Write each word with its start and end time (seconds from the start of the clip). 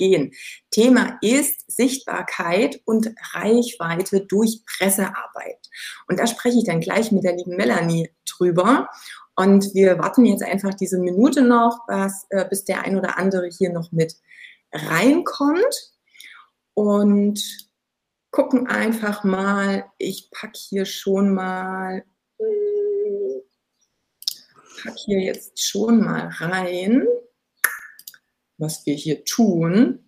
gehen. 0.00 0.32
Thema 0.70 1.18
ist 1.20 1.70
Sichtbarkeit 1.70 2.80
und 2.86 3.14
Reichweite 3.34 4.22
durch 4.26 4.62
Pressearbeit. 4.66 5.68
Und 6.08 6.18
da 6.18 6.26
spreche 6.26 6.58
ich 6.58 6.64
dann 6.64 6.80
gleich 6.80 7.12
mit 7.12 7.22
der 7.22 7.36
lieben 7.36 7.54
Melanie 7.56 8.10
drüber. 8.26 8.88
Und 9.36 9.74
wir 9.74 9.98
warten 9.98 10.24
jetzt 10.24 10.42
einfach 10.42 10.74
diese 10.74 10.98
Minute 10.98 11.42
noch, 11.42 11.80
was, 11.86 12.26
äh, 12.30 12.46
bis 12.48 12.64
der 12.64 12.84
ein 12.84 12.96
oder 12.96 13.18
andere 13.18 13.48
hier 13.48 13.70
noch 13.70 13.92
mit 13.92 14.16
reinkommt. 14.72 15.92
Und 16.74 17.40
gucken 18.30 18.66
einfach 18.66 19.22
mal, 19.22 19.84
ich 19.98 20.30
packe 20.30 20.58
hier 20.58 20.86
schon 20.86 21.34
mal, 21.34 22.04
pack 24.82 24.96
hier 24.96 25.20
jetzt 25.20 25.62
schon 25.62 26.00
mal 26.00 26.28
rein, 26.38 27.06
was 28.60 28.86
wir 28.86 28.94
hier 28.94 29.24
tun. 29.24 30.04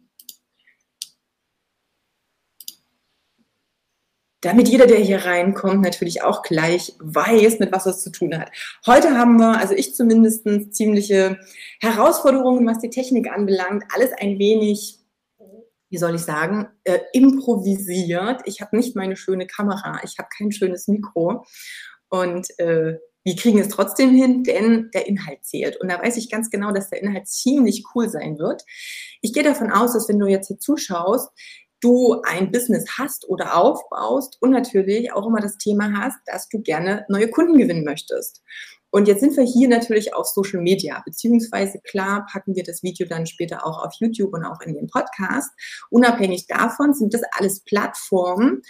damit 4.45 4.69
jeder, 4.69 4.89
der 4.89 4.99
hier 4.99 5.25
reinkommt, 5.25 5.83
natürlich 5.83 6.23
auch 6.23 6.43
gleich 6.43 6.95
weiß, 6.99 7.61
mit 7.61 7.71
was 7.71 7.87
es 7.87 8.03
zu 8.03 8.11
tun 8.11 8.37
hat. 8.37 8.51
Heute 8.85 9.17
haben 9.17 9.37
wir, 9.37 9.57
also 9.57 9.73
ich 9.73 9.95
zumindest, 9.95 10.45
ziemliche 10.75 11.39
Herausforderungen, 11.81 12.67
was 12.67 12.81
die 12.81 12.91
Technik 12.91 13.31
anbelangt. 13.31 13.85
Alles 13.95 14.11
ein 14.19 14.41
wenig 14.41 14.99
wie 15.93 15.99
soll 15.99 16.15
ich 16.15 16.23
sagen, 16.23 16.69
äh, 16.85 17.01
improvisiert. 17.13 18.41
Ich 18.47 18.63
habe 18.63 18.75
nicht 18.79 18.97
meine 18.97 19.15
schöne 19.15 19.47
Kamera, 19.47 20.01
ich 20.03 20.17
habe 20.19 20.29
kein 20.37 20.51
schönes 20.51 20.89
Mikro. 20.89 21.45
Und 22.09 22.49
äh, 22.59 22.97
wir 23.25 23.37
kriegen 23.37 23.59
es 23.59 23.69
trotzdem 23.69 24.11
hin, 24.11 24.43
denn 24.43 24.91
der 24.93 25.07
Inhalt 25.07 25.45
zählt. 25.45 25.81
Und 25.81 25.91
da 25.91 26.03
weiß 26.03 26.17
ich 26.17 26.31
ganz 26.31 26.51
genau, 26.51 26.73
dass 26.73 26.91
der 26.91 27.03
Inhalt 27.03 27.29
ziemlich 27.29 27.85
cool 27.95 28.09
sein 28.09 28.39
wird. 28.39 28.63
Ich 29.21 29.33
gehe 29.33 29.45
davon 29.45 29.71
aus, 29.71 29.93
dass 29.93 30.09
wenn 30.09 30.19
du 30.19 30.27
jetzt 30.27 30.49
hier 30.49 30.59
zuschaust, 30.59 31.31
du 31.81 32.21
ein 32.23 32.53
Business 32.53 32.87
hast 32.99 33.29
oder 33.29 33.57
aufbaust 33.57 34.39
und 34.41 34.51
natürlich 34.51 35.13
auch 35.13 35.27
immer 35.27 35.41
das 35.41 35.59
Thema 35.59 35.93
hast, 36.01 36.19
dass 36.27 36.49
du 36.49 36.61
gerne 36.61 37.05
neue 37.09 37.29
Kunden 37.29 37.59
gewinnen 37.59 37.85
möchtest. 37.85 38.43
Und 38.91 39.09
jetzt 39.09 39.21
sind 39.21 39.37
wir 39.37 39.45
hier 39.45 39.69
natürlich 39.69 40.15
auf 40.15 40.27
Social 40.27 40.61
Media, 40.61 41.03
beziehungsweise 41.05 41.81
klar 41.81 42.27
packen 42.31 42.55
wir 42.55 42.63
das 42.63 42.83
Video 42.83 43.09
dann 43.09 43.27
später 43.27 43.67
auch 43.67 43.83
auf 43.85 43.95
YouTube 43.99 44.35
und 44.35 44.45
auch 44.45 44.61
in 44.61 44.75
den 44.75 44.87
Podcast. 44.87 45.51
Unabhängig 45.91 46.47
davon 46.47 46.93
sind 46.93 47.15
das 47.15 47.23
alles 47.33 47.61
Plattformen, 47.65 48.63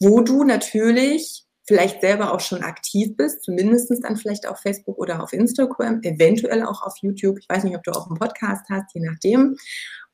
wo 0.00 0.22
du 0.22 0.42
natürlich 0.44 1.44
vielleicht 1.72 2.02
selber 2.02 2.34
auch 2.34 2.40
schon 2.40 2.62
aktiv 2.62 3.16
bist, 3.16 3.42
zumindest 3.44 3.90
dann 4.02 4.16
vielleicht 4.16 4.46
auf 4.46 4.58
Facebook 4.60 4.98
oder 4.98 5.22
auf 5.22 5.32
Instagram, 5.32 6.02
eventuell 6.02 6.64
auch 6.64 6.82
auf 6.82 6.94
YouTube. 7.00 7.38
Ich 7.38 7.48
weiß 7.48 7.64
nicht, 7.64 7.74
ob 7.74 7.82
du 7.82 7.92
auch 7.92 8.08
einen 8.08 8.18
Podcast 8.18 8.66
hast, 8.68 8.94
je 8.94 9.00
nachdem. 9.00 9.56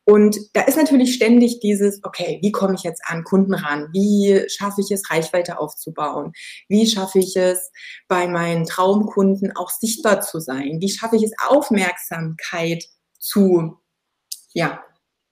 Und 0.05 0.39
da 0.55 0.63
ist 0.63 0.77
natürlich 0.77 1.15
ständig 1.15 1.59
dieses, 1.61 2.03
okay, 2.05 2.39
wie 2.41 2.53
komme 2.53 2.75
ich 2.75 2.83
jetzt 2.83 3.03
an 3.05 3.25
Kunden 3.25 3.55
ran? 3.55 3.89
Wie 3.93 4.43
schaffe 4.49 4.81
ich 4.81 4.91
es, 4.93 5.11
Reichweite 5.11 5.59
aufzubauen? 5.59 6.33
Wie 6.69 6.87
schaffe 6.87 7.19
ich 7.19 7.37
es, 7.37 7.73
bei 8.07 8.29
meinen 8.29 8.65
Traumkunden 8.65 9.55
auch 9.57 9.69
sichtbar 9.69 10.21
zu 10.21 10.39
sein? 10.39 10.79
Wie 10.81 10.89
schaffe 10.89 11.17
ich 11.17 11.25
es, 11.25 11.33
Aufmerksamkeit 11.49 12.85
zu, 13.19 13.79
ja, 14.55 14.81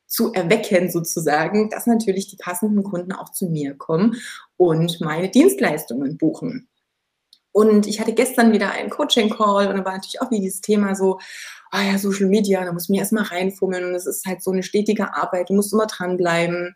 zu 0.06 0.32
erwecken 0.32 0.90
sozusagen, 0.90 1.70
dass 1.70 1.86
natürlich 1.86 2.28
die 2.28 2.36
passenden 2.36 2.82
Kunden 2.82 3.12
auch 3.12 3.32
zu 3.32 3.46
mir 3.46 3.74
kommen 3.74 4.16
und 4.56 5.00
meine 5.00 5.28
Dienstleistungen 5.28 6.16
buchen. 6.16 6.68
Und 7.52 7.86
ich 7.86 8.00
hatte 8.00 8.12
gestern 8.12 8.52
wieder 8.52 8.72
einen 8.72 8.90
Coaching-Call 8.90 9.68
und 9.68 9.78
da 9.78 9.84
war 9.84 9.94
natürlich 9.94 10.20
auch 10.20 10.30
wie 10.30 10.40
dieses 10.40 10.60
Thema 10.60 10.94
so, 10.94 11.18
ah 11.70 11.82
ja, 11.82 11.98
Social 11.98 12.26
Media, 12.26 12.64
da 12.64 12.72
muss 12.72 12.84
ich 12.84 12.88
mir 12.90 13.00
erstmal 13.00 13.24
reinfummeln 13.24 13.84
und 13.84 13.94
es 13.94 14.06
ist 14.06 14.26
halt 14.26 14.42
so 14.42 14.50
eine 14.50 14.62
stetige 14.62 15.14
Arbeit, 15.14 15.48
du 15.48 15.54
musst 15.54 15.72
immer 15.72 15.86
dranbleiben. 15.86 16.74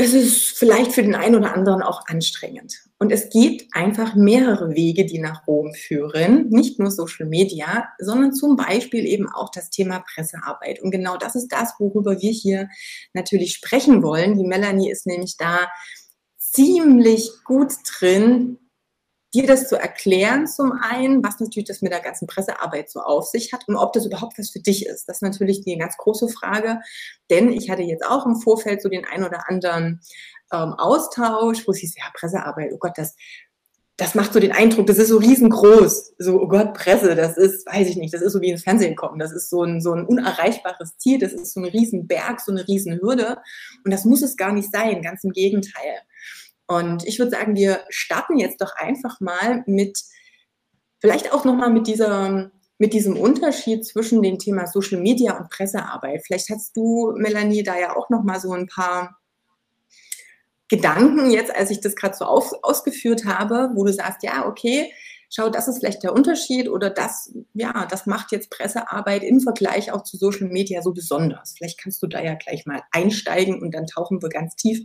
Es 0.00 0.14
ist 0.14 0.56
vielleicht 0.56 0.92
für 0.92 1.02
den 1.02 1.16
einen 1.16 1.34
oder 1.34 1.52
anderen 1.54 1.82
auch 1.82 2.06
anstrengend. 2.06 2.84
Und 3.00 3.10
es 3.10 3.30
gibt 3.30 3.74
einfach 3.74 4.14
mehrere 4.14 4.70
Wege, 4.76 5.04
die 5.04 5.18
nach 5.18 5.48
Rom 5.48 5.74
führen. 5.74 6.48
Nicht 6.50 6.78
nur 6.78 6.92
Social 6.92 7.26
Media, 7.26 7.88
sondern 7.98 8.32
zum 8.32 8.54
Beispiel 8.54 9.04
eben 9.06 9.28
auch 9.28 9.50
das 9.50 9.70
Thema 9.70 10.04
Pressearbeit. 10.14 10.80
Und 10.80 10.92
genau 10.92 11.16
das 11.16 11.34
ist 11.34 11.48
das, 11.48 11.74
worüber 11.80 12.20
wir 12.20 12.30
hier 12.30 12.68
natürlich 13.12 13.54
sprechen 13.54 14.04
wollen. 14.04 14.38
Die 14.38 14.46
Melanie 14.46 14.88
ist 14.88 15.04
nämlich 15.08 15.36
da 15.36 15.68
ziemlich 16.36 17.32
gut 17.44 17.72
drin, 17.98 18.58
dir 19.34 19.46
das 19.46 19.68
zu 19.68 19.76
erklären 19.76 20.46
zum 20.46 20.72
einen, 20.72 21.22
was 21.22 21.38
natürlich 21.38 21.68
das 21.68 21.82
mit 21.82 21.92
der 21.92 22.00
ganzen 22.00 22.26
Pressearbeit 22.26 22.90
so 22.90 23.00
auf 23.00 23.26
sich 23.26 23.52
hat 23.52 23.68
und 23.68 23.76
ob 23.76 23.92
das 23.92 24.06
überhaupt 24.06 24.38
was 24.38 24.50
für 24.50 24.60
dich 24.60 24.86
ist. 24.86 25.08
Das 25.08 25.18
ist 25.18 25.22
natürlich 25.22 25.62
die 25.62 25.76
ganz 25.76 25.96
große 25.96 26.28
Frage, 26.28 26.80
denn 27.30 27.52
ich 27.52 27.70
hatte 27.70 27.82
jetzt 27.82 28.04
auch 28.06 28.24
im 28.24 28.36
Vorfeld 28.36 28.80
so 28.80 28.88
den 28.88 29.04
ein 29.04 29.24
oder 29.24 29.48
anderen 29.48 30.00
ähm, 30.52 30.72
Austausch, 30.74 31.66
wo 31.66 31.72
es 31.72 31.78
hieß, 31.78 31.96
ja, 31.96 32.04
Pressearbeit, 32.14 32.70
oh 32.72 32.78
Gott, 32.78 32.96
das, 32.96 33.14
das 33.98 34.14
macht 34.14 34.32
so 34.32 34.40
den 34.40 34.52
Eindruck, 34.52 34.86
das 34.86 34.98
ist 34.98 35.08
so 35.08 35.18
riesengroß. 35.18 36.14
So, 36.18 36.40
oh 36.40 36.48
Gott, 36.48 36.72
Presse, 36.72 37.16
das 37.16 37.36
ist, 37.36 37.66
weiß 37.66 37.88
ich 37.88 37.96
nicht, 37.96 38.14
das 38.14 38.22
ist 38.22 38.32
so 38.32 38.40
wie 38.40 38.50
ins 38.50 38.62
Fernsehen 38.62 38.94
kommen. 38.94 39.18
Das 39.18 39.32
ist 39.32 39.50
so 39.50 39.64
ein, 39.64 39.80
so 39.80 39.92
ein 39.92 40.06
unerreichbares 40.06 40.96
Ziel, 40.98 41.18
das 41.18 41.32
ist 41.32 41.52
so 41.52 41.60
ein 41.60 41.66
Riesenberg, 41.66 42.40
so 42.40 42.52
eine 42.52 42.66
Riesenhürde. 42.66 43.38
Und 43.84 43.90
das 43.90 44.04
muss 44.04 44.22
es 44.22 44.36
gar 44.36 44.52
nicht 44.52 44.70
sein, 44.70 45.02
ganz 45.02 45.24
im 45.24 45.32
Gegenteil. 45.32 46.02
Und 46.68 47.04
ich 47.06 47.18
würde 47.18 47.30
sagen, 47.30 47.56
wir 47.56 47.80
starten 47.88 48.38
jetzt 48.38 48.60
doch 48.60 48.76
einfach 48.76 49.20
mal 49.20 49.64
mit, 49.66 49.98
vielleicht 51.00 51.32
auch 51.32 51.44
nochmal 51.44 51.70
mit 51.70 51.86
dieser, 51.86 52.50
mit 52.76 52.92
diesem 52.92 53.16
Unterschied 53.16 53.86
zwischen 53.86 54.22
dem 54.22 54.38
Thema 54.38 54.66
Social 54.66 55.00
Media 55.00 55.38
und 55.38 55.48
Pressearbeit. 55.48 56.22
Vielleicht 56.26 56.50
hast 56.50 56.76
du, 56.76 57.14
Melanie, 57.16 57.62
da 57.62 57.78
ja 57.78 57.96
auch 57.96 58.10
nochmal 58.10 58.38
so 58.38 58.52
ein 58.52 58.66
paar 58.66 59.18
Gedanken 60.68 61.30
jetzt, 61.30 61.54
als 61.54 61.70
ich 61.70 61.80
das 61.80 61.96
gerade 61.96 62.14
so 62.14 62.26
auf, 62.26 62.52
ausgeführt 62.62 63.24
habe, 63.24 63.70
wo 63.74 63.84
du 63.84 63.92
sagst, 63.92 64.22
ja, 64.22 64.46
okay, 64.46 64.92
schau, 65.30 65.48
das 65.48 65.68
ist 65.68 65.78
vielleicht 65.78 66.02
der 66.02 66.12
Unterschied 66.12 66.68
oder 66.68 66.90
das, 66.90 67.32
ja, 67.54 67.86
das 67.86 68.04
macht 68.04 68.32
jetzt 68.32 68.50
Pressearbeit 68.50 69.22
im 69.22 69.40
Vergleich 69.40 69.92
auch 69.92 70.02
zu 70.02 70.18
Social 70.18 70.48
Media 70.48 70.82
so 70.82 70.92
besonders. 70.92 71.54
Vielleicht 71.56 71.80
kannst 71.80 72.02
du 72.02 72.06
da 72.06 72.22
ja 72.22 72.34
gleich 72.34 72.66
mal 72.66 72.82
einsteigen 72.92 73.62
und 73.62 73.74
dann 73.74 73.86
tauchen 73.86 74.22
wir 74.22 74.28
ganz 74.28 74.56
tief 74.56 74.84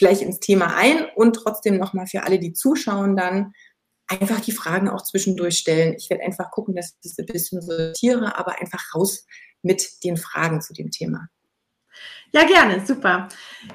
gleich 0.00 0.22
ins 0.22 0.40
Thema 0.40 0.74
ein 0.74 1.06
und 1.14 1.34
trotzdem 1.34 1.78
nochmal 1.78 2.08
für 2.08 2.24
alle, 2.24 2.40
die 2.40 2.52
zuschauen, 2.52 3.16
dann 3.16 3.52
einfach 4.08 4.40
die 4.40 4.52
Fragen 4.52 4.88
auch 4.88 5.04
zwischendurch 5.04 5.58
stellen. 5.58 5.94
Ich 5.96 6.10
werde 6.10 6.24
einfach 6.24 6.50
gucken, 6.50 6.74
dass 6.74 6.88
ich 6.88 7.00
das 7.02 7.18
ein 7.18 7.26
bisschen 7.26 7.62
sortiere, 7.62 8.36
aber 8.36 8.60
einfach 8.60 8.82
raus 8.94 9.24
mit 9.62 10.02
den 10.02 10.16
Fragen 10.16 10.60
zu 10.60 10.72
dem 10.72 10.90
Thema. 10.90 11.28
Ja, 12.32 12.44
gerne, 12.44 12.84
super. 12.84 13.28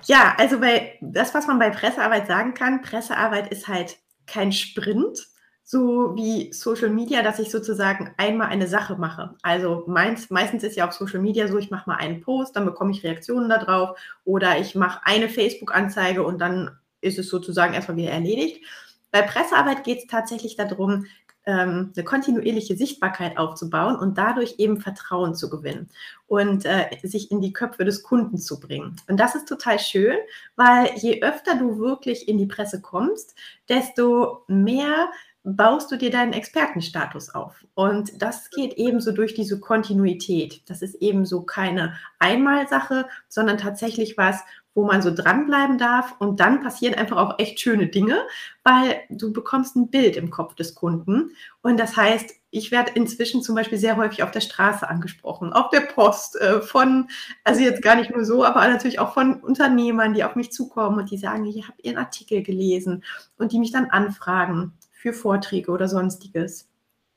Ja, 0.06 0.36
also 0.38 0.60
bei 0.60 0.98
das, 1.02 1.34
was 1.34 1.48
man 1.48 1.60
bei 1.60 1.70
Pressearbeit 1.70 2.28
sagen 2.28 2.54
kann, 2.54 2.82
Pressearbeit 2.82 3.52
ist 3.52 3.68
halt 3.68 3.98
kein 4.26 4.52
Sprint, 4.52 5.20
so 5.68 6.16
wie 6.16 6.54
Social 6.54 6.92
Media, 6.92 7.24
dass 7.24 7.40
ich 7.40 7.50
sozusagen 7.50 8.14
einmal 8.18 8.50
eine 8.50 8.68
Sache 8.68 8.96
mache. 8.98 9.34
Also 9.42 9.84
meins, 9.88 10.30
meistens 10.30 10.64
ist 10.64 10.76
ja 10.76 10.88
auf 10.88 10.94
Social 10.94 11.20
Media 11.20 11.48
so, 11.48 11.58
ich 11.58 11.72
mache 11.72 11.90
mal 11.90 11.96
einen 11.96 12.22
Post, 12.22 12.56
dann 12.56 12.66
bekomme 12.66 12.92
ich 12.92 13.04
Reaktionen 13.04 13.50
darauf 13.50 13.98
oder 14.26 14.60
ich 14.60 14.76
mache 14.76 15.02
eine 15.04 15.28
Facebook-Anzeige 15.28 16.22
und 16.24 16.40
dann 16.40 16.78
ist 17.02 17.18
es 17.18 17.30
sozusagen 17.30 17.74
erstmal 17.74 17.98
wieder 17.98 18.12
erledigt. 18.12 18.64
Bei 19.10 19.24
Pressearbeit 19.24 19.84
geht 19.84 20.00
es 20.00 20.08
tatsächlich 20.08 20.56
darum, 20.56 21.08
ähm, 21.48 21.94
eine 21.96 22.06
kontinuierliche 22.06 22.76
Sichtbarkeit 22.76 23.40
aufzubauen 23.40 23.96
und 23.96 24.20
dadurch 24.20 24.56
eben 24.60 24.80
Vertrauen 24.80 25.34
zu 25.34 25.50
gewinnen 25.50 25.90
und 26.28 26.66
äh, 26.66 26.90
sich 27.02 27.32
in 27.32 27.42
die 27.42 27.54
Köpfe 27.54 27.86
des 27.86 28.04
Kunden 28.04 28.38
zu 28.38 28.60
bringen. 28.60 28.98
Und 29.08 29.20
das 29.20 29.34
ist 29.34 29.48
total 29.48 29.80
schön, 29.80 30.18
weil 30.56 30.92
je 30.96 31.24
öfter 31.24 31.56
du 31.56 31.80
wirklich 31.80 32.28
in 32.28 32.38
die 32.38 32.48
Presse 32.48 32.82
kommst, 32.82 33.36
desto 33.68 34.44
mehr 34.48 35.10
baust 35.46 35.92
du 35.92 35.98
dir 35.98 36.10
deinen 36.10 36.34
Expertenstatus 36.34 37.30
auf. 37.30 37.64
Und 37.76 38.22
das 38.22 38.50
geht 38.50 38.74
ebenso 38.74 39.12
durch 39.12 39.36
diese 39.36 39.60
Kontinuität. 39.60 40.64
Das 40.68 40.82
ist 40.82 40.96
ebenso 40.96 41.44
keine 41.44 41.94
Einmalsache, 42.18 43.08
sondern 43.30 43.60
tatsächlich 43.60 44.18
was, 44.18 44.42
wo 44.74 44.86
man 44.86 45.04
so 45.04 45.14
dranbleiben 45.14 45.78
darf. 45.78 46.16
Und 46.18 46.40
dann 46.40 46.62
passieren 46.62 46.96
einfach 46.96 47.18
auch 47.18 47.38
echt 47.38 47.60
schöne 47.60 47.88
Dinge, 47.88 48.18
weil 48.64 49.02
du 49.10 49.32
bekommst 49.32 49.76
ein 49.76 49.90
Bild 49.90 50.18
im 50.18 50.32
Kopf 50.32 50.56
des 50.56 50.74
Kunden. 50.74 51.30
Und 51.62 51.80
das 51.80 51.96
heißt, 51.96 52.32
ich 52.50 52.72
werde 52.72 52.94
inzwischen 52.96 53.44
zum 53.44 53.54
Beispiel 53.54 53.78
sehr 53.78 53.98
häufig 53.98 54.24
auf 54.24 54.32
der 54.32 54.42
Straße 54.42 54.90
angesprochen, 54.90 55.54
auf 55.54 55.70
der 55.70 55.82
Post, 55.82 56.38
äh, 56.42 56.62
von, 56.62 57.08
also 57.44 57.62
jetzt 57.62 57.84
gar 57.84 57.96
nicht 57.96 58.10
nur 58.10 58.26
so, 58.26 58.44
aber 58.44 58.68
natürlich 58.68 59.00
auch 59.00 59.14
von 59.14 59.42
Unternehmern, 59.42 60.14
die 60.14 60.24
auf 60.24 60.36
mich 60.36 60.52
zukommen 60.52 60.98
und 60.98 61.12
die 61.12 61.18
sagen, 61.18 61.46
ich 61.46 61.68
habe 61.68 61.82
Ihren 61.84 61.98
Artikel 61.98 62.42
gelesen 62.42 63.04
und 63.38 63.52
die 63.52 63.60
mich 63.60 63.72
dann 63.72 63.92
anfragen 63.92 64.74
für 65.06 65.14
Vorträge 65.14 65.72
oder 65.72 65.88
sonstiges. 65.88 66.68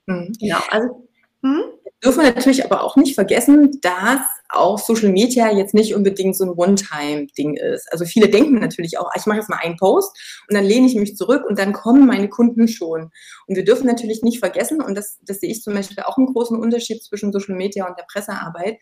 Mhm. 0.06 0.35
Genau, 0.38 0.58
also 0.70 1.08
hm? 1.43 1.62
dürfen 2.05 2.23
wir 2.23 2.32
natürlich 2.35 2.64
aber 2.64 2.85
auch 2.85 2.96
nicht 2.96 3.14
vergessen, 3.14 3.81
dass 3.81 4.20
auch 4.50 4.79
Social 4.79 5.11
Media 5.11 5.50
jetzt 5.50 5.73
nicht 5.73 5.94
unbedingt 5.94 6.37
so 6.37 6.44
ein 6.44 6.50
One-Time-Ding 6.50 7.55
ist. 7.55 7.90
Also 7.90 8.05
viele 8.05 8.29
denken 8.29 8.56
natürlich 8.56 8.99
auch, 8.99 9.11
ich 9.17 9.25
mache 9.25 9.38
jetzt 9.38 9.49
mal 9.49 9.61
einen 9.62 9.76
Post 9.76 10.44
und 10.49 10.55
dann 10.55 10.64
lehne 10.64 10.87
ich 10.87 10.96
mich 10.96 11.17
zurück 11.17 11.44
und 11.49 11.58
dann 11.58 11.73
kommen 11.73 12.06
meine 12.06 12.29
Kunden 12.29 12.69
schon. 12.69 13.11
Und 13.46 13.56
wir 13.56 13.64
dürfen 13.64 13.87
natürlich 13.87 14.23
nicht 14.23 14.38
vergessen, 14.38 14.82
und 14.82 14.94
das, 14.94 15.19
das 15.23 15.41
sehe 15.41 15.50
ich 15.50 15.62
zum 15.62 15.75
Beispiel 15.75 16.02
auch 16.02 16.19
einen 16.19 16.32
großen 16.32 16.58
Unterschied 16.58 17.02
zwischen 17.02 17.32
Social 17.32 17.56
Media 17.56 17.87
und 17.88 17.99
der 17.99 18.06
Pressearbeit, 18.11 18.79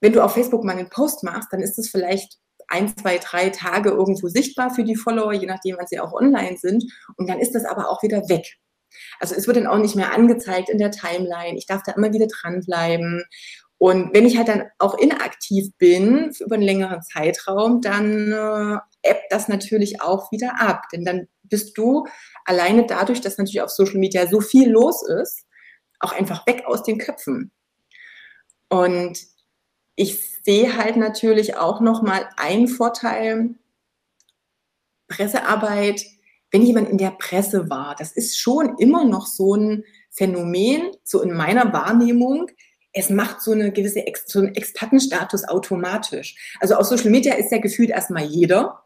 wenn 0.00 0.12
du 0.12 0.22
auf 0.22 0.34
Facebook 0.34 0.62
mal 0.64 0.76
einen 0.76 0.90
Post 0.90 1.24
machst, 1.24 1.48
dann 1.52 1.60
ist 1.60 1.78
es 1.78 1.88
vielleicht 1.88 2.38
ein, 2.68 2.96
zwei, 2.96 3.18
drei 3.18 3.50
Tage 3.50 3.90
irgendwo 3.90 4.28
sichtbar 4.28 4.74
für 4.74 4.84
die 4.84 4.96
Follower, 4.96 5.32
je 5.32 5.46
nachdem, 5.46 5.76
wann 5.78 5.86
sie 5.86 6.00
auch 6.00 6.12
online 6.12 6.56
sind. 6.56 6.84
Und 7.16 7.28
dann 7.28 7.40
ist 7.40 7.54
das 7.54 7.64
aber 7.64 7.90
auch 7.90 8.02
wieder 8.02 8.28
weg. 8.28 8.56
Also 9.20 9.34
es 9.34 9.46
wird 9.46 9.56
dann 9.56 9.66
auch 9.66 9.78
nicht 9.78 9.96
mehr 9.96 10.12
angezeigt 10.12 10.68
in 10.68 10.78
der 10.78 10.90
Timeline. 10.90 11.56
Ich 11.56 11.66
darf 11.66 11.82
da 11.82 11.92
immer 11.92 12.12
wieder 12.12 12.26
dranbleiben. 12.26 13.24
Und 13.78 14.14
wenn 14.14 14.24
ich 14.24 14.36
halt 14.36 14.48
dann 14.48 14.64
auch 14.78 14.96
inaktiv 14.96 15.68
bin 15.78 16.32
über 16.40 16.54
einen 16.54 16.64
längeren 16.64 17.02
Zeitraum, 17.02 17.80
dann 17.80 18.32
äh, 18.32 18.78
ebbt 19.02 19.26
das 19.30 19.48
natürlich 19.48 20.00
auch 20.00 20.30
wieder 20.32 20.60
ab. 20.60 20.84
Denn 20.92 21.04
dann 21.04 21.28
bist 21.42 21.76
du 21.76 22.06
alleine 22.44 22.86
dadurch, 22.86 23.20
dass 23.20 23.36
natürlich 23.36 23.62
auf 23.62 23.70
Social 23.70 23.98
Media 23.98 24.26
so 24.26 24.40
viel 24.40 24.70
los 24.70 25.06
ist, 25.20 25.44
auch 26.00 26.12
einfach 26.12 26.46
weg 26.46 26.64
aus 26.66 26.82
den 26.82 26.98
Köpfen. 26.98 27.52
Und 28.68 29.18
ich 29.96 30.18
sehe 30.42 30.76
halt 30.76 30.96
natürlich 30.96 31.56
auch 31.56 31.80
nochmal 31.80 32.28
einen 32.36 32.68
Vorteil, 32.68 33.54
Pressearbeit, 35.08 36.04
wenn 36.50 36.62
jemand 36.62 36.88
in 36.88 36.98
der 36.98 37.10
Presse 37.10 37.68
war, 37.68 37.94
das 37.98 38.12
ist 38.12 38.38
schon 38.38 38.78
immer 38.78 39.04
noch 39.04 39.26
so 39.26 39.54
ein 39.54 39.84
Phänomen, 40.10 40.92
so 41.02 41.20
in 41.20 41.34
meiner 41.34 41.72
Wahrnehmung, 41.72 42.48
es 42.92 43.10
macht 43.10 43.40
so 43.40 43.52
eine 43.52 43.72
gewisse 43.72 44.06
Ex 44.06 44.24
so 44.26 44.38
einen 44.38 44.54
Expertenstatus 44.54 45.44
automatisch. 45.48 46.36
Also 46.60 46.76
auf 46.76 46.86
Social 46.86 47.10
Media 47.10 47.34
ist 47.34 47.50
ja 47.50 47.58
gefühlt 47.58 47.90
erstmal 47.90 48.24
jeder. 48.24 48.84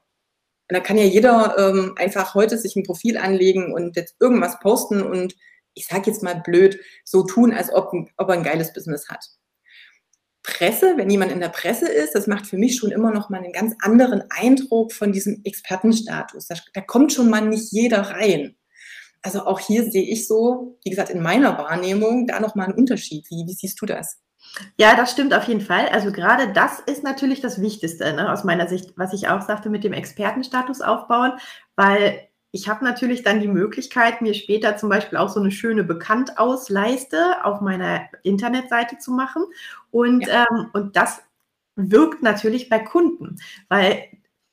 Und 0.71 0.77
da 0.77 0.81
kann 0.81 0.97
ja 0.97 1.05
jeder 1.05 1.57
ähm, 1.59 1.95
einfach 1.97 2.35
heute 2.35 2.57
sich 2.57 2.75
ein 2.75 2.85
Profil 2.85 3.19
anlegen 3.19 3.73
und 3.73 3.97
jetzt 3.97 4.17
irgendwas 4.19 4.59
posten 4.61 5.03
und 5.03 5.37
ich 5.75 5.87
sage 5.87 6.11
jetzt 6.11 6.23
mal 6.23 6.41
blöd, 6.41 6.81
so 7.05 7.23
tun, 7.23 7.53
als 7.53 7.73
ob, 7.73 7.93
ob 8.17 8.29
er 8.29 8.35
ein 8.35 8.43
geiles 8.43 8.73
Business 8.73 9.09
hat. 9.09 9.25
Presse, 10.49 10.95
wenn 10.97 11.11
jemand 11.11 11.31
in 11.31 11.41
der 11.41 11.51
Presse 11.51 11.89
ist, 11.89 12.15
das 12.15 12.27
macht 12.27 12.47
für 12.47 12.57
mich 12.57 12.77
schon 12.77 12.91
immer 12.91 13.13
noch 13.13 13.29
mal 13.29 13.39
einen 13.39 13.53
ganz 13.53 13.75
anderen 13.83 14.23
Eindruck 14.31 14.93
von 14.93 15.13
diesem 15.13 15.43
Expertenstatus. 15.45 16.47
Da, 16.47 16.55
da 16.73 16.81
kommt 16.81 17.13
schon 17.13 17.29
mal 17.29 17.43
nicht 17.43 17.71
jeder 17.71 18.01
rein. 18.01 18.57
Also 19.23 19.45
auch 19.45 19.61
hier 19.61 19.91
sehe 19.91 20.05
ich 20.05 20.27
so, 20.27 20.79
wie 20.85 20.91
gesagt, 20.91 21.11
in 21.11 21.21
meiner 21.21 21.59
Wahrnehmung 21.59 22.27
da 22.27 22.41
noch 22.41 22.55
mal 22.55 22.65
einen 22.65 22.79
Unterschied. 22.79 23.27
Wie, 23.29 23.45
wie 23.47 23.53
siehst 23.53 23.81
du 23.83 23.87
das? 23.87 24.21
Ja, 24.79 24.97
das 24.97 25.11
stimmt 25.13 25.35
auf 25.35 25.45
jeden 25.45 25.61
Fall. 25.61 25.89
Also 25.89 26.13
gerade 26.13 26.53
das 26.53 26.81
ist 26.81 27.03
natürlich 27.03 27.41
das 27.41 27.61
Wichtigste 27.61 28.13
ne, 28.15 28.33
aus 28.33 28.45
meiner 28.45 28.69
Sicht, 28.69 28.95
was 28.97 29.13
ich 29.13 29.29
auch 29.29 29.43
sagte 29.43 29.69
mit 29.69 29.85
dem 29.85 29.93
Expertenstatus 29.93 30.81
aufbauen, 30.81 31.33
weil 31.77 32.28
ich 32.51 32.69
habe 32.69 32.85
natürlich 32.85 33.23
dann 33.23 33.41
die 33.41 33.49
Möglichkeit, 33.49 34.23
mir 34.23 34.35
später 34.35 34.77
zum 34.77 34.89
Beispiel 34.89 35.19
auch 35.19 35.29
so 35.29 35.41
eine 35.41 35.51
schöne 35.51 35.85
Bekanntausleiste 35.85 37.45
auf 37.45 37.61
meiner 37.61 38.09
Internetseite 38.23 38.99
zu 38.99 39.13
machen. 39.13 39.45
Und, 39.91 40.27
ja. 40.27 40.47
ähm, 40.51 40.71
und 40.73 40.97
das 40.97 41.23
wirkt 41.77 42.23
natürlich 42.23 42.69
bei 42.69 42.79
Kunden, 42.79 43.37
weil 43.69 44.05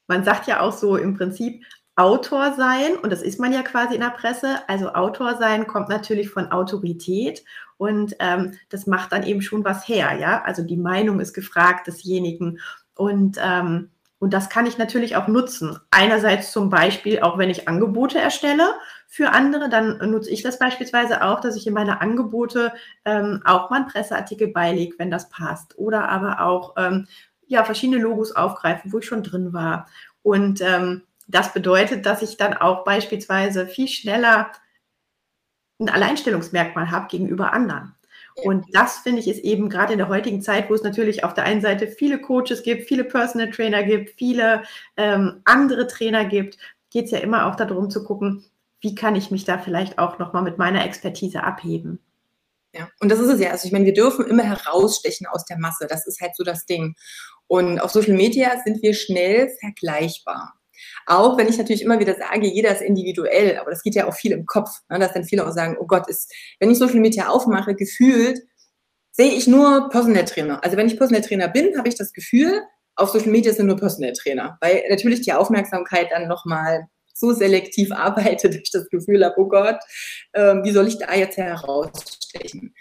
man 0.08 0.24
sagt 0.24 0.48
ja 0.48 0.60
auch 0.60 0.74
so 0.74 0.98
im 0.98 1.16
Prinzip, 1.16 1.64
Autor 1.98 2.54
sein, 2.56 2.98
und 3.02 3.10
das 3.10 3.22
ist 3.22 3.40
man 3.40 3.54
ja 3.54 3.62
quasi 3.62 3.96
in 3.96 4.02
der 4.02 4.10
Presse, 4.10 4.68
also 4.68 4.90
Autor 4.90 5.38
sein 5.38 5.66
kommt 5.66 5.88
natürlich 5.88 6.30
von 6.30 6.52
Autorität 6.52 7.46
und 7.78 8.18
ähm, 8.20 8.52
das 8.68 8.86
macht 8.86 9.14
dann 9.14 9.24
eben 9.24 9.42
schon 9.42 9.64
was 9.64 9.88
her, 9.88 10.18
ja. 10.20 10.44
Also 10.44 10.62
die 10.62 10.76
Meinung 10.76 11.22
ist 11.22 11.34
gefragt 11.34 11.88
desjenigen. 11.88 12.60
Und 12.96 13.38
ähm, 13.42 13.92
und 14.20 14.34
das 14.34 14.50
kann 14.50 14.66
ich 14.66 14.78
natürlich 14.78 15.16
auch 15.16 15.28
nutzen. 15.28 15.78
Einerseits 15.92 16.52
zum 16.52 16.70
Beispiel, 16.70 17.22
auch 17.22 17.38
wenn 17.38 17.50
ich 17.50 17.68
Angebote 17.68 18.20
erstelle 18.20 18.74
für 19.08 19.32
andere, 19.32 19.70
dann 19.70 19.98
nutze 20.10 20.32
ich 20.32 20.42
das 20.42 20.58
beispielsweise 20.58 21.24
auch, 21.24 21.42
dass 21.42 21.56
ich 21.56 21.68
in 21.68 21.74
meine 21.74 22.02
Angebote 22.02 22.74
ähm, 23.04 23.42
auch 23.46 23.70
mal 23.70 23.78
einen 23.78 23.88
Presseartikel 23.88 24.48
beilege, 24.48 24.96
wenn 24.98 25.12
das 25.12 25.30
passt. 25.30 25.78
Oder 25.78 26.10
aber 26.10 26.42
auch 26.42 26.76
ähm, 26.78 27.08
ja, 27.48 27.64
verschiedene 27.64 28.02
Logos 28.02 28.32
aufgreifen, 28.32 28.94
wo 28.94 29.00
ich 29.00 29.06
schon 29.06 29.24
drin 29.24 29.54
war. 29.54 29.88
Und 30.24 30.62
ähm, 30.62 31.04
das 31.28 31.54
bedeutet, 31.54 32.06
dass 32.06 32.22
ich 32.22 32.38
dann 32.38 32.54
auch 32.54 32.84
beispielsweise 32.84 33.68
viel 33.68 33.88
schneller 33.88 34.52
ein 35.80 35.90
Alleinstellungsmerkmal 35.90 36.90
habe 36.90 37.08
gegenüber 37.08 37.52
anderen. 37.52 37.95
Und 38.44 38.66
das 38.74 38.98
finde 38.98 39.22
ich 39.22 39.28
ist 39.28 39.44
eben 39.44 39.70
gerade 39.70 39.94
in 39.94 40.00
der 40.00 40.10
heutigen 40.10 40.42
Zeit, 40.42 40.70
wo 40.70 40.74
es 40.74 40.84
natürlich 40.84 41.24
auf 41.24 41.34
der 41.34 41.46
einen 41.46 41.62
Seite 41.62 41.88
viele 41.88 42.20
Coaches 42.20 42.64
gibt, 42.64 42.88
viele 42.88 43.06
Personal 43.06 43.50
Trainer 43.50 43.84
gibt, 43.84 44.10
viele 44.18 44.64
ähm, 44.98 45.42
andere 45.46 45.88
Trainer 45.88 46.26
gibt, 46.26 46.58
geht 46.90 47.06
es 47.06 47.12
ja 47.12 47.20
immer 47.20 47.46
auch 47.46 47.56
darum 47.56 47.90
zu 47.90 48.04
gucken, 48.04 48.46
wie 48.82 48.94
kann 48.94 49.16
ich 49.16 49.32
mich 49.32 49.46
da 49.46 49.58
vielleicht 49.58 49.98
auch 50.00 50.20
nochmal 50.20 50.44
mit 50.44 50.58
meiner 50.58 50.86
Expertise 50.86 51.44
abheben. 51.44 52.00
Ja, 52.74 52.90
und 53.00 53.10
das 53.10 53.20
ist 53.20 53.30
es 53.30 53.40
ja. 53.40 53.52
Also 53.52 53.68
ich 53.68 53.72
meine, 53.72 53.86
wir 53.86 53.94
dürfen 53.94 54.26
immer 54.28 54.44
herausstechen 54.44 55.28
aus 55.28 55.46
der 55.46 55.58
Masse. 55.58 55.88
Das 55.88 56.06
ist 56.06 56.20
halt 56.20 56.36
so 56.36 56.44
das 56.44 56.66
Ding. 56.66 56.96
Und 57.48 57.80
auf 57.80 57.92
Social 57.92 58.16
Media 58.16 58.62
sind 58.66 58.82
wir 58.84 58.94
schnell 58.94 59.50
vergleichbar. 59.62 60.56
Auch 61.06 61.38
wenn 61.38 61.48
ich 61.48 61.58
natürlich 61.58 61.82
immer 61.82 62.00
wieder 62.00 62.16
sage, 62.16 62.48
jeder 62.48 62.72
ist 62.72 62.82
individuell, 62.82 63.58
aber 63.58 63.72
das 63.72 63.82
geht 63.84 63.96
ja 63.96 64.08
auch 64.08 64.14
viel 64.14 64.32
im 64.32 64.46
Kopf, 64.46 64.70
ne, 64.90 65.00
dass 65.00 65.14
dann 65.14 65.24
viele 65.24 65.46
auch 65.46 65.52
sagen, 65.52 65.78
oh 65.80 65.86
Gott, 65.86 66.08
ist, 66.08 66.34
wenn 66.60 66.72
ich 66.72 66.78
Social 66.78 67.00
Media 67.00 67.28
aufmache, 67.30 67.76
gefühlt 67.76 68.40
sehe 69.12 69.32
ich 69.32 69.48
nur 69.48 69.90
Personal 69.90 70.26
Trainer. 70.26 70.64
Also 70.64 70.78
wenn 70.78 70.88
ich 70.88 70.98
Personal 70.98 71.22
Trainer 71.22 71.48
bin, 71.48 71.78
habe 71.78 71.88
ich 71.88 71.96
das 71.96 72.12
Gefühl, 72.12 72.62
auf 72.96 73.10
Social 73.10 73.30
Media 73.30 73.54
sind 73.54 73.68
nur 73.68 73.78
Personal 73.78 74.14
Trainer, 74.14 74.58
weil 74.62 74.84
natürlich 74.90 75.22
die 75.22 75.34
Aufmerksamkeit 75.34 76.12
dann 76.12 76.28
nochmal 76.28 76.88
so 77.14 77.32
selektiv 77.32 77.92
arbeitet, 77.94 78.54
dass 78.54 78.62
ich 78.62 78.72
das 78.72 78.90
Gefühl 78.90 79.24
habe, 79.24 79.36
oh 79.38 79.48
Gott, 79.48 79.80
äh, 80.34 80.56
wie 80.64 80.72
soll 80.72 80.88
ich 80.88 80.98
da 80.98 81.14
jetzt 81.14 81.38
herausstechen? 81.38 82.74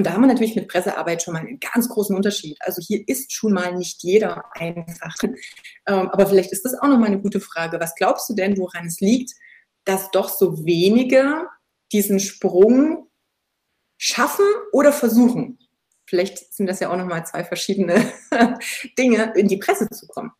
Und 0.00 0.04
da 0.06 0.14
haben 0.14 0.22
wir 0.22 0.28
natürlich 0.28 0.56
mit 0.56 0.66
Pressearbeit 0.66 1.22
schon 1.22 1.34
mal 1.34 1.40
einen 1.40 1.60
ganz 1.60 1.86
großen 1.90 2.16
Unterschied. 2.16 2.56
Also 2.60 2.80
hier 2.80 3.06
ist 3.06 3.34
schon 3.34 3.52
mal 3.52 3.74
nicht 3.74 4.02
jeder 4.02 4.44
einfach. 4.56 5.14
Ähm, 5.22 6.08
aber 6.08 6.26
vielleicht 6.26 6.52
ist 6.52 6.64
das 6.64 6.72
auch 6.72 6.88
nochmal 6.88 7.08
eine 7.08 7.20
gute 7.20 7.38
Frage. 7.38 7.78
Was 7.80 7.94
glaubst 7.96 8.26
du 8.30 8.34
denn, 8.34 8.56
woran 8.56 8.86
es 8.86 9.00
liegt, 9.00 9.32
dass 9.84 10.10
doch 10.10 10.30
so 10.30 10.64
wenige 10.64 11.46
diesen 11.92 12.18
Sprung 12.18 13.10
schaffen 13.98 14.46
oder 14.72 14.94
versuchen? 14.94 15.58
Vielleicht 16.06 16.54
sind 16.54 16.66
das 16.66 16.80
ja 16.80 16.90
auch 16.90 16.96
nochmal 16.96 17.26
zwei 17.26 17.44
verschiedene 17.44 18.10
Dinge, 18.98 19.34
in 19.36 19.48
die 19.48 19.58
Presse 19.58 19.86
zu 19.90 20.06
kommen. 20.06 20.32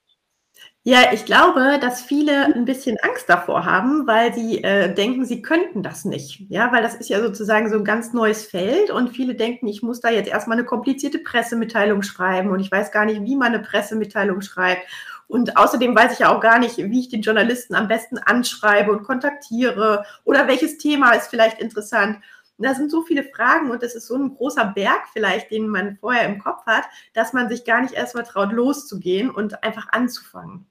Ja, 0.82 1.12
ich 1.12 1.26
glaube, 1.26 1.78
dass 1.78 2.00
viele 2.00 2.46
ein 2.54 2.64
bisschen 2.64 2.96
Angst 3.02 3.28
davor 3.28 3.66
haben, 3.66 4.06
weil 4.06 4.32
sie 4.32 4.64
äh, 4.64 4.94
denken, 4.94 5.26
sie 5.26 5.42
könnten 5.42 5.82
das 5.82 6.06
nicht. 6.06 6.40
Ja, 6.48 6.72
weil 6.72 6.82
das 6.82 6.94
ist 6.94 7.10
ja 7.10 7.20
sozusagen 7.20 7.68
so 7.68 7.76
ein 7.76 7.84
ganz 7.84 8.14
neues 8.14 8.46
Feld 8.46 8.90
und 8.90 9.10
viele 9.10 9.34
denken, 9.34 9.66
ich 9.68 9.82
muss 9.82 10.00
da 10.00 10.08
jetzt 10.08 10.30
erstmal 10.30 10.56
eine 10.56 10.66
komplizierte 10.66 11.18
Pressemitteilung 11.18 12.00
schreiben 12.02 12.48
und 12.50 12.60
ich 12.60 12.72
weiß 12.72 12.92
gar 12.92 13.04
nicht, 13.04 13.22
wie 13.24 13.36
man 13.36 13.48
eine 13.52 13.62
Pressemitteilung 13.62 14.40
schreibt. 14.40 14.86
Und 15.28 15.58
außerdem 15.58 15.94
weiß 15.94 16.14
ich 16.14 16.20
ja 16.20 16.34
auch 16.34 16.40
gar 16.40 16.58
nicht, 16.58 16.78
wie 16.78 17.00
ich 17.00 17.10
den 17.10 17.20
Journalisten 17.20 17.74
am 17.74 17.86
besten 17.86 18.16
anschreibe 18.18 18.90
und 18.90 19.04
kontaktiere 19.04 20.04
oder 20.24 20.48
welches 20.48 20.78
Thema 20.78 21.12
ist 21.12 21.28
vielleicht 21.28 21.60
interessant. 21.60 22.18
Und 22.60 22.66
da 22.66 22.74
sind 22.74 22.90
so 22.90 23.00
viele 23.00 23.24
Fragen 23.24 23.70
und 23.70 23.82
das 23.82 23.94
ist 23.94 24.06
so 24.06 24.16
ein 24.16 24.34
großer 24.34 24.66
Berg 24.66 25.08
vielleicht, 25.14 25.50
den 25.50 25.66
man 25.66 25.96
vorher 25.96 26.26
im 26.28 26.38
Kopf 26.38 26.66
hat, 26.66 26.84
dass 27.14 27.32
man 27.32 27.48
sich 27.48 27.64
gar 27.64 27.80
nicht 27.80 27.94
erst 27.94 28.14
mal 28.14 28.22
traut, 28.22 28.52
loszugehen 28.52 29.30
und 29.30 29.64
einfach 29.64 29.88
anzufangen. 29.92 30.66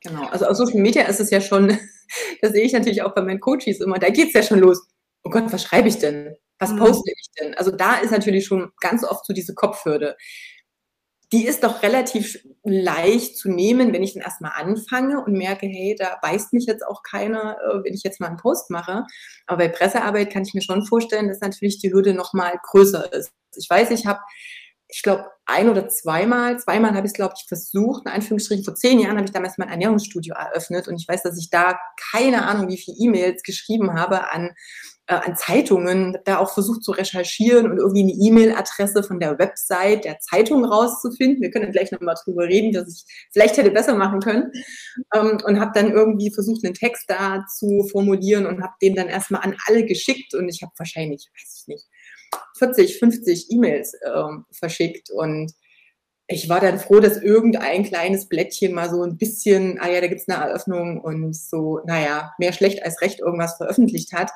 Genau, 0.00 0.26
also 0.28 0.46
auf 0.46 0.56
Social 0.56 0.80
Media 0.80 1.02
ist 1.08 1.18
es 1.18 1.30
ja 1.30 1.40
schon, 1.40 1.76
das 2.40 2.52
sehe 2.52 2.62
ich 2.62 2.72
natürlich 2.72 3.02
auch 3.02 3.16
bei 3.16 3.22
meinen 3.22 3.40
Coaches 3.40 3.80
immer, 3.80 3.98
da 3.98 4.10
geht 4.10 4.28
es 4.28 4.34
ja 4.34 4.44
schon 4.44 4.60
los. 4.60 4.86
Oh 5.24 5.30
Gott, 5.30 5.52
was 5.52 5.64
schreibe 5.64 5.88
ich 5.88 5.98
denn? 5.98 6.36
Was 6.60 6.70
mhm. 6.70 6.78
poste 6.78 7.10
ich 7.10 7.30
denn? 7.40 7.54
Also 7.54 7.72
da 7.72 7.96
ist 7.96 8.12
natürlich 8.12 8.46
schon 8.46 8.70
ganz 8.78 9.02
oft 9.02 9.26
so 9.26 9.32
diese 9.32 9.54
Kopfhürde. 9.54 10.16
Die 11.32 11.46
ist 11.46 11.62
doch 11.62 11.82
relativ 11.82 12.38
leicht 12.64 13.36
zu 13.36 13.50
nehmen, 13.50 13.92
wenn 13.92 14.02
ich 14.02 14.14
dann 14.14 14.22
erstmal 14.22 14.52
anfange 14.54 15.22
und 15.22 15.34
merke, 15.34 15.66
hey, 15.66 15.94
da 15.98 16.18
beißt 16.22 16.54
mich 16.54 16.66
jetzt 16.66 16.86
auch 16.86 17.02
keiner, 17.02 17.58
äh, 17.58 17.84
wenn 17.84 17.94
ich 17.94 18.02
jetzt 18.02 18.20
mal 18.20 18.28
einen 18.28 18.38
Post 18.38 18.70
mache. 18.70 19.04
Aber 19.46 19.58
bei 19.58 19.68
Pressearbeit 19.68 20.32
kann 20.32 20.42
ich 20.42 20.54
mir 20.54 20.62
schon 20.62 20.86
vorstellen, 20.86 21.28
dass 21.28 21.40
natürlich 21.40 21.80
die 21.80 21.92
Hürde 21.92 22.14
nochmal 22.14 22.58
größer 22.62 23.12
ist. 23.12 23.30
Ich 23.56 23.68
weiß, 23.68 23.90
ich 23.90 24.06
habe 24.06 24.20
ich 24.88 25.02
glaube, 25.02 25.26
ein 25.44 25.68
oder 25.68 25.88
zweimal, 25.88 26.58
zweimal 26.58 26.94
habe 26.94 27.06
ich 27.06 27.10
es, 27.10 27.16
glaube 27.16 27.34
ich, 27.36 27.46
versucht, 27.46 28.06
in 28.06 28.12
Anführungsstrichen, 28.12 28.64
vor 28.64 28.74
zehn 28.74 28.98
Jahren 28.98 29.16
habe 29.16 29.26
ich 29.26 29.32
damals 29.32 29.58
mein 29.58 29.68
Ernährungsstudio 29.68 30.34
eröffnet 30.34 30.88
und 30.88 30.96
ich 30.96 31.06
weiß, 31.06 31.22
dass 31.22 31.38
ich 31.38 31.50
da 31.50 31.78
keine 32.10 32.46
Ahnung, 32.46 32.68
wie 32.68 32.78
viele 32.78 32.96
E-Mails 32.98 33.42
geschrieben 33.42 33.94
habe 33.94 34.30
an, 34.30 34.54
äh, 35.08 35.14
an 35.14 35.36
Zeitungen, 35.36 36.18
da 36.24 36.38
auch 36.38 36.52
versucht 36.52 36.84
zu 36.84 36.92
recherchieren 36.92 37.70
und 37.70 37.78
irgendwie 37.78 38.02
eine 38.02 38.12
E-Mail-Adresse 38.12 39.02
von 39.02 39.18
der 39.18 39.38
Website 39.38 40.04
der 40.04 40.20
Zeitung 40.20 40.64
rauszufinden. 40.64 41.40
Wir 41.42 41.50
können 41.50 41.72
gleich 41.72 41.90
nochmal 41.90 42.14
drüber 42.22 42.44
reden, 42.44 42.72
dass 42.72 42.88
ich 42.88 43.26
vielleicht 43.32 43.56
hätte 43.56 43.70
besser 43.70 43.94
machen 43.94 44.20
können 44.20 44.52
ähm, 45.14 45.38
und 45.44 45.60
habe 45.60 45.72
dann 45.74 45.90
irgendwie 45.90 46.30
versucht, 46.30 46.64
einen 46.64 46.74
Text 46.74 47.04
da 47.08 47.44
zu 47.56 47.88
formulieren 47.90 48.46
und 48.46 48.62
habe 48.62 48.74
den 48.82 48.94
dann 48.94 49.08
erstmal 49.08 49.40
an 49.40 49.56
alle 49.66 49.86
geschickt 49.86 50.34
und 50.34 50.48
ich 50.48 50.62
habe 50.62 50.72
wahrscheinlich, 50.76 51.28
weiß 51.34 51.62
ich 51.62 51.68
nicht, 51.68 51.86
40, 52.58 52.98
50 52.98 53.50
E-Mails 53.50 53.94
äh, 53.94 54.22
verschickt 54.52 55.10
und 55.10 55.52
ich 56.30 56.50
war 56.50 56.60
dann 56.60 56.78
froh, 56.78 57.00
dass 57.00 57.16
irgendein 57.16 57.84
kleines 57.84 58.28
Blättchen 58.28 58.74
mal 58.74 58.90
so 58.90 59.02
ein 59.02 59.16
bisschen, 59.16 59.78
ah 59.80 59.88
ja, 59.88 60.02
da 60.02 60.08
gibt's 60.08 60.28
eine 60.28 60.44
Eröffnung 60.44 61.00
und 61.00 61.34
so, 61.34 61.80
naja, 61.86 62.34
mehr 62.38 62.52
schlecht 62.52 62.82
als 62.82 63.00
recht 63.00 63.20
irgendwas 63.20 63.56
veröffentlicht 63.56 64.12
hat. 64.12 64.30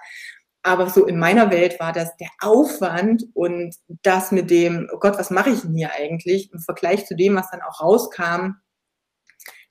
Aber 0.62 0.88
so 0.88 1.06
in 1.06 1.18
meiner 1.18 1.50
Welt 1.50 1.80
war 1.80 1.92
das 1.92 2.16
der 2.18 2.30
Aufwand 2.40 3.24
und 3.34 3.74
das 4.02 4.30
mit 4.30 4.50
dem, 4.50 4.88
oh 4.92 4.98
Gott, 4.98 5.18
was 5.18 5.30
mache 5.30 5.50
ich 5.50 5.62
denn 5.62 5.74
hier 5.74 5.90
eigentlich? 5.92 6.52
Im 6.52 6.60
Vergleich 6.60 7.06
zu 7.06 7.16
dem, 7.16 7.34
was 7.34 7.50
dann 7.50 7.62
auch 7.62 7.80
rauskam, 7.80 8.54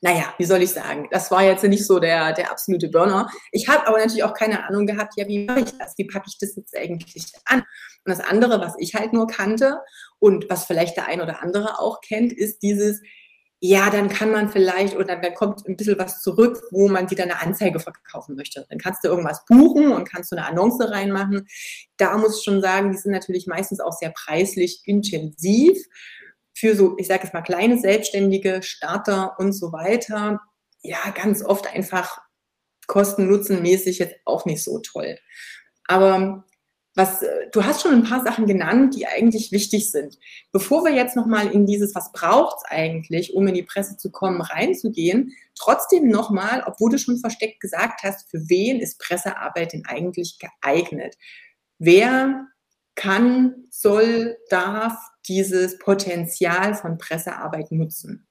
naja, 0.03 0.33
wie 0.39 0.45
soll 0.45 0.63
ich 0.63 0.71
sagen, 0.71 1.07
das 1.12 1.29
war 1.29 1.43
jetzt 1.43 1.63
nicht 1.63 1.86
so 1.86 2.00
der, 2.00 2.33
der 2.33 2.51
absolute 2.51 2.89
Burner. 2.89 3.29
Ich 3.51 3.69
habe 3.69 3.88
aber 3.88 4.00
natürlich 4.00 4.24
auch 4.24 4.33
keine 4.33 4.67
Ahnung 4.67 4.88
gehabt, 4.88 5.13
ja, 5.15 5.27
wie 5.27 5.45
mache 5.45 5.60
ich 5.60 5.77
das? 5.77 5.93
Wie 5.95 6.07
packe 6.07 6.25
ich 6.27 6.39
das 6.39 6.55
jetzt 6.55 6.75
eigentlich 6.75 7.31
an? 7.45 7.60
Und 7.60 8.17
das 8.17 8.19
andere, 8.19 8.60
was 8.60 8.74
ich 8.79 8.95
halt 8.95 9.13
nur 9.13 9.27
kannte 9.27 9.79
und 10.17 10.50
was 10.50 10.65
vielleicht 10.65 10.98
der 10.98 11.05
ein 11.05 11.21
oder 11.21 11.43
andere 11.43 11.79
auch 11.79 12.01
kennt, 12.01 12.33
ist 12.33 12.63
dieses, 12.63 13.01
ja, 13.63 13.91
dann 13.91 14.10
kann 14.10 14.32
man 14.32 14.50
vielleicht 14.50 14.96
oder 14.96 15.15
dann 15.18 15.36
kommt 15.36 15.68
ein 15.68 15.77
bisschen 15.77 16.00
was 16.00 16.24
zurück, 16.24 16.63
wo 16.72 16.88
man 16.88 17.12
wieder 17.12 17.24
eine 17.24 17.39
Anzeige 17.41 17.80
verkaufen 17.80 18.36
möchte. 18.36 18.65
Dann 18.68 18.80
kannst 18.80 19.03
du 19.03 19.08
irgendwas 19.08 19.46
buchen 19.46 19.91
und 19.91 20.10
kannst 20.10 20.32
du 20.32 20.36
eine 20.36 20.48
Annonce 20.48 20.89
reinmachen. 20.89 21.48
Da 21.98 22.18
muss 22.18 22.39
ich 22.39 22.44
schon 22.44 22.60
sagen, 22.60 22.91
die 22.91 22.98
sind 22.98 23.12
natürlich 23.12 23.46
meistens 23.46 23.80
auch 23.80 23.94
sehr 23.94 24.10
preislich 24.10 24.82
intensiv 24.86 25.77
für 26.56 26.75
so, 26.75 26.98
ich 26.98 27.06
sage 27.06 27.27
es 27.27 27.34
mal, 27.34 27.44
kleine 27.44 27.77
Selbstständige, 27.77 28.63
Starter 28.63 29.36
und 29.38 29.51
so 29.53 29.72
weiter, 29.72 30.41
ja, 30.82 30.98
ganz 31.13 31.44
oft 31.44 31.72
einfach 31.72 32.20
kosten-nutzen-mäßig 32.88 34.00
jetzt 34.00 34.15
auch 34.25 34.46
nicht 34.46 34.63
so 34.63 34.80
toll. 34.80 35.20
Aber 35.86 36.46
was, 36.93 37.24
du 37.51 37.63
hast 37.63 37.81
schon 37.81 37.93
ein 37.93 38.03
paar 38.03 38.24
Sachen 38.24 38.48
genannt, 38.48 38.95
die 38.95 39.07
eigentlich 39.07 39.51
wichtig 39.51 39.91
sind. 39.91 40.17
Bevor 40.51 40.83
wir 40.83 40.91
jetzt 40.91 41.15
nochmal 41.15 41.48
in 41.48 41.65
dieses, 41.65 41.95
was 41.95 42.12
braucht's 42.12 42.63
eigentlich, 42.65 43.33
um 43.33 43.48
in 43.48 43.53
die 43.53 43.63
Presse 43.63 43.95
zu 43.98 44.12
kommen, 44.12 44.41
reinzugehen, 44.41 45.33
trotzdem 45.55 46.10
nochmal, 46.10 46.63
obwohl 46.65 46.91
du 46.91 46.98
schon 46.98 47.17
versteckt 47.17 47.62
gesagt 47.62 48.03
hast, 48.03 48.29
für 48.29 48.50
wen 48.50 48.79
ist 48.79 49.00
Pressearbeit 49.00 49.74
denn 49.74 49.86
eigentlich 49.86 50.38
geeignet? 50.39 51.15
Wer 51.79 52.48
kann, 52.95 53.67
soll, 53.69 54.38
darf 54.50 54.98
dieses 55.27 55.79
Potenzial 55.79 56.75
von 56.75 56.98
Pressearbeit 56.98 57.71
nutzen? 57.71 58.27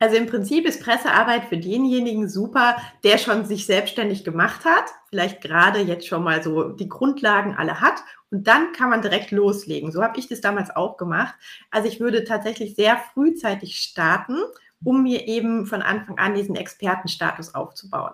Also 0.00 0.16
im 0.16 0.26
Prinzip 0.26 0.64
ist 0.64 0.82
Pressearbeit 0.82 1.46
für 1.46 1.56
denjenigen 1.56 2.28
super, 2.28 2.76
der 3.02 3.18
schon 3.18 3.44
sich 3.44 3.66
selbstständig 3.66 4.24
gemacht 4.24 4.64
hat, 4.64 4.84
vielleicht 5.08 5.40
gerade 5.40 5.80
jetzt 5.80 6.06
schon 6.06 6.22
mal 6.22 6.42
so 6.42 6.68
die 6.68 6.88
Grundlagen 6.88 7.56
alle 7.56 7.80
hat 7.80 8.02
und 8.30 8.46
dann 8.46 8.72
kann 8.72 8.90
man 8.90 9.02
direkt 9.02 9.32
loslegen. 9.32 9.90
So 9.90 10.02
habe 10.02 10.18
ich 10.18 10.28
das 10.28 10.40
damals 10.40 10.74
auch 10.74 10.96
gemacht. 10.98 11.34
Also 11.70 11.88
ich 11.88 11.98
würde 11.98 12.24
tatsächlich 12.24 12.76
sehr 12.76 12.96
frühzeitig 13.12 13.78
starten, 13.78 14.36
um 14.84 15.02
mir 15.02 15.26
eben 15.26 15.66
von 15.66 15.82
Anfang 15.82 16.18
an 16.18 16.34
diesen 16.34 16.54
Expertenstatus 16.54 17.54
aufzubauen. 17.54 18.12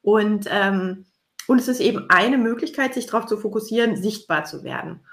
Und, 0.00 0.46
ähm, 0.50 1.04
und 1.46 1.60
es 1.60 1.68
ist 1.68 1.80
eben 1.80 2.08
eine 2.08 2.38
Möglichkeit, 2.38 2.94
sich 2.94 3.06
darauf 3.06 3.26
zu 3.26 3.36
fokussieren, 3.36 3.96
sichtbar 3.96 4.44
zu 4.44 4.64
werden. 4.64 5.04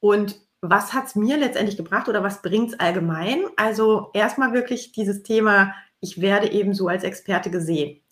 Und 0.00 0.40
was 0.62 0.92
hat 0.92 1.06
es 1.06 1.14
mir 1.14 1.36
letztendlich 1.36 1.76
gebracht 1.76 2.08
oder 2.08 2.22
was 2.22 2.42
bringt 2.42 2.72
es 2.72 2.80
allgemein? 2.80 3.44
Also 3.56 4.10
erstmal 4.12 4.52
wirklich 4.52 4.92
dieses 4.92 5.22
Thema, 5.22 5.74
ich 6.00 6.20
werde 6.20 6.50
eben 6.50 6.74
so 6.74 6.88
als 6.88 7.04
Experte 7.04 7.50
gesehen. 7.50 8.02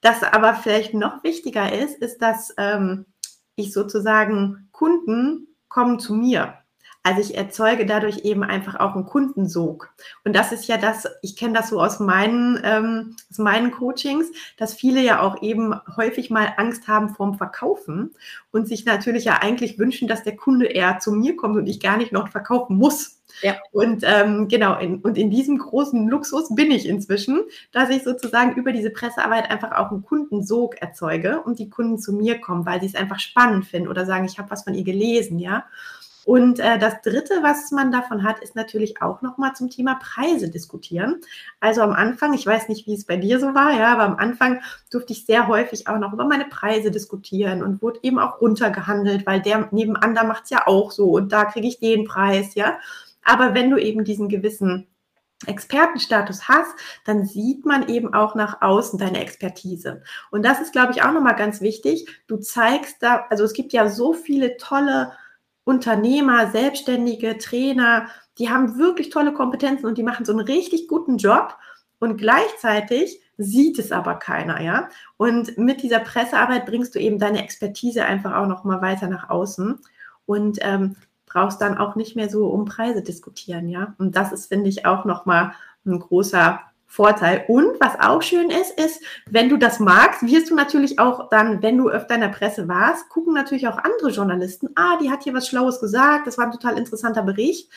Das 0.00 0.22
aber 0.22 0.54
vielleicht 0.54 0.94
noch 0.94 1.22
wichtiger 1.22 1.72
ist, 1.72 1.98
ist, 1.98 2.18
dass 2.18 2.54
ähm, 2.56 3.06
ich 3.56 3.72
sozusagen 3.72 4.68
Kunden 4.72 5.56
kommen 5.68 5.98
zu 5.98 6.14
mir. 6.14 6.61
Also 7.04 7.20
ich 7.20 7.36
erzeuge 7.36 7.84
dadurch 7.84 8.18
eben 8.24 8.44
einfach 8.44 8.78
auch 8.78 8.94
einen 8.94 9.06
Kundensog. 9.06 9.92
Und 10.24 10.36
das 10.36 10.52
ist 10.52 10.68
ja 10.68 10.76
das, 10.76 11.08
ich 11.20 11.34
kenne 11.34 11.54
das 11.54 11.70
so 11.70 11.80
aus 11.80 11.98
meinen, 11.98 12.60
ähm, 12.62 13.16
aus 13.28 13.38
meinen 13.38 13.72
Coachings, 13.72 14.30
dass 14.56 14.74
viele 14.74 15.02
ja 15.02 15.20
auch 15.20 15.42
eben 15.42 15.74
häufig 15.96 16.30
mal 16.30 16.54
Angst 16.56 16.86
haben 16.86 17.08
vorm 17.08 17.34
Verkaufen 17.34 18.14
und 18.52 18.68
sich 18.68 18.84
natürlich 18.84 19.24
ja 19.24 19.38
eigentlich 19.42 19.78
wünschen, 19.78 20.06
dass 20.06 20.22
der 20.22 20.36
Kunde 20.36 20.66
eher 20.66 21.00
zu 21.00 21.10
mir 21.12 21.34
kommt 21.34 21.56
und 21.56 21.66
ich 21.66 21.80
gar 21.80 21.96
nicht 21.96 22.12
noch 22.12 22.28
verkaufen 22.28 22.76
muss. 22.76 23.18
Ja. 23.40 23.56
Und 23.72 24.04
ähm, 24.06 24.46
genau, 24.46 24.78
in, 24.78 25.00
und 25.00 25.18
in 25.18 25.30
diesem 25.30 25.58
großen 25.58 26.06
Luxus 26.06 26.54
bin 26.54 26.70
ich 26.70 26.86
inzwischen, 26.86 27.42
dass 27.72 27.90
ich 27.90 28.04
sozusagen 28.04 28.54
über 28.54 28.72
diese 28.72 28.90
Pressearbeit 28.90 29.50
einfach 29.50 29.72
auch 29.72 29.90
einen 29.90 30.04
Kundensog 30.04 30.76
erzeuge 30.80 31.40
und 31.40 31.58
die 31.58 31.70
Kunden 31.70 31.98
zu 31.98 32.12
mir 32.12 32.40
kommen, 32.40 32.66
weil 32.66 32.80
sie 32.80 32.86
es 32.86 32.94
einfach 32.94 33.18
spannend 33.18 33.64
finden 33.64 33.88
oder 33.88 34.06
sagen, 34.06 34.26
ich 34.26 34.38
habe 34.38 34.50
was 34.50 34.64
von 34.64 34.74
ihr 34.74 34.84
gelesen, 34.84 35.38
ja. 35.38 35.64
Und 36.24 36.60
äh, 36.60 36.78
das 36.78 37.00
Dritte, 37.02 37.42
was 37.42 37.70
man 37.72 37.90
davon 37.90 38.22
hat, 38.22 38.40
ist 38.40 38.54
natürlich 38.54 39.02
auch 39.02 39.22
nochmal 39.22 39.54
zum 39.54 39.70
Thema 39.70 39.96
Preise 39.96 40.48
diskutieren. 40.50 41.20
Also 41.58 41.82
am 41.82 41.92
Anfang, 41.92 42.32
ich 42.32 42.46
weiß 42.46 42.68
nicht, 42.68 42.86
wie 42.86 42.94
es 42.94 43.04
bei 43.04 43.16
dir 43.16 43.40
so 43.40 43.54
war, 43.54 43.72
ja, 43.72 43.92
aber 43.92 44.04
am 44.04 44.16
Anfang 44.16 44.62
durfte 44.90 45.12
ich 45.12 45.26
sehr 45.26 45.48
häufig 45.48 45.88
auch 45.88 45.98
noch 45.98 46.12
über 46.12 46.24
meine 46.24 46.44
Preise 46.44 46.90
diskutieren 46.90 47.62
und 47.62 47.82
wurde 47.82 48.00
eben 48.02 48.18
auch 48.18 48.40
runtergehandelt, 48.40 49.26
weil 49.26 49.42
der 49.42 49.68
nebenan, 49.72 50.14
da 50.14 50.22
macht 50.22 50.44
es 50.44 50.50
ja 50.50 50.66
auch 50.66 50.92
so 50.92 51.10
und 51.16 51.32
da 51.32 51.44
kriege 51.44 51.66
ich 51.66 51.80
den 51.80 52.04
Preis, 52.04 52.54
ja. 52.54 52.78
Aber 53.24 53.54
wenn 53.54 53.70
du 53.70 53.78
eben 53.78 54.04
diesen 54.04 54.28
gewissen 54.28 54.86
Expertenstatus 55.46 56.48
hast, 56.48 56.70
dann 57.04 57.24
sieht 57.24 57.66
man 57.66 57.88
eben 57.88 58.14
auch 58.14 58.34
nach 58.34 58.62
außen 58.62 58.98
deine 58.98 59.20
Expertise. 59.20 60.02
Und 60.30 60.44
das 60.44 60.60
ist, 60.60 60.72
glaube 60.72 60.92
ich, 60.92 61.02
auch 61.02 61.12
nochmal 61.12 61.36
ganz 61.36 61.60
wichtig. 61.60 62.06
Du 62.28 62.36
zeigst 62.36 62.96
da, 63.00 63.26
also 63.28 63.44
es 63.44 63.52
gibt 63.52 63.72
ja 63.72 63.88
so 63.88 64.12
viele 64.12 64.56
tolle 64.56 65.12
Unternehmer, 65.64 66.50
Selbstständige, 66.50 67.38
Trainer, 67.38 68.08
die 68.38 68.50
haben 68.50 68.78
wirklich 68.78 69.10
tolle 69.10 69.32
Kompetenzen 69.32 69.86
und 69.86 69.98
die 69.98 70.02
machen 70.02 70.24
so 70.24 70.32
einen 70.32 70.40
richtig 70.40 70.88
guten 70.88 71.18
Job 71.18 71.56
und 71.98 72.16
gleichzeitig 72.16 73.20
sieht 73.38 73.78
es 73.78 73.92
aber 73.92 74.16
keiner, 74.16 74.60
ja. 74.60 74.88
Und 75.16 75.56
mit 75.58 75.82
dieser 75.82 76.00
Pressearbeit 76.00 76.66
bringst 76.66 76.94
du 76.94 76.98
eben 76.98 77.18
deine 77.18 77.42
Expertise 77.42 78.04
einfach 78.04 78.34
auch 78.34 78.46
noch 78.46 78.64
mal 78.64 78.82
weiter 78.82 79.08
nach 79.08 79.30
außen 79.30 79.78
und 80.26 80.58
ähm, 80.62 80.96
brauchst 81.26 81.60
dann 81.60 81.78
auch 81.78 81.94
nicht 81.94 82.16
mehr 82.16 82.28
so 82.28 82.48
um 82.48 82.64
Preise 82.64 83.02
diskutieren, 83.02 83.68
ja. 83.68 83.94
Und 83.98 84.16
das 84.16 84.32
ist, 84.32 84.46
finde 84.46 84.68
ich, 84.68 84.84
auch 84.86 85.04
noch 85.04 85.26
mal 85.26 85.52
ein 85.86 85.98
großer 85.98 86.60
Vorteil. 86.92 87.46
Und 87.48 87.80
was 87.80 87.98
auch 87.98 88.20
schön 88.20 88.50
ist, 88.50 88.78
ist, 88.78 89.02
wenn 89.30 89.48
du 89.48 89.56
das 89.56 89.80
magst, 89.80 90.26
wirst 90.26 90.50
du 90.50 90.54
natürlich 90.54 90.98
auch 90.98 91.30
dann, 91.30 91.62
wenn 91.62 91.78
du 91.78 91.88
öfter 91.88 92.16
in 92.16 92.20
der 92.20 92.28
Presse 92.28 92.68
warst, 92.68 93.08
gucken 93.08 93.32
natürlich 93.32 93.66
auch 93.66 93.78
andere 93.78 94.10
Journalisten, 94.10 94.68
ah, 94.74 94.98
die 95.00 95.10
hat 95.10 95.22
hier 95.22 95.32
was 95.32 95.48
Schlaues 95.48 95.80
gesagt, 95.80 96.26
das 96.26 96.36
war 96.36 96.44
ein 96.44 96.52
total 96.52 96.76
interessanter 96.76 97.22
Bericht. 97.22 97.70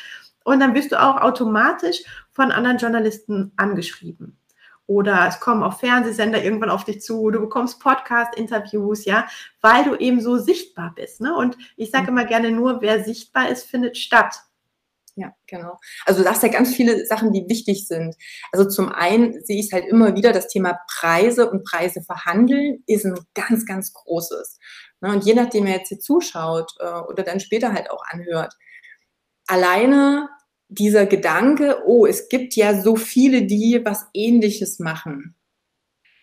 Und 0.43 0.59
dann 0.59 0.75
wirst 0.75 0.91
du 0.91 1.01
auch 1.01 1.21
automatisch 1.21 2.03
von 2.33 2.51
anderen 2.51 2.77
Journalisten 2.77 3.53
angeschrieben. 3.55 4.37
Oder 4.85 5.27
es 5.29 5.39
kommen 5.39 5.63
auch 5.63 5.79
Fernsehsender 5.79 6.43
irgendwann 6.43 6.69
auf 6.69 6.83
dich 6.83 7.01
zu, 7.01 7.31
du 7.31 7.39
bekommst 7.39 7.79
Podcast-Interviews, 7.79 9.05
ja, 9.05 9.27
weil 9.61 9.85
du 9.85 9.95
eben 9.95 10.19
so 10.19 10.35
sichtbar 10.35 10.91
bist. 10.93 11.21
Ne? 11.21 11.33
Und 11.33 11.57
ich 11.77 11.89
sage 11.89 12.11
mhm. 12.11 12.17
immer 12.17 12.27
gerne 12.27 12.51
nur, 12.51 12.81
wer 12.81 13.01
sichtbar 13.05 13.47
ist, 13.47 13.63
findet 13.63 13.97
statt. 13.97 14.41
Ja, 15.17 15.31
genau. 15.47 15.77
Also 16.05 16.23
du 16.23 16.29
hast 16.29 16.43
ja 16.43 16.49
ganz 16.49 16.75
viele 16.75 17.05
Sachen, 17.05 17.31
die 17.31 17.45
wichtig 17.47 17.87
sind. 17.87 18.15
Also 18.51 18.67
zum 18.67 18.89
einen 18.89 19.41
sehe 19.45 19.59
ich 19.59 19.71
halt 19.71 19.85
immer 19.85 20.15
wieder, 20.15 20.33
das 20.33 20.49
Thema 20.49 20.77
Preise 20.93 21.49
und 21.49 21.63
Preise 21.63 22.01
verhandeln 22.01 22.83
ist 22.85 23.05
ein 23.05 23.17
ganz, 23.33 23.65
ganz 23.65 23.93
großes. 23.93 24.59
Ne, 25.01 25.11
und 25.13 25.25
je 25.25 25.33
nachdem, 25.33 25.65
wer 25.65 25.77
jetzt 25.77 25.89
hier 25.89 25.99
zuschaut 25.99 26.71
äh, 26.79 26.99
oder 27.09 27.23
dann 27.23 27.39
später 27.39 27.71
halt 27.73 27.89
auch 27.91 28.03
anhört, 28.09 28.53
alleine 29.47 30.29
dieser 30.67 31.05
Gedanke, 31.05 31.83
oh, 31.85 32.05
es 32.05 32.27
gibt 32.27 32.55
ja 32.55 32.81
so 32.81 32.95
viele, 32.97 33.43
die 33.43 33.81
was 33.85 34.07
ähnliches 34.13 34.79
machen 34.79 35.35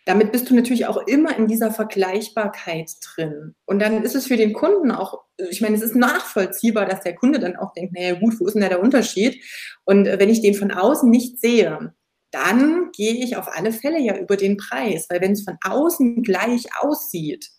damit 0.04 0.32
bist 0.32 0.50
du 0.50 0.54
natürlich 0.54 0.86
auch 0.86 1.06
immer 1.06 1.36
in 1.36 1.46
dieser 1.46 1.70
Vergleichbarkeit 1.70 2.90
drin. 3.02 3.54
Und 3.66 3.80
dann 3.80 4.02
ist 4.02 4.16
es 4.16 4.26
für 4.26 4.36
den 4.36 4.52
Kunden 4.52 4.90
auch, 4.90 5.20
ich 5.50 5.60
meine, 5.60 5.76
es 5.76 5.82
ist 5.82 5.94
nachvollziehbar, 5.94 6.86
dass 6.86 7.02
der 7.02 7.14
Kunde 7.14 7.38
dann 7.38 7.56
auch 7.56 7.72
denkt, 7.72 7.94
naja 7.94 8.14
gut, 8.14 8.38
wo 8.40 8.46
ist 8.46 8.54
denn 8.54 8.62
da 8.62 8.68
der 8.68 8.82
Unterschied? 8.82 9.42
Und 9.84 10.06
äh, 10.06 10.18
wenn 10.18 10.28
ich 10.28 10.42
den 10.42 10.54
von 10.54 10.72
außen 10.72 11.08
nicht 11.08 11.40
sehe, 11.40 11.94
dann 12.32 12.90
gehe 12.92 13.22
ich 13.22 13.36
auf 13.36 13.48
alle 13.52 13.72
Fälle 13.72 14.00
ja 14.00 14.16
über 14.16 14.36
den 14.36 14.56
Preis, 14.56 15.06
weil 15.08 15.20
wenn 15.20 15.32
es 15.32 15.44
von 15.44 15.58
außen 15.62 16.22
gleich 16.22 16.66
aussieht, 16.80 17.50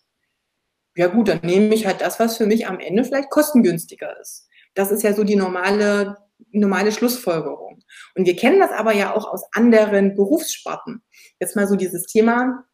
ja 0.96 1.08
gut, 1.08 1.28
dann 1.28 1.40
nehme 1.44 1.74
ich 1.74 1.86
halt 1.86 2.02
das, 2.02 2.20
was 2.20 2.38
für 2.38 2.46
mich 2.46 2.68
am 2.68 2.80
Ende 2.80 3.04
vielleicht 3.04 3.30
kostengünstiger 3.30 4.20
ist. 4.20 4.48
Das 4.74 4.92
ist 4.92 5.04
ja 5.04 5.14
so 5.14 5.24
die 5.24 5.36
normale 5.36 6.18
normale 6.52 6.92
Schlussfolgerung. 6.92 7.84
Und 8.16 8.26
wir 8.26 8.36
kennen 8.36 8.60
das 8.60 8.72
aber 8.72 8.94
ja 8.94 9.16
auch 9.16 9.32
aus 9.32 9.44
anderen 9.54 10.16
Berufssparten. 10.16 11.04
Jetzt 11.40 11.56
mal 11.56 11.68
so 11.68 11.76
dieses 11.76 12.06
Thema, 12.06 12.66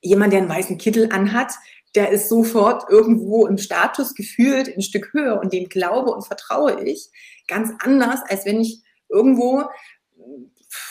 jemand, 0.00 0.32
der 0.32 0.40
einen 0.40 0.48
weißen 0.48 0.78
Kittel 0.78 1.10
anhat, 1.12 1.52
der 1.94 2.10
ist 2.10 2.28
sofort 2.28 2.90
irgendwo 2.90 3.46
im 3.46 3.58
Status 3.58 4.14
gefühlt 4.14 4.68
ein 4.68 4.82
Stück 4.82 5.12
höher 5.12 5.40
und 5.40 5.52
dem 5.52 5.68
glaube 5.68 6.10
und 6.10 6.26
vertraue 6.26 6.82
ich 6.84 7.10
ganz 7.46 7.70
anders, 7.78 8.20
als 8.28 8.44
wenn 8.44 8.60
ich 8.60 8.82
irgendwo, 9.08 9.64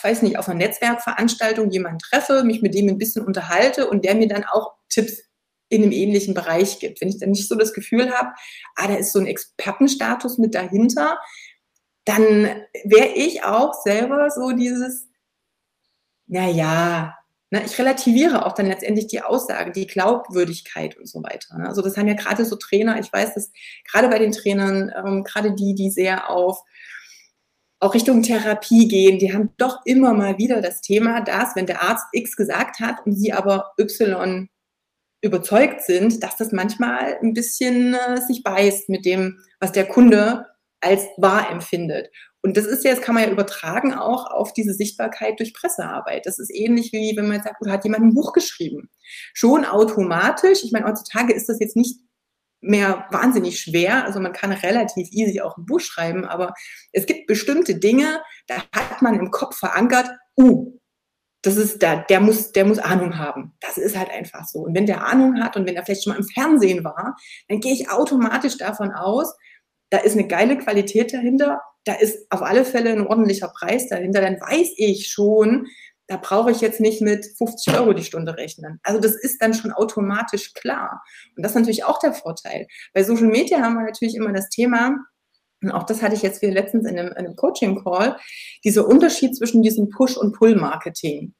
weiß 0.02 0.22
nicht, 0.22 0.38
auf 0.38 0.48
einer 0.48 0.60
Netzwerkveranstaltung 0.60 1.72
jemanden 1.72 2.00
treffe, 2.00 2.44
mich 2.44 2.62
mit 2.62 2.74
dem 2.74 2.88
ein 2.88 2.98
bisschen 2.98 3.26
unterhalte 3.26 3.90
und 3.90 4.06
der 4.06 4.16
mir 4.16 4.28
dann 4.28 4.46
auch 4.46 4.74
Tipps 4.90 5.24
in 5.70 5.84
einem 5.84 5.92
ähnlichen 5.92 6.34
Bereich 6.34 6.80
gibt. 6.80 7.02
Wenn 7.02 7.10
ich 7.10 7.20
dann 7.20 7.32
nicht 7.32 7.50
so 7.50 7.56
das 7.56 7.74
Gefühl 7.74 8.12
habe, 8.12 8.30
ah, 8.76 8.88
da 8.88 8.96
ist 8.96 9.12
so 9.12 9.20
ein 9.20 9.28
Expertenstatus 9.28 10.38
mit 10.38 10.56
dahinter, 10.56 11.18
dann 12.06 12.44
wäre 12.84 13.10
ich 13.16 13.44
auch 13.44 13.74
selber 13.74 14.30
so 14.30 14.52
dieses, 14.52 15.08
naja, 16.28 17.16
Ne? 17.54 17.62
Ich 17.68 17.78
relativiere 17.78 18.48
auch 18.48 18.54
dann 18.54 18.66
letztendlich 18.66 19.06
die 19.06 19.22
Aussage, 19.22 19.72
die 19.72 19.86
Glaubwürdigkeit 19.86 20.98
und 20.98 21.08
so 21.08 21.22
weiter. 21.22 21.56
Ne? 21.56 21.68
Also 21.68 21.84
das 21.84 21.96
haben 21.98 22.08
ja 22.08 22.16
gerade 22.16 22.46
so 22.46 22.56
Trainer, 22.56 23.00
ich 23.00 23.14
weiß, 23.14 23.36
dass 23.36 23.52
gerade 23.90 24.10
bei 24.10 24.18
den 24.18 24.32
Trainern, 24.32 24.92
ähm, 24.98 25.24
gerade 25.24 25.54
die, 25.54 25.76
die 25.76 25.92
sehr 25.92 26.32
auf 26.32 26.64
auch 27.80 27.94
Richtung 27.94 28.24
Therapie 28.24 28.88
gehen, 28.88 29.20
die 29.20 29.34
haben 29.34 29.52
doch 29.58 29.82
immer 29.86 30.16
mal 30.16 30.40
wieder 30.40 30.62
das 30.62 30.82
Thema, 30.82 31.22
dass 31.22 31.56
wenn 31.56 31.68
der 31.68 31.84
Arzt 31.84 32.08
X 32.14 32.36
gesagt 32.36 32.80
hat 32.80 33.06
und 33.06 33.14
sie 33.14 33.34
aber 33.34 33.74
Y 33.78 34.50
überzeugt 35.22 35.82
sind, 35.84 36.24
dass 36.24 36.38
das 36.38 36.54
manchmal 36.54 37.20
ein 37.22 37.34
bisschen 37.34 37.94
äh, 37.94 38.20
sich 38.20 38.42
beißt 38.42 38.90
mit 38.90 39.06
dem, 39.06 39.38
was 39.60 39.74
der 39.74 39.88
Kunde 39.88 40.48
als 40.84 41.08
wahr 41.18 41.50
empfindet. 41.50 42.10
Und 42.42 42.58
das 42.58 42.66
ist 42.66 42.84
ja, 42.84 42.92
das 42.92 43.02
kann 43.02 43.16
man 43.16 43.24
ja 43.24 43.32
übertragen 43.32 43.94
auch 43.94 44.30
auf 44.30 44.52
diese 44.52 44.74
Sichtbarkeit 44.74 45.40
durch 45.40 45.54
Pressearbeit. 45.54 46.26
Das 46.26 46.40
ist 46.40 46.54
ähnlich 46.54 46.92
wie, 46.92 47.16
wenn 47.16 47.28
man 47.28 47.42
sagt, 47.42 47.62
oder 47.62 47.72
hat 47.72 47.86
jemand 47.86 48.04
ein 48.04 48.14
Buch 48.14 48.34
geschrieben. 48.34 48.90
Schon 49.34 49.64
automatisch, 49.64 50.64
ich 50.64 50.74
meine, 50.74 50.86
heutzutage 50.86 51.34
ist 51.34 51.48
das 51.48 51.60
jetzt 51.62 51.78
nicht 51.78 52.00
mehr 52.60 53.06
wahnsinnig 53.12 53.60
schwer. 53.60 54.04
Also 54.04 54.20
man 54.20 54.34
kann 54.34 54.52
relativ 54.52 55.08
easy 55.12 55.42
auch 55.42 55.58
ein 55.58 55.66
Buch 55.66 55.80
schreiben, 55.80 56.26
aber 56.26 56.54
es 56.92 57.06
gibt 57.06 57.28
bestimmte 57.28 57.76
Dinge, 57.76 58.22
da 58.48 58.58
hat 58.74 59.02
man 59.02 59.20
im 59.20 59.32
Kopf 59.32 59.58
verankert, 59.58 60.10
uh, 60.38 60.78
das 61.44 61.58
ist 61.58 61.84
da, 61.84 61.98
der 61.98 62.22
muss, 62.22 62.54
der 62.54 62.64
muss 62.66 62.80
Ahnung 62.80 63.18
haben. 63.18 63.54
Das 63.60 63.78
ist 63.78 63.98
halt 63.98 64.10
einfach 64.10 64.46
so. 64.46 64.60
Und 64.60 64.76
wenn 64.76 64.86
der 64.86 65.06
Ahnung 65.06 65.42
hat 65.42 65.58
und 65.58 65.68
wenn 65.68 65.76
er 65.76 65.84
vielleicht 65.84 66.04
schon 66.04 66.14
mal 66.14 66.20
im 66.20 66.28
Fernsehen 66.28 66.86
war, 66.86 67.18
dann 67.50 67.60
gehe 67.60 67.74
ich 67.74 67.90
automatisch 67.90 68.58
davon 68.58 68.92
aus, 68.94 69.36
da 69.94 70.00
ist 70.00 70.14
eine 70.14 70.28
geile 70.28 70.58
Qualität 70.58 71.14
dahinter, 71.14 71.62
da 71.86 71.94
ist 71.94 72.26
auf 72.32 72.42
alle 72.42 72.66
Fälle 72.66 72.90
ein 72.90 73.06
ordentlicher 73.06 73.50
Preis 73.50 73.90
dahinter, 73.90 74.22
dann 74.22 74.42
weiß 74.42 74.70
ich 74.78 75.08
schon, 75.08 75.68
da 76.08 76.18
brauche 76.18 76.50
ich 76.50 76.62
jetzt 76.62 76.80
nicht 76.80 77.00
mit 77.00 77.28
50 77.38 77.76
Euro 77.78 77.94
die 77.94 78.04
Stunde 78.04 78.36
rechnen. 78.36 78.80
Also 78.82 79.00
das 79.00 79.14
ist 79.14 79.40
dann 79.40 79.54
schon 79.54 79.72
automatisch 79.72 80.54
klar. 80.56 81.04
Und 81.38 81.44
das 81.44 81.52
ist 81.52 81.58
natürlich 81.60 81.84
auch 81.84 82.00
der 82.00 82.14
Vorteil. 82.14 82.66
Bei 82.96 83.04
Social 83.04 83.28
Media 83.28 83.62
haben 83.62 83.76
wir 83.76 83.84
natürlich 83.84 84.16
immer 84.16 84.34
das 84.34 84.50
Thema, 84.50 84.98
und 85.62 85.72
auch 85.72 85.84
das 85.84 86.02
hatte 86.02 86.16
ich 86.16 86.24
jetzt 86.24 86.42
wieder 86.42 86.54
letztens 86.54 86.90
in 86.90 86.98
einem, 86.98 87.10
in 87.10 87.18
einem 87.18 87.36
Coaching-Call, 87.36 88.18
dieser 88.64 88.88
Unterschied 88.88 89.38
zwischen 89.38 89.62
diesem 89.62 89.90
Push- 89.90 90.18
und 90.18 90.36
Pull-Marketing. 90.36 91.36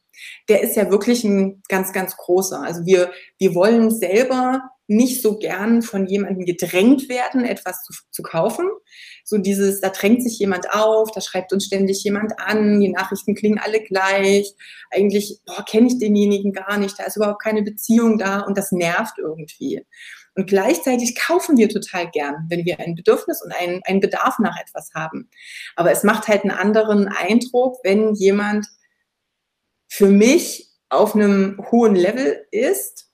Der 0.48 0.62
ist 0.62 0.76
ja 0.76 0.92
wirklich 0.92 1.24
ein 1.24 1.64
ganz, 1.70 1.92
ganz 1.92 2.16
großer. 2.16 2.62
Also 2.62 2.86
wir, 2.86 3.12
wir 3.40 3.56
wollen 3.56 3.90
selber 3.90 4.62
nicht 4.88 5.22
so 5.22 5.38
gern 5.38 5.82
von 5.82 6.08
jemandem 6.08 6.46
gedrängt 6.46 7.08
werden, 7.08 7.46
etwas 7.46 7.84
zu, 7.84 7.94
zu 8.12 8.22
kaufen. 8.22 8.70
So 9.24 9.38
dieses, 9.38 9.80
da 9.80 9.90
drängt 9.90 10.22
sich 10.22 10.38
jemand 10.40 10.72
auf, 10.72 11.12
da 11.12 11.22
schreibt 11.22 11.54
uns 11.54 11.66
ständig 11.66 12.04
jemand 12.04 12.40
an, 12.40 12.82
die 12.82 12.90
Nachrichten 12.90 13.36
klingen 13.36 13.60
alle 13.60 13.82
gleich. 13.82 14.54
Eigentlich 14.92 15.40
kenne 15.70 15.88
ich 15.88 16.00
denjenigen 16.00 16.52
gar 16.52 16.78
nicht, 16.78 17.00
da 17.00 17.06
ist 17.06 17.16
überhaupt 17.16 17.42
keine 17.42 17.64
Beziehung 17.64 18.18
da 18.18 18.42
und 18.42 18.58
das 18.58 18.72
nervt 18.72 19.18
irgendwie. 19.18 19.86
Und 20.36 20.48
gleichzeitig 20.48 21.16
kaufen 21.16 21.58
wir 21.58 21.70
total 21.70 22.10
gern, 22.10 22.48
wenn 22.50 22.66
wir 22.66 22.80
ein 22.80 22.96
Bedürfnis 22.96 23.42
und 23.44 23.52
einen, 23.54 23.82
einen 23.86 24.00
Bedarf 24.00 24.40
nach 24.40 24.60
etwas 24.60 24.90
haben. 24.96 25.30
Aber 25.76 25.92
es 25.92 26.04
macht 26.04 26.28
halt 26.28 26.42
einen 26.42 26.52
anderen 26.52 27.08
Eindruck, 27.08 27.78
wenn 27.84 28.16
jemand 28.16 28.68
für 29.88 30.08
mich 30.08 30.72
auf 30.90 31.16
einem 31.16 31.64
hohen 31.72 31.96
Level 31.96 32.46
ist 32.52 33.13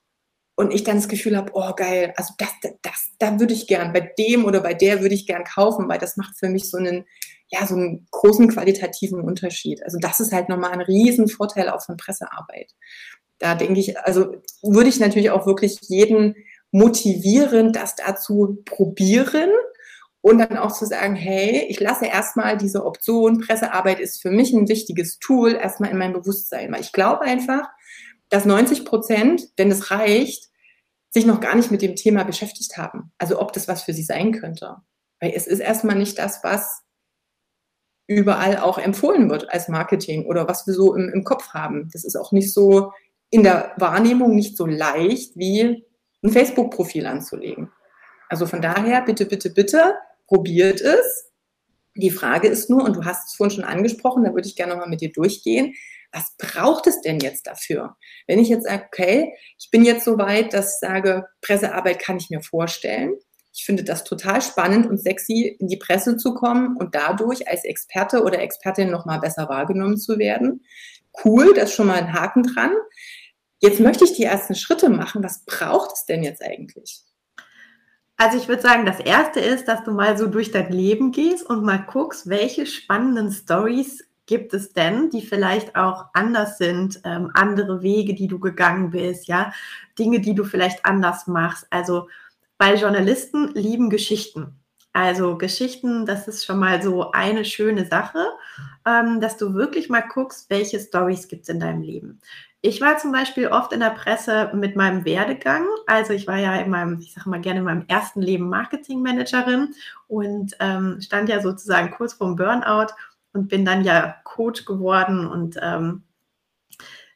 und 0.60 0.74
ich 0.74 0.84
dann 0.84 0.98
das 0.98 1.08
Gefühl 1.08 1.38
habe, 1.38 1.52
oh 1.54 1.72
geil, 1.74 2.12
also 2.18 2.34
das, 2.38 2.50
das, 2.82 3.12
da 3.18 3.40
würde 3.40 3.54
ich 3.54 3.66
gern, 3.66 3.94
bei 3.94 4.02
dem 4.02 4.44
oder 4.44 4.60
bei 4.60 4.74
der 4.74 5.00
würde 5.00 5.16
ich 5.16 5.26
gern 5.26 5.46
kaufen, 5.46 5.88
weil 5.88 6.00
das 6.00 6.18
macht 6.18 6.38
für 6.38 6.50
mich 6.50 6.70
so 6.70 6.76
einen, 6.76 7.06
ja, 7.48 7.66
so 7.66 7.76
einen 7.76 8.10
großen 8.12 8.50
qualitativen 8.50 9.22
Unterschied. 9.22 9.82
Also 9.86 10.00
das 10.02 10.20
ist 10.20 10.34
halt 10.34 10.50
nochmal 10.50 10.72
ein 10.72 10.82
Riesenvorteil 10.82 11.70
auch 11.70 11.82
von 11.82 11.96
Pressearbeit. 11.96 12.74
Da 13.38 13.56
denke 13.56 13.80
ich, 13.80 13.98
also 14.00 14.36
würde 14.62 14.90
ich 14.90 15.00
natürlich 15.00 15.30
auch 15.32 15.46
wirklich 15.46 15.80
jeden 15.84 16.36
motivieren, 16.72 17.72
das 17.72 17.96
dazu 17.96 18.62
probieren 18.66 19.52
und 20.20 20.40
dann 20.40 20.58
auch 20.58 20.74
zu 20.74 20.86
sagen, 20.86 21.16
hey, 21.16 21.68
ich 21.70 21.80
lasse 21.80 22.08
erstmal 22.08 22.58
diese 22.58 22.84
Option, 22.84 23.40
Pressearbeit 23.40 24.02
ist 24.02 24.22
für 24.22 24.30
mich 24.30 24.52
ein 24.52 24.68
wichtiges 24.68 25.20
Tool, 25.20 25.54
erstmal 25.54 25.92
in 25.92 25.98
mein 25.98 26.12
Bewusstsein, 26.12 26.70
weil 26.74 26.82
ich 26.82 26.92
glaube 26.92 27.22
einfach, 27.22 27.70
dass 28.30 28.46
90 28.46 28.86
Prozent, 28.86 29.44
wenn 29.58 29.72
es 29.72 29.92
reicht, 29.92 30.50
sich 31.12 31.26
noch 31.26 31.40
gar 31.40 31.56
nicht 31.56 31.72
mit 31.72 31.82
dem 31.82 31.96
Thema 31.96 32.24
beschäftigt 32.24 32.78
haben. 32.78 33.12
Also 33.18 33.42
ob 33.42 33.54
das 33.54 33.68
was 33.68 33.84
für 33.84 33.94
sie 33.94 34.04
sein 34.04 34.32
könnte. 34.32 34.78
Weil 35.20 35.34
es 35.36 35.48
ist 35.48 35.60
erstmal 35.60 35.96
nicht 35.96 36.20
das, 36.20 36.44
was 36.44 36.84
überall 38.08 38.58
auch 38.58 38.78
empfohlen 38.78 39.30
wird 39.30 39.52
als 39.52 39.68
Marketing 39.68 40.26
oder 40.26 40.48
was 40.48 40.66
wir 40.66 40.74
so 40.74 40.96
im, 40.96 41.10
im 41.10 41.24
Kopf 41.24 41.50
haben. 41.50 41.90
Das 41.94 42.04
ist 42.04 42.16
auch 42.16 42.32
nicht 42.32 42.54
so 42.54 42.92
in 43.30 43.44
der 43.44 43.74
Wahrnehmung 43.78 44.36
nicht 44.36 44.58
so 44.58 44.66
leicht 44.66 45.36
wie 45.36 45.86
ein 46.24 46.32
Facebook-Profil 46.32 47.06
anzulegen. 47.06 47.72
Also 48.28 48.46
von 48.46 48.62
daher, 48.62 49.02
bitte, 49.02 49.26
bitte, 49.26 49.50
bitte, 49.52 49.96
probiert 50.28 50.82
es. 50.82 51.32
Die 51.96 52.12
Frage 52.12 52.48
ist 52.48 52.70
nur, 52.70 52.84
und 52.84 52.96
du 52.96 53.06
hast 53.06 53.30
es 53.30 53.36
vorhin 53.36 53.56
schon 53.56 53.64
angesprochen, 53.64 54.24
da 54.24 54.34
würde 54.34 54.48
ich 54.48 54.56
gerne 54.56 54.74
nochmal 54.74 54.90
mit 54.90 55.02
dir 55.02 55.12
durchgehen, 55.12 55.74
was 56.12 56.36
braucht 56.38 56.88
es 56.88 57.02
denn 57.02 57.20
jetzt 57.20 57.48
dafür? 57.48 57.96
Wenn 58.28 58.40
ich 58.40 58.50
jetzt 58.50 58.66
sage, 58.66 58.86
okay, 58.88 59.34
ich 59.58 59.70
bin 59.70 59.84
jetzt 59.84 60.06
so 60.06 60.18
weit, 60.18 60.54
dass 60.54 60.76
ich 60.76 60.80
sage, 60.80 61.26
Pressearbeit 61.42 62.00
kann 62.00 62.18
ich 62.18 62.30
mir 62.30 62.42
vorstellen. 62.42 63.16
Ich 63.54 63.66
finde 63.66 63.84
das 63.84 64.04
total 64.04 64.42
spannend 64.42 64.88
und 64.88 65.00
sexy, 65.00 65.58
in 65.60 65.68
die 65.68 65.78
Presse 65.78 66.18
zu 66.18 66.34
kommen 66.34 66.78
und 66.78 66.96
dadurch 66.96 67.48
als 67.48 67.64
Experte 67.64 68.24
oder 68.24 68.40
Expertin 68.40 68.90
nochmal 68.90 69.20
besser 69.20 69.50
wahrgenommen 69.50 69.98
zu 69.98 70.18
werden. 70.18 70.64
Cool, 71.24 71.54
das 71.54 71.70
ist 71.70 71.76
schon 71.76 71.88
mal 71.88 71.98
ein 71.98 72.14
Haken 72.14 72.44
dran. 72.44 72.72
Jetzt 73.60 73.80
möchte 73.80 74.06
ich 74.06 74.14
die 74.14 74.24
ersten 74.24 74.56
Schritte 74.56 74.90
machen. 74.90 75.24
Was 75.24 75.44
braucht 75.46 75.94
es 75.94 76.06
denn 76.06 76.24
jetzt 76.24 76.42
eigentlich? 76.42 77.02
Also 78.16 78.38
ich 78.38 78.48
würde 78.48 78.62
sagen, 78.62 78.86
das 78.86 79.00
Erste 79.00 79.40
ist, 79.40 79.68
dass 79.68 79.84
du 79.84 79.92
mal 79.92 80.18
so 80.18 80.28
durch 80.28 80.52
dein 80.52 80.72
Leben 80.72 81.12
gehst 81.12 81.50
und 81.50 81.64
mal 81.64 81.86
guckst, 81.90 82.30
welche 82.30 82.66
spannenden 82.66 83.32
Stories 83.32 84.04
gibt 84.30 84.54
es 84.54 84.74
denn, 84.74 85.10
die 85.10 85.24
vielleicht 85.24 85.76
auch 85.76 86.06
anders 86.14 86.60
sind, 86.60 87.02
ähm, 87.04 87.32
andere 87.34 87.82
Wege, 87.82 88.14
die 88.14 88.28
du 88.28 88.38
gegangen 88.38 88.92
bist, 88.92 89.28
ja, 89.28 89.52
Dinge, 89.98 90.20
die 90.20 90.36
du 90.36 90.44
vielleicht 90.44 90.86
anders 90.86 91.26
machst. 91.26 91.66
Also 91.72 92.08
bei 92.60 92.76
Journalisten 92.76 93.50
lieben 93.56 93.90
Geschichten. 93.90 94.54
Also 94.94 95.36
Geschichten, 95.36 96.06
das 96.06 96.28
ist 96.28 96.46
schon 96.46 96.60
mal 96.60 96.80
so 96.84 97.12
eine 97.12 97.44
schöne 97.44 97.88
Sache, 97.88 98.24
ähm, 98.86 99.20
dass 99.20 99.36
du 99.38 99.56
wirklich 99.56 99.90
mal 99.90 100.04
guckst, 100.08 100.48
welche 100.52 100.80
Stories 100.80 101.28
gibt 101.28 101.44
es 101.44 101.50
in 101.50 101.60
deinem 101.60 101.82
Leben. 101.82 102.22
Ich 102.62 102.82
war 102.82 102.98
zum 102.98 103.12
Beispiel 103.12 103.48
oft 103.48 103.74
in 103.74 103.80
der 103.80 103.92
Presse 103.92 104.52
mit 104.54 104.76
meinem 104.76 105.06
Werdegang. 105.06 105.66
Also 105.88 106.14
ich 106.14 106.28
war 106.28 106.38
ja 106.38 106.56
in 106.58 106.70
meinem, 106.70 107.00
ich 107.00 107.14
sage 107.14 107.30
mal 107.30 107.42
gerne 107.42 107.60
in 107.60 107.66
meinem 107.66 107.86
ersten 107.88 108.22
Leben 108.22 108.50
Marketingmanagerin 108.50 109.74
und 110.08 110.56
ähm, 110.60 111.00
stand 111.02 111.30
ja 111.30 111.42
sozusagen 111.42 111.92
kurz 111.92 112.14
vorm 112.14 112.36
Burnout 112.36 112.94
und 113.34 113.48
bin 113.48 113.66
dann 113.66 113.84
ja 113.84 114.16
Coach 114.24 114.66
geworden 114.66 115.28
und 115.28 115.58
ähm, 115.62 116.04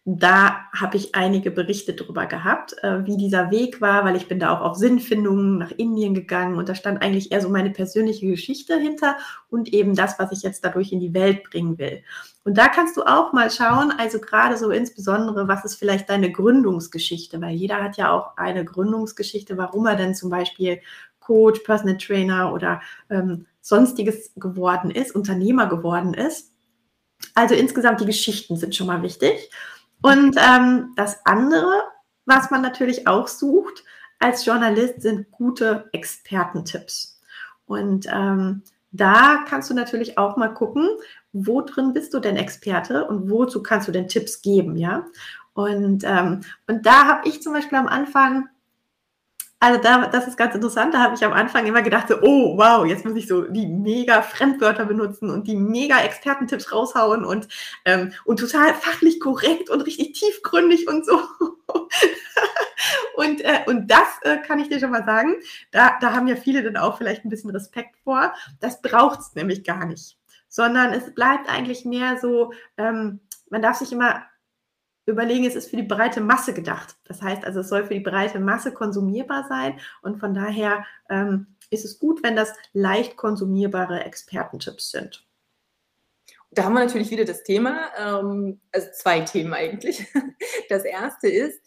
da 0.05 0.69
habe 0.73 0.97
ich 0.97 1.15
einige 1.15 1.49
Berichte 1.49 1.93
darüber 1.93 2.25
gehabt, 2.25 2.75
äh, 2.83 3.05
wie 3.05 3.15
dieser 3.15 3.51
Weg 3.51 3.79
war, 3.79 4.03
weil 4.03 4.17
ich 4.17 4.27
bin 4.27 4.37
da 4.37 4.51
auch 4.53 4.59
auf 4.59 4.75
Sinnfindungen 4.75 5.57
nach 5.57 5.71
Indien 5.71 6.13
gegangen 6.13 6.57
und 6.57 6.67
da 6.67 6.75
stand 6.75 7.01
eigentlich 7.01 7.31
eher 7.31 7.39
so 7.39 7.47
meine 7.47 7.69
persönliche 7.69 8.27
Geschichte 8.27 8.77
hinter 8.77 9.15
und 9.49 9.73
eben 9.73 9.95
das, 9.95 10.19
was 10.19 10.33
ich 10.33 10.43
jetzt 10.43 10.65
dadurch 10.65 10.91
in 10.91 10.99
die 10.99 11.13
Welt 11.13 11.43
bringen 11.49 11.77
will. 11.77 12.03
Und 12.43 12.57
da 12.57 12.67
kannst 12.67 12.97
du 12.97 13.03
auch 13.03 13.31
mal 13.31 13.49
schauen, 13.49 13.93
also 13.97 14.19
gerade 14.19 14.57
so 14.57 14.71
insbesondere, 14.71 15.47
was 15.47 15.63
ist 15.63 15.75
vielleicht 15.75 16.09
deine 16.09 16.33
Gründungsgeschichte, 16.33 17.39
weil 17.39 17.55
jeder 17.55 17.81
hat 17.81 17.95
ja 17.95 18.11
auch 18.11 18.35
eine 18.35 18.65
Gründungsgeschichte, 18.65 19.57
warum 19.57 19.85
er 19.85 19.95
denn 19.95 20.15
zum 20.15 20.29
Beispiel 20.29 20.81
Coach, 21.25 21.59
Personal 21.61 21.97
Trainer 21.97 22.53
oder 22.53 22.81
ähm, 23.09 23.45
sonstiges 23.61 24.31
geworden 24.35 24.91
ist, 24.91 25.15
Unternehmer 25.15 25.67
geworden 25.67 26.13
ist. 26.13 26.51
Also 27.35 27.55
insgesamt 27.55 28.01
die 28.01 28.05
Geschichten 28.05 28.57
sind 28.57 28.75
schon 28.75 28.87
mal 28.87 29.01
wichtig. 29.01 29.49
Und 30.01 30.35
ähm, 30.37 30.93
das 30.95 31.25
andere, 31.25 31.83
was 32.25 32.51
man 32.51 32.61
natürlich 32.61 33.07
auch 33.07 33.27
sucht 33.27 33.83
als 34.19 34.45
Journalist, 34.45 35.01
sind 35.01 35.31
gute 35.31 35.89
Expertentipps. 35.93 37.21
Und 37.65 38.07
ähm, 38.11 38.63
da 38.91 39.43
kannst 39.47 39.69
du 39.69 39.73
natürlich 39.73 40.17
auch 40.17 40.37
mal 40.37 40.53
gucken, 40.53 40.87
wo 41.31 41.61
drin 41.61 41.93
bist 41.93 42.13
du 42.13 42.19
denn 42.19 42.37
Experte 42.37 43.05
und 43.05 43.29
wozu 43.29 43.63
kannst 43.63 43.87
du 43.87 43.91
denn 43.91 44.07
Tipps 44.07 44.41
geben, 44.41 44.77
ja? 44.77 45.07
Und, 45.53 46.03
ähm, 46.03 46.41
und 46.67 46.85
da 46.85 47.05
habe 47.05 47.27
ich 47.27 47.41
zum 47.41 47.53
Beispiel 47.53 47.77
am 47.77 47.87
Anfang 47.87 48.49
also 49.63 49.81
da, 49.81 50.07
das 50.07 50.27
ist 50.27 50.35
ganz 50.35 50.53
interessant. 50.53 50.93
Da 50.93 50.99
habe 50.99 51.15
ich 51.15 51.23
am 51.23 51.31
Anfang 51.31 51.65
immer 51.65 51.81
gedacht, 51.81 52.09
so, 52.09 52.21
oh 52.21 52.57
wow, 52.57 52.85
jetzt 52.85 53.05
muss 53.05 53.15
ich 53.15 53.29
so 53.29 53.43
die 53.43 53.65
mega 53.65 54.21
Fremdwörter 54.21 54.85
benutzen 54.85 55.29
und 55.29 55.47
die 55.47 55.55
mega 55.55 56.01
Expertentipps 56.01 56.73
raushauen 56.73 57.23
und, 57.23 57.47
ähm, 57.85 58.11
und 58.25 58.41
total 58.41 58.73
fachlich 58.73 59.21
korrekt 59.21 59.69
und 59.69 59.79
richtig 59.79 60.19
tiefgründig 60.19 60.89
und 60.89 61.05
so. 61.05 61.13
und, 63.15 63.39
äh, 63.39 63.61
und 63.65 63.89
das 63.89 64.19
äh, 64.23 64.39
kann 64.39 64.59
ich 64.59 64.67
dir 64.67 64.81
schon 64.81 64.91
mal 64.91 65.05
sagen. 65.05 65.35
Da, 65.71 65.97
da 66.01 66.11
haben 66.11 66.27
ja 66.27 66.35
viele 66.35 66.61
dann 66.61 66.75
auch 66.75 66.97
vielleicht 66.97 67.23
ein 67.23 67.29
bisschen 67.29 67.51
Respekt 67.51 67.95
vor. 68.03 68.33
Das 68.59 68.81
braucht 68.81 69.21
es 69.21 69.33
nämlich 69.33 69.63
gar 69.63 69.85
nicht. 69.85 70.17
Sondern 70.49 70.91
es 70.91 71.15
bleibt 71.15 71.49
eigentlich 71.49 71.85
mehr 71.85 72.17
so, 72.17 72.51
ähm, 72.77 73.21
man 73.49 73.61
darf 73.61 73.77
sich 73.77 73.93
immer 73.93 74.23
überlegen, 75.05 75.45
es 75.45 75.55
ist 75.55 75.69
für 75.69 75.77
die 75.77 75.83
breite 75.83 76.21
Masse 76.21 76.53
gedacht. 76.53 76.95
Das 77.05 77.21
heißt 77.21 77.43
also, 77.45 77.59
es 77.59 77.69
soll 77.69 77.85
für 77.85 77.93
die 77.93 77.99
breite 77.99 78.39
Masse 78.39 78.71
konsumierbar 78.71 79.45
sein 79.47 79.79
und 80.01 80.19
von 80.19 80.33
daher 80.33 80.85
ähm, 81.09 81.47
ist 81.69 81.85
es 81.85 81.99
gut, 81.99 82.23
wenn 82.23 82.35
das 82.35 82.53
leicht 82.73 83.17
konsumierbare 83.17 84.03
Expertentipps 84.03 84.91
sind. 84.91 85.25
Da 86.51 86.65
haben 86.65 86.73
wir 86.73 86.81
natürlich 86.81 87.09
wieder 87.09 87.25
das 87.25 87.43
Thema, 87.43 87.89
ähm, 87.97 88.61
also 88.71 88.87
zwei 88.93 89.21
Themen 89.21 89.53
eigentlich. 89.53 90.05
Das 90.69 90.85
erste 90.85 91.27
ist, 91.27 91.59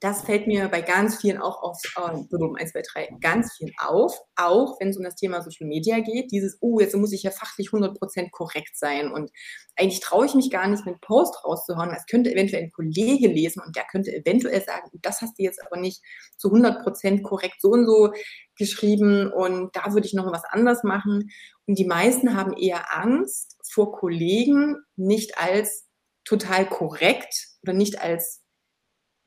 das 0.00 0.22
fällt 0.22 0.46
mir 0.46 0.68
bei 0.68 0.80
ganz 0.80 1.16
vielen 1.16 1.38
auch 1.38 1.60
auf, 1.62 1.80
äh, 1.96 2.00
1, 2.00 2.28
2, 2.72 2.82
3, 2.92 3.08
ganz 3.20 3.52
vielen 3.56 3.72
auf, 3.78 4.16
auch 4.36 4.78
wenn 4.78 4.90
es 4.90 4.96
um 4.96 5.02
das 5.02 5.16
Thema 5.16 5.42
Social 5.42 5.66
Media 5.66 5.98
geht, 5.98 6.30
dieses, 6.30 6.56
oh, 6.60 6.78
jetzt 6.78 6.94
muss 6.94 7.12
ich 7.12 7.24
ja 7.24 7.32
fachlich 7.32 7.70
100% 7.70 8.30
korrekt 8.30 8.76
sein. 8.76 9.10
Und 9.10 9.30
eigentlich 9.76 10.00
traue 10.00 10.26
ich 10.26 10.34
mich 10.34 10.50
gar 10.50 10.68
nicht, 10.68 10.86
einen 10.86 11.00
Post 11.00 11.44
rauszuhauen, 11.44 11.90
das 11.90 12.06
könnte 12.06 12.30
eventuell 12.30 12.62
ein 12.62 12.72
Kollege 12.72 13.26
lesen 13.26 13.60
und 13.64 13.74
der 13.74 13.84
könnte 13.90 14.12
eventuell 14.14 14.64
sagen, 14.64 14.88
das 15.02 15.20
hast 15.20 15.38
du 15.38 15.42
jetzt 15.42 15.60
aber 15.66 15.80
nicht 15.80 16.00
zu 16.36 16.48
100% 16.48 17.22
korrekt 17.22 17.60
so 17.60 17.70
und 17.70 17.86
so 17.86 18.12
geschrieben 18.56 19.32
und 19.32 19.74
da 19.74 19.92
würde 19.92 20.06
ich 20.06 20.14
noch 20.14 20.30
was 20.30 20.44
anders 20.44 20.84
machen. 20.84 21.30
Und 21.66 21.78
die 21.78 21.86
meisten 21.86 22.36
haben 22.36 22.52
eher 22.52 22.96
Angst 22.96 23.56
vor 23.68 23.92
Kollegen, 23.92 24.76
nicht 24.96 25.38
als 25.38 25.86
total 26.24 26.68
korrekt 26.68 27.48
oder 27.62 27.72
nicht 27.72 28.00
als 28.00 28.42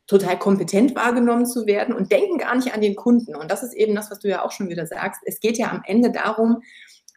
total 0.07 0.37
kompetent 0.37 0.95
wahrgenommen 0.95 1.45
zu 1.45 1.65
werden 1.65 1.95
und 1.95 2.11
denken 2.11 2.37
gar 2.37 2.55
nicht 2.55 2.73
an 2.73 2.81
den 2.81 2.95
Kunden. 2.95 3.35
Und 3.35 3.49
das 3.49 3.63
ist 3.63 3.73
eben 3.73 3.95
das, 3.95 4.11
was 4.11 4.19
du 4.19 4.27
ja 4.27 4.43
auch 4.43 4.51
schon 4.51 4.69
wieder 4.69 4.85
sagst. 4.85 5.21
Es 5.25 5.39
geht 5.39 5.57
ja 5.57 5.71
am 5.71 5.83
Ende 5.85 6.11
darum, 6.11 6.61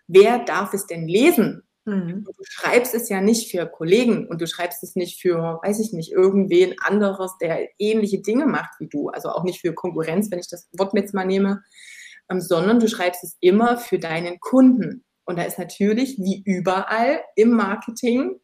wer 0.06 0.38
darf 0.44 0.74
es 0.74 0.86
denn 0.86 1.08
lesen? 1.08 1.62
Mhm. 1.86 2.24
Du 2.24 2.32
schreibst 2.44 2.94
es 2.94 3.08
ja 3.08 3.20
nicht 3.20 3.50
für 3.50 3.66
Kollegen 3.66 4.26
und 4.28 4.40
du 4.40 4.46
schreibst 4.46 4.82
es 4.82 4.96
nicht 4.96 5.20
für, 5.20 5.60
weiß 5.62 5.80
ich 5.80 5.92
nicht, 5.92 6.12
irgendwen 6.12 6.74
anderes, 6.80 7.36
der 7.40 7.68
ähnliche 7.78 8.20
Dinge 8.20 8.46
macht 8.46 8.78
wie 8.78 8.88
du. 8.88 9.08
Also 9.08 9.28
auch 9.28 9.44
nicht 9.44 9.60
für 9.60 9.74
Konkurrenz, 9.74 10.30
wenn 10.30 10.38
ich 10.38 10.48
das 10.48 10.68
Wort 10.72 10.94
jetzt 10.94 11.14
mal 11.14 11.26
nehme, 11.26 11.62
ähm, 12.30 12.40
sondern 12.40 12.80
du 12.80 12.88
schreibst 12.88 13.22
es 13.22 13.36
immer 13.40 13.76
für 13.76 13.98
deinen 13.98 14.40
Kunden. 14.40 15.04
Und 15.26 15.38
da 15.38 15.42
ist 15.42 15.58
natürlich, 15.58 16.18
wie 16.18 16.42
überall 16.44 17.20
im 17.36 17.50
Marketing, 17.50 18.40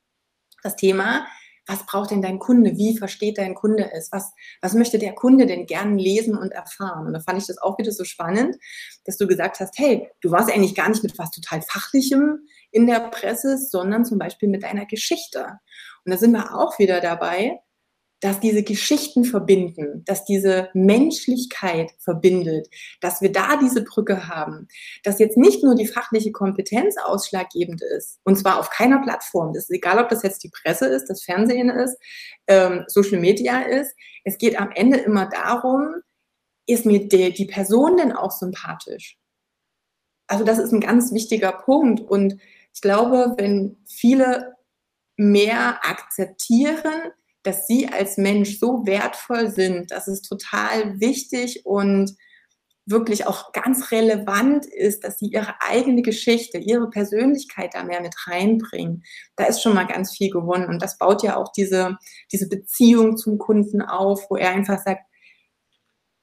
das 0.62 0.76
Thema, 0.76 1.26
was 1.70 1.86
braucht 1.86 2.10
denn 2.10 2.20
dein 2.20 2.40
Kunde? 2.40 2.76
Wie 2.76 2.98
versteht 2.98 3.38
dein 3.38 3.54
Kunde 3.54 3.92
es? 3.92 4.10
Was, 4.10 4.32
was 4.60 4.74
möchte 4.74 4.98
der 4.98 5.14
Kunde 5.14 5.46
denn 5.46 5.66
gern 5.66 5.96
lesen 5.96 6.36
und 6.36 6.50
erfahren? 6.50 7.06
Und 7.06 7.12
da 7.12 7.20
fand 7.20 7.38
ich 7.40 7.46
das 7.46 7.58
auch 7.58 7.78
wieder 7.78 7.92
so 7.92 8.04
spannend, 8.04 8.56
dass 9.04 9.16
du 9.16 9.28
gesagt 9.28 9.60
hast, 9.60 9.78
hey, 9.78 10.08
du 10.20 10.32
warst 10.32 10.52
eigentlich 10.52 10.74
gar 10.74 10.88
nicht 10.88 11.04
mit 11.04 11.16
was 11.16 11.30
total 11.30 11.62
Fachlichem 11.62 12.40
in 12.72 12.86
der 12.86 13.10
Presse, 13.10 13.56
sondern 13.56 14.04
zum 14.04 14.18
Beispiel 14.18 14.48
mit 14.48 14.64
deiner 14.64 14.86
Geschichte. 14.86 15.60
Und 16.04 16.12
da 16.12 16.18
sind 16.18 16.32
wir 16.32 16.56
auch 16.56 16.78
wieder 16.80 17.00
dabei, 17.00 17.60
dass 18.20 18.38
diese 18.38 18.62
Geschichten 18.62 19.24
verbinden, 19.24 20.04
dass 20.04 20.24
diese 20.24 20.68
Menschlichkeit 20.74 21.90
verbindet, 21.98 22.68
dass 23.00 23.22
wir 23.22 23.32
da 23.32 23.56
diese 23.56 23.82
Brücke 23.82 24.28
haben, 24.28 24.68
dass 25.02 25.18
jetzt 25.18 25.36
nicht 25.36 25.64
nur 25.64 25.74
die 25.74 25.86
fachliche 25.86 26.30
Kompetenz 26.30 26.96
ausschlaggebend 27.02 27.82
ist, 27.82 28.20
und 28.24 28.36
zwar 28.36 28.58
auf 28.58 28.70
keiner 28.70 29.00
Plattform. 29.02 29.52
Das 29.54 29.64
ist 29.64 29.76
egal, 29.76 29.98
ob 29.98 30.08
das 30.10 30.22
jetzt 30.22 30.44
die 30.44 30.50
Presse 30.50 30.86
ist, 30.86 31.06
das 31.06 31.22
Fernsehen 31.22 31.70
ist, 31.70 31.96
ähm, 32.46 32.84
Social 32.88 33.20
Media 33.20 33.62
ist. 33.62 33.94
Es 34.24 34.38
geht 34.38 34.60
am 34.60 34.70
Ende 34.72 34.98
immer 34.98 35.26
darum, 35.26 35.94
ist 36.66 36.86
mir 36.86 37.08
die, 37.08 37.32
die 37.32 37.46
Person 37.46 37.96
denn 37.96 38.12
auch 38.12 38.30
sympathisch? 38.30 39.16
Also 40.26 40.44
das 40.44 40.58
ist 40.58 40.72
ein 40.72 40.80
ganz 40.80 41.12
wichtiger 41.12 41.52
Punkt. 41.52 42.00
Und 42.00 42.36
ich 42.72 42.80
glaube, 42.80 43.34
wenn 43.36 43.78
viele 43.86 44.54
mehr 45.16 45.84
akzeptieren, 45.84 47.12
dass 47.42 47.66
sie 47.66 47.88
als 47.88 48.16
Mensch 48.16 48.58
so 48.58 48.86
wertvoll 48.86 49.50
sind, 49.50 49.90
dass 49.90 50.08
es 50.08 50.22
total 50.22 51.00
wichtig 51.00 51.64
und 51.64 52.14
wirklich 52.86 53.26
auch 53.26 53.52
ganz 53.52 53.92
relevant 53.92 54.66
ist, 54.66 55.04
dass 55.04 55.18
sie 55.18 55.26
ihre 55.26 55.54
eigene 55.60 56.02
Geschichte, 56.02 56.58
ihre 56.58 56.90
Persönlichkeit 56.90 57.74
da 57.74 57.84
mehr 57.84 58.00
mit 58.00 58.14
reinbringen. 58.26 59.04
Da 59.36 59.44
ist 59.44 59.62
schon 59.62 59.74
mal 59.74 59.86
ganz 59.86 60.16
viel 60.16 60.30
gewonnen. 60.30 60.66
Und 60.66 60.82
das 60.82 60.98
baut 60.98 61.22
ja 61.22 61.36
auch 61.36 61.52
diese, 61.52 61.96
diese 62.32 62.48
Beziehung 62.48 63.16
zum 63.16 63.38
Kunden 63.38 63.80
auf, 63.82 64.26
wo 64.28 64.36
er 64.36 64.50
einfach 64.50 64.78
sagt, 64.82 65.02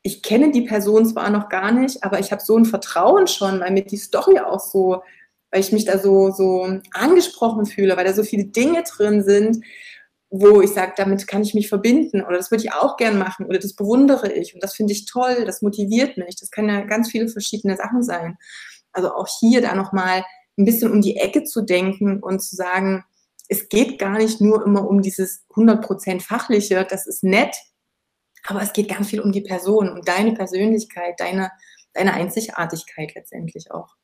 ich 0.01 0.21
kenne 0.21 0.51
die 0.51 0.61
Person 0.61 1.05
zwar 1.05 1.29
noch 1.29 1.49
gar 1.49 1.71
nicht, 1.71 2.03
aber 2.03 2.19
ich 2.19 2.31
habe 2.31 2.41
so 2.41 2.57
ein 2.57 2.65
Vertrauen 2.65 3.27
schon, 3.27 3.59
weil 3.59 3.71
mir 3.71 3.83
die 3.83 3.97
Story 3.97 4.39
auch 4.39 4.59
so, 4.59 5.01
weil 5.51 5.61
ich 5.61 5.71
mich 5.71 5.85
da 5.85 5.97
so, 5.97 6.31
so 6.31 6.79
angesprochen 6.91 7.65
fühle, 7.65 7.97
weil 7.97 8.05
da 8.05 8.13
so 8.13 8.23
viele 8.23 8.45
Dinge 8.45 8.83
drin 8.83 9.23
sind, 9.23 9.63
wo 10.29 10.61
ich 10.61 10.71
sage, 10.71 10.93
damit 10.97 11.25
kann 11.27 11.41
ich 11.41 11.53
mich 11.53 11.69
verbinden 11.69 12.21
oder 12.21 12.37
das 12.37 12.51
würde 12.51 12.63
ich 12.65 12.73
auch 12.73 12.97
gern 12.97 13.17
machen 13.17 13.45
oder 13.45 13.59
das 13.59 13.75
bewundere 13.75 14.31
ich 14.31 14.53
und 14.53 14.61
das 14.61 14.75
finde 14.75 14.93
ich 14.93 15.05
toll, 15.05 15.45
das 15.45 15.61
motiviert 15.61 16.17
mich. 16.17 16.35
Das 16.35 16.51
können 16.51 16.69
ja 16.69 16.81
ganz 16.81 17.09
viele 17.09 17.29
verschiedene 17.29 17.77
Sachen 17.77 18.03
sein. 18.03 18.37
Also 18.91 19.13
auch 19.13 19.27
hier 19.39 19.61
da 19.61 19.73
nochmal 19.73 20.25
ein 20.57 20.65
bisschen 20.65 20.91
um 20.91 21.01
die 21.01 21.17
Ecke 21.17 21.43
zu 21.43 21.61
denken 21.61 22.21
und 22.21 22.41
zu 22.41 22.55
sagen, 22.55 23.05
es 23.47 23.69
geht 23.69 23.99
gar 23.99 24.17
nicht 24.17 24.41
nur 24.41 24.65
immer 24.65 24.87
um 24.87 25.01
dieses 25.01 25.45
100% 25.51 26.21
fachliche, 26.21 26.85
das 26.89 27.07
ist 27.07 27.23
nett, 27.23 27.55
aber 28.45 28.61
es 28.61 28.73
geht 28.73 28.89
ganz 28.89 29.09
viel 29.09 29.21
um 29.21 29.31
die 29.31 29.41
Person, 29.41 29.89
um 29.89 30.01
deine 30.01 30.33
Persönlichkeit, 30.33 31.19
deine, 31.19 31.51
deine 31.93 32.13
Einzigartigkeit 32.13 33.15
letztendlich 33.15 33.71
auch 33.71 33.95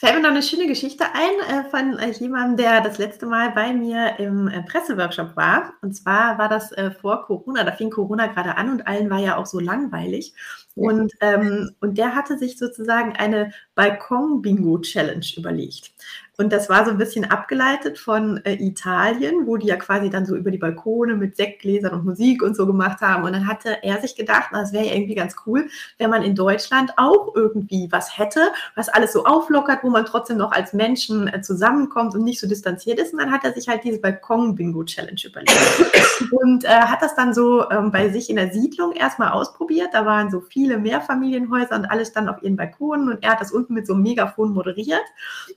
fällt 0.00 0.14
mir 0.14 0.22
noch 0.22 0.30
eine 0.30 0.42
schöne 0.42 0.66
Geschichte 0.66 1.04
ein 1.12 1.58
äh, 1.58 1.68
von 1.68 1.98
äh, 1.98 2.10
jemandem, 2.12 2.56
der 2.56 2.80
das 2.80 2.96
letzte 2.96 3.26
Mal 3.26 3.50
bei 3.50 3.74
mir 3.74 4.18
im 4.18 4.48
äh, 4.48 4.62
Presseworkshop 4.62 5.36
war. 5.36 5.74
Und 5.82 5.92
zwar 5.92 6.38
war 6.38 6.48
das 6.48 6.72
äh, 6.72 6.90
vor 6.90 7.26
Corona, 7.26 7.64
da 7.64 7.72
fing 7.72 7.90
Corona 7.90 8.26
gerade 8.28 8.56
an 8.56 8.70
und 8.70 8.86
allen 8.86 9.10
war 9.10 9.18
ja 9.18 9.36
auch 9.36 9.44
so 9.44 9.60
langweilig. 9.60 10.32
Und, 10.74 11.12
ähm, 11.20 11.70
und 11.80 11.98
der 11.98 12.14
hatte 12.14 12.38
sich 12.38 12.56
sozusagen 12.56 13.12
eine 13.12 13.52
Balkon-Bingo-Challenge 13.74 15.26
überlegt. 15.36 15.92
Und 16.40 16.54
das 16.54 16.70
war 16.70 16.86
so 16.86 16.90
ein 16.90 16.96
bisschen 16.96 17.30
abgeleitet 17.30 17.98
von 17.98 18.42
äh, 18.46 18.54
Italien, 18.54 19.46
wo 19.46 19.58
die 19.58 19.66
ja 19.66 19.76
quasi 19.76 20.08
dann 20.08 20.24
so 20.24 20.34
über 20.36 20.50
die 20.50 20.56
Balkone 20.56 21.14
mit 21.14 21.36
Sektgläsern 21.36 21.92
und 21.92 22.06
Musik 22.06 22.42
und 22.42 22.56
so 22.56 22.66
gemacht 22.66 23.02
haben. 23.02 23.24
Und 23.24 23.34
dann 23.34 23.46
hatte 23.46 23.76
er 23.82 24.00
sich 24.00 24.16
gedacht, 24.16 24.48
das 24.50 24.72
wäre 24.72 24.86
ja 24.86 24.94
irgendwie 24.94 25.16
ganz 25.16 25.36
cool, 25.44 25.68
wenn 25.98 26.08
man 26.08 26.22
in 26.22 26.34
Deutschland 26.34 26.92
auch 26.96 27.34
irgendwie 27.34 27.88
was 27.92 28.16
hätte, 28.16 28.40
was 28.74 28.88
alles 28.88 29.12
so 29.12 29.26
auflockert, 29.26 29.84
wo 29.84 29.90
man 29.90 30.06
trotzdem 30.06 30.38
noch 30.38 30.52
als 30.52 30.72
Menschen 30.72 31.28
äh, 31.28 31.42
zusammenkommt 31.42 32.14
und 32.14 32.24
nicht 32.24 32.40
so 32.40 32.48
distanziert 32.48 32.98
ist. 32.98 33.12
Und 33.12 33.18
dann 33.18 33.32
hat 33.32 33.44
er 33.44 33.52
sich 33.52 33.68
halt 33.68 33.84
diese 33.84 34.00
Balkon-Bingo-Challenge 34.00 35.20
überlegt. 35.22 36.32
und 36.40 36.64
äh, 36.64 36.68
hat 36.68 37.02
das 37.02 37.14
dann 37.16 37.34
so 37.34 37.68
ähm, 37.68 37.90
bei 37.90 38.08
sich 38.08 38.30
in 38.30 38.36
der 38.36 38.50
Siedlung 38.50 38.92
erstmal 38.92 39.32
ausprobiert. 39.32 39.90
Da 39.92 40.06
waren 40.06 40.30
so 40.30 40.40
viele 40.40 40.78
Mehrfamilienhäuser 40.78 41.74
und 41.74 41.84
alles 41.84 42.14
dann 42.14 42.30
auf 42.30 42.42
ihren 42.42 42.56
Balkonen 42.56 43.10
und 43.10 43.22
er 43.22 43.32
hat 43.32 43.42
das 43.42 43.52
unten 43.52 43.74
mit 43.74 43.86
so 43.86 43.92
einem 43.92 44.04
Megafon 44.04 44.54
moderiert. 44.54 45.04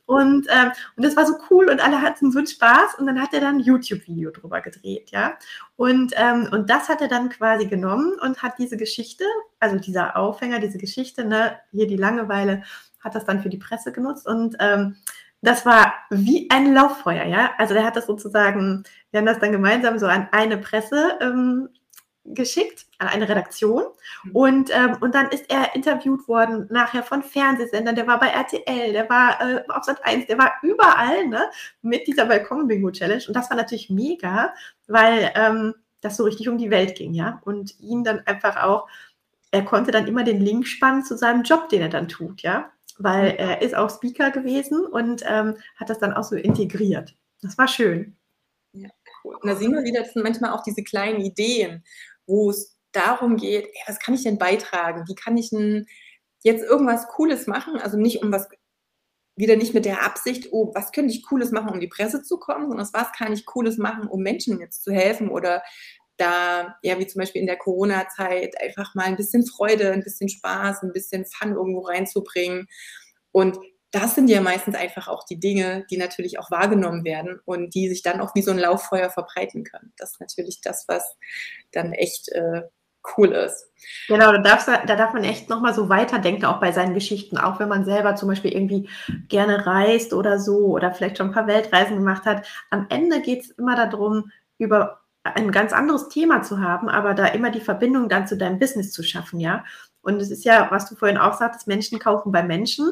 Und 0.05 0.47
ähm, 0.49 0.72
und 0.95 1.03
das 1.05 1.15
war 1.15 1.25
so 1.25 1.36
cool 1.49 1.69
und 1.69 1.83
alle 1.83 2.01
hatten 2.01 2.31
so 2.31 2.39
einen 2.39 2.47
Spaß 2.47 2.95
und 2.97 3.07
dann 3.07 3.21
hat 3.21 3.33
er 3.33 3.41
dann 3.41 3.57
ein 3.57 3.59
YouTube-Video 3.59 4.31
drüber 4.31 4.62
gedreht, 4.62 5.12
ja. 5.12 5.38
Und, 5.75 6.13
ähm, 6.15 6.47
und 6.51 6.69
das 6.69 6.89
hat 6.89 7.01
er 7.01 7.07
dann 7.07 7.29
quasi 7.29 7.65
genommen 7.65 8.13
und 8.21 8.41
hat 8.41 8.57
diese 8.57 8.77
Geschichte, 8.77 9.25
also 9.59 9.77
dieser 9.77 10.17
Aufhänger, 10.17 10.59
diese 10.59 10.77
Geschichte, 10.77 11.25
ne, 11.25 11.59
hier 11.71 11.88
die 11.88 11.97
Langeweile, 11.97 12.63
hat 12.99 13.15
das 13.15 13.25
dann 13.25 13.41
für 13.41 13.49
die 13.49 13.57
Presse 13.57 13.91
genutzt 13.91 14.27
und 14.27 14.55
ähm, 14.59 14.95
das 15.41 15.65
war 15.65 15.93
wie 16.09 16.49
ein 16.49 16.73
Lauffeuer, 16.73 17.25
ja. 17.25 17.51
Also 17.57 17.73
der 17.73 17.83
hat 17.83 17.97
das 17.97 18.05
sozusagen, 18.05 18.83
wir 19.12 19.19
haben 19.19 19.25
das 19.25 19.39
dann 19.39 19.51
gemeinsam 19.51 19.99
so 19.99 20.07
an 20.07 20.29
eine 20.31 20.57
Presse 20.57 21.17
ähm, 21.21 21.69
geschickt 22.25 22.86
an 22.99 23.09
eine 23.09 23.27
Redaktion 23.27 23.83
mhm. 24.23 24.31
und, 24.31 24.69
ähm, 24.71 24.97
und 25.01 25.13
dann 25.13 25.29
ist 25.29 25.49
er 25.49 25.75
interviewt 25.75 26.27
worden 26.27 26.67
nachher 26.69 27.03
von 27.03 27.21
Fernsehsendern, 27.21 27.95
der 27.95 28.07
war 28.07 28.19
bei 28.19 28.27
RTL, 28.27 28.93
der 28.93 29.09
war 29.09 29.41
äh, 29.41 29.63
auf 29.67 29.83
Sat 29.83 30.03
1, 30.05 30.27
der 30.27 30.38
war 30.38 30.53
überall 30.62 31.27
ne, 31.27 31.49
mit 31.81 32.07
dieser 32.07 32.25
Balkon-Bingo-Challenge 32.25 33.23
und 33.27 33.36
das 33.36 33.49
war 33.49 33.57
natürlich 33.57 33.89
mega, 33.89 34.53
weil 34.88 35.31
ähm, 35.36 35.73
das 36.01 36.17
so 36.17 36.23
richtig 36.23 36.47
um 36.47 36.57
die 36.57 36.69
Welt 36.69 36.95
ging, 36.95 37.13
ja, 37.13 37.41
und 37.43 37.79
ihn 37.79 38.03
dann 38.03 38.19
einfach 38.25 38.63
auch, 38.63 38.88
er 39.51 39.65
konnte 39.65 39.91
dann 39.91 40.07
immer 40.07 40.23
den 40.23 40.41
Link 40.41 40.67
spannen 40.67 41.03
zu 41.03 41.17
seinem 41.17 41.43
Job, 41.43 41.69
den 41.69 41.81
er 41.81 41.89
dann 41.89 42.07
tut, 42.07 42.41
ja, 42.41 42.71
weil 42.97 43.33
mhm. 43.33 43.39
er 43.39 43.62
ist 43.62 43.75
auch 43.75 43.89
Speaker 43.89 44.31
gewesen 44.31 44.86
und 44.86 45.23
ähm, 45.27 45.57
hat 45.75 45.89
das 45.89 45.99
dann 45.99 46.13
auch 46.13 46.23
so 46.23 46.36
integriert. 46.36 47.15
Das 47.41 47.57
war 47.57 47.67
schön. 47.67 48.15
Ja, 48.73 48.89
cool. 49.23 49.36
Und 49.36 49.47
da 49.47 49.55
sehen 49.55 49.73
wir 49.73 49.83
wieder, 49.83 50.01
das 50.01 50.13
sind 50.13 50.23
manchmal 50.23 50.51
auch 50.51 50.63
diese 50.63 50.83
kleinen 50.83 51.19
Ideen 51.19 51.83
wo 52.27 52.49
es 52.49 52.77
darum 52.91 53.38
geht, 53.38 53.65
ey, 53.65 53.81
was 53.88 53.99
kann 53.99 54.15
ich 54.15 54.23
denn 54.23 54.38
beitragen? 54.38 55.05
Wie 55.07 55.15
kann 55.15 55.38
ich 55.38 55.49
denn 55.49 55.88
jetzt 56.43 56.63
irgendwas 56.63 57.07
Cooles 57.07 57.47
machen? 57.47 57.77
Also 57.77 57.97
nicht 57.97 58.21
um 58.23 58.31
was, 58.31 58.47
wieder 59.36 59.55
nicht 59.55 59.73
mit 59.73 59.86
der 59.86 60.03
Absicht, 60.03 60.49
oh, 60.51 60.71
was 60.75 60.91
könnte 60.91 61.13
ich 61.13 61.25
Cooles 61.25 61.51
machen, 61.51 61.71
um 61.71 61.79
die 61.79 61.88
Presse 61.88 62.21
zu 62.21 62.38
kommen, 62.38 62.67
sondern 62.67 62.88
was 62.93 63.12
kann 63.12 63.33
ich 63.33 63.45
Cooles 63.45 63.77
machen, 63.77 64.07
um 64.07 64.21
Menschen 64.21 64.59
jetzt 64.59 64.83
zu 64.83 64.91
helfen 64.91 65.29
oder 65.29 65.63
da, 66.17 66.75
ja, 66.83 66.99
wie 66.99 67.07
zum 67.07 67.19
Beispiel 67.19 67.41
in 67.41 67.47
der 67.47 67.57
Corona-Zeit, 67.57 68.59
einfach 68.62 68.93
mal 68.93 69.05
ein 69.05 69.15
bisschen 69.15 69.45
Freude, 69.47 69.91
ein 69.91 70.03
bisschen 70.03 70.29
Spaß, 70.29 70.83
ein 70.83 70.93
bisschen 70.93 71.25
Fun 71.25 71.53
irgendwo 71.53 71.81
reinzubringen. 71.81 72.67
Und 73.31 73.57
das 73.93 74.15
sind 74.15 74.27
ja 74.27 74.41
meistens 74.41 74.75
einfach 74.75 75.08
auch 75.08 75.23
die 75.23 75.39
Dinge, 75.39 75.86
die 75.89 75.97
natürlich 75.97 76.39
auch 76.39 76.49
wahrgenommen 76.49 77.06
werden 77.06 77.39
und 77.45 77.75
die 77.75 77.88
sich 77.88 78.01
dann 78.01 78.21
auch 78.21 78.34
wie 78.34 78.41
so 78.41 78.49
ein 78.49 78.58
Lauffeuer 78.58 79.12
verbreiten 79.12 79.63
können. 79.63 79.93
Das 79.97 80.13
ist 80.13 80.19
natürlich 80.19 80.62
das, 80.62 80.86
was 80.88 81.15
dann 81.71 81.93
echt 81.93 82.29
äh, 82.29 82.63
cool 83.17 83.32
ist. 83.34 83.71
Genau, 84.08 84.32
da, 84.32 84.39
darfst, 84.39 84.67
da 84.67 84.95
darf 84.95 85.13
man 85.13 85.23
echt 85.23 85.47
nochmal 85.47 85.75
so 85.75 85.89
weiterdenken, 85.89 86.45
auch 86.45 86.60
bei 86.60 86.71
seinen 86.71 86.95
Geschichten, 86.95 87.38
auch 87.38 87.60
wenn 87.60 87.69
man 87.69 87.86
selber 87.86 88.15
zum 88.15 88.29
Beispiel 88.29 88.51
irgendwie 88.51 88.89
gerne 89.27 89.63
reist 89.67 90.13
oder 90.13 90.39
so 90.39 90.58
oder 90.69 90.91
vielleicht 90.91 91.19
schon 91.19 91.27
ein 91.27 91.34
paar 91.34 91.47
Weltreisen 91.47 91.97
gemacht 91.97 92.25
hat. 92.25 92.47
Am 92.71 92.88
Ende 92.89 93.21
geht 93.21 93.41
es 93.41 93.51
immer 93.51 93.75
darum, 93.75 94.32
über 94.58 95.01
ein 95.23 95.51
ganz 95.51 95.71
anderes 95.71 96.10
Thema 96.10 96.41
zu 96.41 96.62
haben, 96.62 96.89
aber 96.89 97.13
da 97.13 97.27
immer 97.27 97.51
die 97.51 97.62
Verbindung 97.62 98.10
dann 98.10 98.25
zu 98.25 98.38
deinem 98.38 98.58
Business 98.58 98.91
zu 98.91 99.03
schaffen, 99.03 99.39
ja. 99.39 99.63
Und 100.01 100.19
es 100.19 100.32
ist 100.32 100.45
ja, 100.45 100.67
was 100.71 100.89
du 100.89 100.95
vorhin 100.95 101.17
auch 101.17 101.38
sagtest, 101.38 101.67
Menschen 101.67 101.99
kaufen 101.99 102.32
bei 102.32 102.41
Menschen. 102.41 102.91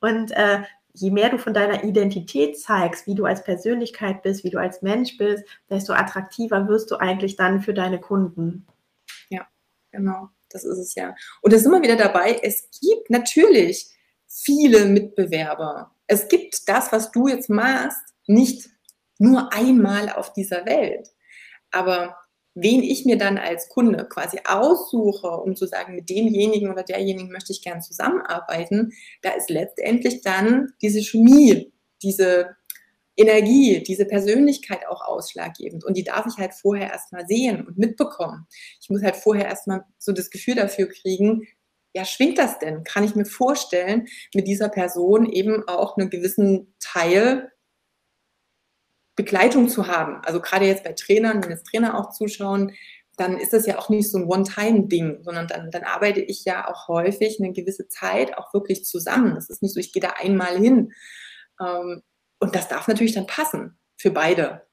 Und 0.00 0.30
äh, 0.32 0.62
je 0.94 1.10
mehr 1.10 1.30
du 1.30 1.38
von 1.38 1.54
deiner 1.54 1.84
Identität 1.84 2.58
zeigst, 2.58 3.06
wie 3.06 3.14
du 3.14 3.24
als 3.24 3.44
Persönlichkeit 3.44 4.22
bist, 4.22 4.44
wie 4.44 4.50
du 4.50 4.58
als 4.58 4.82
Mensch 4.82 5.16
bist, 5.16 5.44
desto 5.68 5.92
attraktiver 5.92 6.68
wirst 6.68 6.90
du 6.90 6.96
eigentlich 6.96 7.36
dann 7.36 7.60
für 7.60 7.74
deine 7.74 8.00
Kunden. 8.00 8.66
Ja, 9.28 9.46
genau, 9.90 10.28
das 10.50 10.64
ist 10.64 10.78
es 10.78 10.94
ja. 10.94 11.14
Und 11.42 11.52
es 11.52 11.60
ist 11.60 11.66
immer 11.66 11.82
wieder 11.82 11.96
dabei, 11.96 12.40
es 12.42 12.68
gibt 12.80 13.10
natürlich 13.10 13.88
viele 14.26 14.86
Mitbewerber. 14.86 15.94
Es 16.06 16.28
gibt 16.28 16.68
das, 16.68 16.92
was 16.92 17.12
du 17.12 17.28
jetzt 17.28 17.50
machst, 17.50 18.14
nicht 18.26 18.68
nur 19.18 19.52
einmal 19.52 20.10
auf 20.10 20.32
dieser 20.32 20.64
Welt. 20.66 21.08
Aber 21.70 22.16
wen 22.54 22.82
ich 22.82 23.04
mir 23.04 23.16
dann 23.16 23.38
als 23.38 23.68
Kunde 23.68 24.06
quasi 24.08 24.40
aussuche, 24.44 25.28
um 25.28 25.56
zu 25.56 25.66
sagen, 25.66 25.94
mit 25.94 26.10
demjenigen 26.10 26.70
oder 26.70 26.82
derjenigen 26.82 27.30
möchte 27.30 27.52
ich 27.52 27.62
gern 27.62 27.82
zusammenarbeiten, 27.82 28.92
da 29.22 29.30
ist 29.30 29.50
letztendlich 29.50 30.22
dann 30.22 30.72
diese 30.82 31.02
Chemie, 31.02 31.72
diese 32.02 32.56
Energie, 33.16 33.82
diese 33.82 34.06
Persönlichkeit 34.06 34.86
auch 34.88 35.02
ausschlaggebend. 35.02 35.84
Und 35.84 35.96
die 35.96 36.04
darf 36.04 36.26
ich 36.26 36.38
halt 36.38 36.54
vorher 36.54 36.90
erstmal 36.90 37.26
sehen 37.26 37.66
und 37.66 37.78
mitbekommen. 37.78 38.46
Ich 38.80 38.88
muss 38.88 39.02
halt 39.02 39.16
vorher 39.16 39.46
erstmal 39.46 39.84
so 39.98 40.12
das 40.12 40.30
Gefühl 40.30 40.54
dafür 40.54 40.88
kriegen, 40.88 41.46
ja, 41.92 42.04
schwingt 42.04 42.38
das 42.38 42.58
denn? 42.58 42.84
Kann 42.84 43.04
ich 43.04 43.16
mir 43.16 43.24
vorstellen, 43.24 44.06
mit 44.34 44.46
dieser 44.46 44.68
Person 44.68 45.26
eben 45.26 45.66
auch 45.66 45.96
einen 45.96 46.08
gewissen 46.08 46.74
Teil 46.78 47.50
Begleitung 49.20 49.68
zu 49.68 49.86
haben. 49.86 50.22
Also 50.24 50.40
gerade 50.40 50.64
jetzt 50.64 50.82
bei 50.82 50.94
Trainern, 50.94 51.42
wenn 51.42 51.50
jetzt 51.50 51.66
Trainer 51.66 51.98
auch 51.98 52.10
zuschauen, 52.10 52.72
dann 53.18 53.36
ist 53.36 53.52
das 53.52 53.66
ja 53.66 53.78
auch 53.78 53.90
nicht 53.90 54.10
so 54.10 54.16
ein 54.16 54.24
One-Time-Ding, 54.24 55.22
sondern 55.22 55.46
dann, 55.46 55.70
dann 55.70 55.84
arbeite 55.84 56.20
ich 56.20 56.46
ja 56.46 56.66
auch 56.68 56.88
häufig 56.88 57.38
eine 57.38 57.52
gewisse 57.52 57.86
Zeit 57.86 58.38
auch 58.38 58.54
wirklich 58.54 58.86
zusammen. 58.86 59.36
Es 59.36 59.50
ist 59.50 59.62
nicht 59.62 59.74
so, 59.74 59.80
ich 59.80 59.92
gehe 59.92 60.00
da 60.00 60.14
einmal 60.18 60.56
hin. 60.56 60.92
Ähm, 61.60 62.00
und 62.38 62.54
das 62.54 62.68
darf 62.68 62.88
natürlich 62.88 63.12
dann 63.12 63.26
passen 63.26 63.78
für 63.98 64.10
beide. 64.10 64.66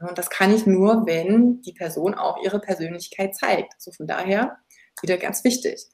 Und 0.00 0.18
das 0.18 0.28
kann 0.28 0.54
ich 0.54 0.66
nur, 0.66 1.06
wenn 1.06 1.62
die 1.62 1.72
Person 1.72 2.12
auch 2.12 2.44
ihre 2.44 2.60
Persönlichkeit 2.60 3.34
zeigt. 3.34 3.72
Also 3.76 3.92
von 3.92 4.06
daher 4.06 4.58
wieder 5.00 5.16
ganz 5.16 5.42
wichtig. 5.44 5.86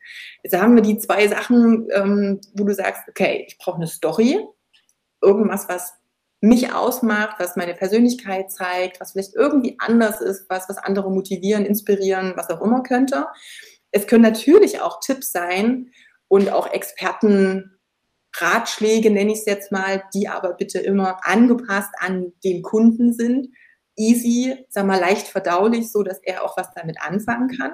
Jetzt 0.43 0.57
haben 0.57 0.75
wir 0.75 0.83
die 0.83 0.99
zwei 0.99 1.29
Sachen, 1.29 1.87
ähm, 1.93 2.41
wo 2.55 2.65
du 2.65 2.75
sagst, 2.75 3.03
okay, 3.09 3.45
ich 3.47 3.57
brauche 3.57 3.77
eine 3.77 3.87
Story, 3.87 4.45
irgendwas, 5.23 5.69
was 5.69 5.95
mich 6.45 6.75
ausmacht, 6.75 7.37
was 7.39 7.57
meine 7.57 7.73
Persönlichkeit 7.73 8.53
zeigt, 8.53 9.01
was 9.01 9.13
vielleicht 9.13 9.35
irgendwie 9.35 9.77
anders 9.79 10.21
ist, 10.21 10.45
was, 10.51 10.69
was 10.69 10.77
andere 10.77 11.11
motivieren, 11.11 11.65
inspirieren, 11.65 12.35
was 12.37 12.51
auch 12.51 12.61
immer 12.61 12.83
könnte. 12.83 13.27
Es 13.91 14.07
können 14.07 14.23
natürlich 14.23 14.83
auch 14.83 15.01
Tipps 15.01 15.33
sein 15.33 15.91
und 16.29 16.53
auch 16.53 16.71
Experten, 16.71 17.71
Ratschläge 18.37 19.11
nenne 19.11 19.33
ich 19.33 19.39
es 19.39 19.47
jetzt 19.47 19.73
mal, 19.73 20.03
die 20.13 20.29
aber 20.29 20.55
bitte 20.55 20.81
immer 20.81 21.21
angepasst 21.23 21.93
an 22.01 22.33
den 22.43 22.63
Kunden 22.63 23.15
sind. 23.15 23.49
Easy, 23.97 24.67
sag 24.69 24.87
mal 24.87 25.01
leicht 25.01 25.29
verdaulich, 25.29 25.91
so 25.93 26.03
dass 26.03 26.19
er 26.19 26.43
auch 26.43 26.57
was 26.57 26.69
damit 26.75 27.01
anfangen 27.01 27.57
kann. 27.57 27.73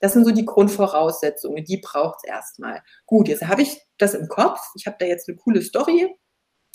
Das 0.00 0.14
sind 0.14 0.24
so 0.24 0.32
die 0.32 0.46
Grundvoraussetzungen, 0.46 1.64
die 1.64 1.76
braucht 1.76 2.20
es 2.24 2.28
erstmal. 2.28 2.82
Gut, 3.06 3.28
jetzt 3.28 3.46
habe 3.46 3.62
ich 3.62 3.82
das 3.98 4.14
im 4.14 4.26
Kopf, 4.26 4.58
ich 4.74 4.86
habe 4.86 4.96
da 4.98 5.06
jetzt 5.06 5.28
eine 5.28 5.36
coole 5.36 5.62
Story. 5.62 6.08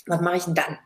Was 0.06 0.20
mache 0.20 0.36
ich 0.36 0.44
denn 0.44 0.54
dann? 0.54 0.78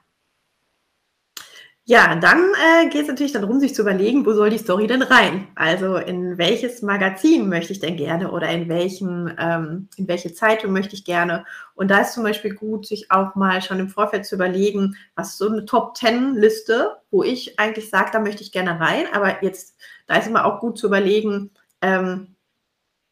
Ja, 1.91 2.15
dann 2.15 2.53
äh, 2.55 2.89
geht 2.89 3.03
es 3.03 3.09
natürlich 3.09 3.33
darum, 3.33 3.59
sich 3.59 3.75
zu 3.75 3.83
überlegen, 3.83 4.25
wo 4.25 4.33
soll 4.33 4.49
die 4.49 4.59
Story 4.59 4.87
denn 4.87 5.03
rein? 5.03 5.49
Also 5.57 5.97
in 5.97 6.39
welches 6.39 6.83
Magazin 6.83 7.49
möchte 7.49 7.73
ich 7.73 7.81
denn 7.81 7.97
gerne 7.97 8.31
oder 8.31 8.49
in 8.49 8.69
welchem, 8.69 9.29
ähm, 9.37 9.89
in 9.97 10.07
welche 10.07 10.33
Zeitung 10.33 10.71
möchte 10.71 10.95
ich 10.95 11.05
gerne? 11.05 11.45
Und 11.75 11.91
da 11.91 12.03
ist 12.03 12.13
zum 12.13 12.23
Beispiel 12.23 12.55
gut, 12.55 12.87
sich 12.87 13.11
auch 13.11 13.35
mal 13.35 13.61
schon 13.61 13.81
im 13.81 13.89
Vorfeld 13.89 14.25
zu 14.25 14.37
überlegen, 14.37 14.97
was 15.17 15.37
so 15.37 15.49
eine 15.49 15.65
Top 15.65 15.95
Ten 15.95 16.37
Liste, 16.37 16.97
wo 17.11 17.25
ich 17.25 17.59
eigentlich 17.59 17.91
sage, 17.91 18.11
da 18.13 18.21
möchte 18.21 18.45
ich 18.45 18.53
gerne 18.53 18.79
rein. 18.79 19.07
Aber 19.13 19.43
jetzt, 19.43 19.77
da 20.07 20.15
ist 20.19 20.29
immer 20.29 20.45
auch 20.45 20.61
gut 20.61 20.79
zu 20.79 20.87
überlegen, 20.87 21.51
ähm, 21.83 22.37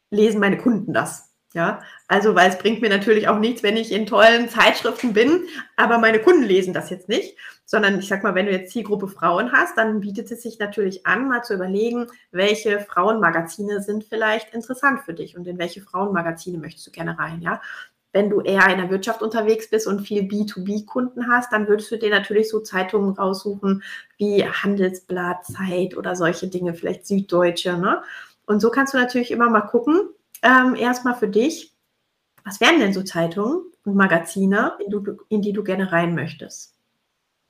lesen 0.09 0.39
meine 0.39 0.57
Kunden 0.57 0.93
das? 0.93 1.28
Ja, 1.55 1.79
also 2.07 2.35
weil 2.35 2.49
es 2.49 2.59
bringt 2.59 2.79
mir 2.81 2.89
natürlich 2.89 3.27
auch 3.27 3.39
nichts, 3.39 3.63
wenn 3.63 3.75
ich 3.75 3.91
in 3.91 4.05
tollen 4.05 4.49
Zeitschriften 4.49 5.13
bin, 5.13 5.45
aber 5.77 5.97
meine 5.97 6.19
Kunden 6.19 6.43
lesen 6.43 6.75
das 6.75 6.91
jetzt 6.91 7.09
nicht, 7.09 7.35
sondern 7.65 7.97
ich 7.97 8.07
sag 8.07 8.21
mal, 8.21 8.35
wenn 8.35 8.45
du 8.45 8.51
jetzt 8.51 8.71
Zielgruppe 8.71 9.07
Frauen 9.07 9.51
hast, 9.51 9.75
dann 9.75 9.99
bietet 9.99 10.29
es 10.29 10.43
sich 10.43 10.59
natürlich 10.59 11.07
an, 11.07 11.27
mal 11.27 11.41
zu 11.43 11.55
überlegen, 11.55 12.05
welche 12.31 12.79
Frauenmagazine 12.79 13.81
sind 13.81 14.03
vielleicht 14.03 14.53
interessant 14.53 15.01
für 15.01 15.15
dich 15.15 15.35
und 15.35 15.47
in 15.47 15.57
welche 15.57 15.81
Frauenmagazine 15.81 16.59
möchtest 16.59 16.85
du 16.85 16.91
gerne 16.91 17.17
rein, 17.17 17.41
ja? 17.41 17.61
Wenn 18.11 18.29
du 18.29 18.41
eher 18.41 18.67
in 18.69 18.77
der 18.79 18.89
Wirtschaft 18.89 19.21
unterwegs 19.21 19.69
bist 19.69 19.85
und 19.87 20.01
viel 20.01 20.23
B2B-Kunden 20.23 21.27
hast, 21.31 21.51
dann 21.53 21.67
würdest 21.67 21.91
du 21.91 21.97
dir 21.97 22.09
natürlich 22.09 22.49
so 22.49 22.59
Zeitungen 22.59 23.13
raussuchen 23.15 23.83
wie 24.17 24.43
Handelsblatt, 24.45 25.45
Zeit 25.45 25.95
oder 25.97 26.15
solche 26.15 26.47
Dinge, 26.47 26.73
vielleicht 26.75 27.07
Süddeutsche, 27.07 27.77
ne? 27.77 28.03
Und 28.45 28.61
so 28.61 28.69
kannst 28.71 28.93
du 28.93 28.97
natürlich 28.97 29.29
immer 29.31 29.49
mal 29.49 29.61
gucken, 29.61 30.09
ähm, 30.43 30.75
erstmal 30.75 31.15
für 31.15 31.27
dich, 31.27 31.75
was 32.43 32.59
wären 32.61 32.79
denn 32.79 32.93
so 32.93 33.03
Zeitungen 33.03 33.63
und 33.83 33.95
Magazine, 33.95 34.77
in, 34.83 34.89
du, 34.89 35.17
in 35.29 35.41
die 35.41 35.53
du 35.53 35.63
gerne 35.63 35.91
rein 35.91 36.15
möchtest? 36.15 36.75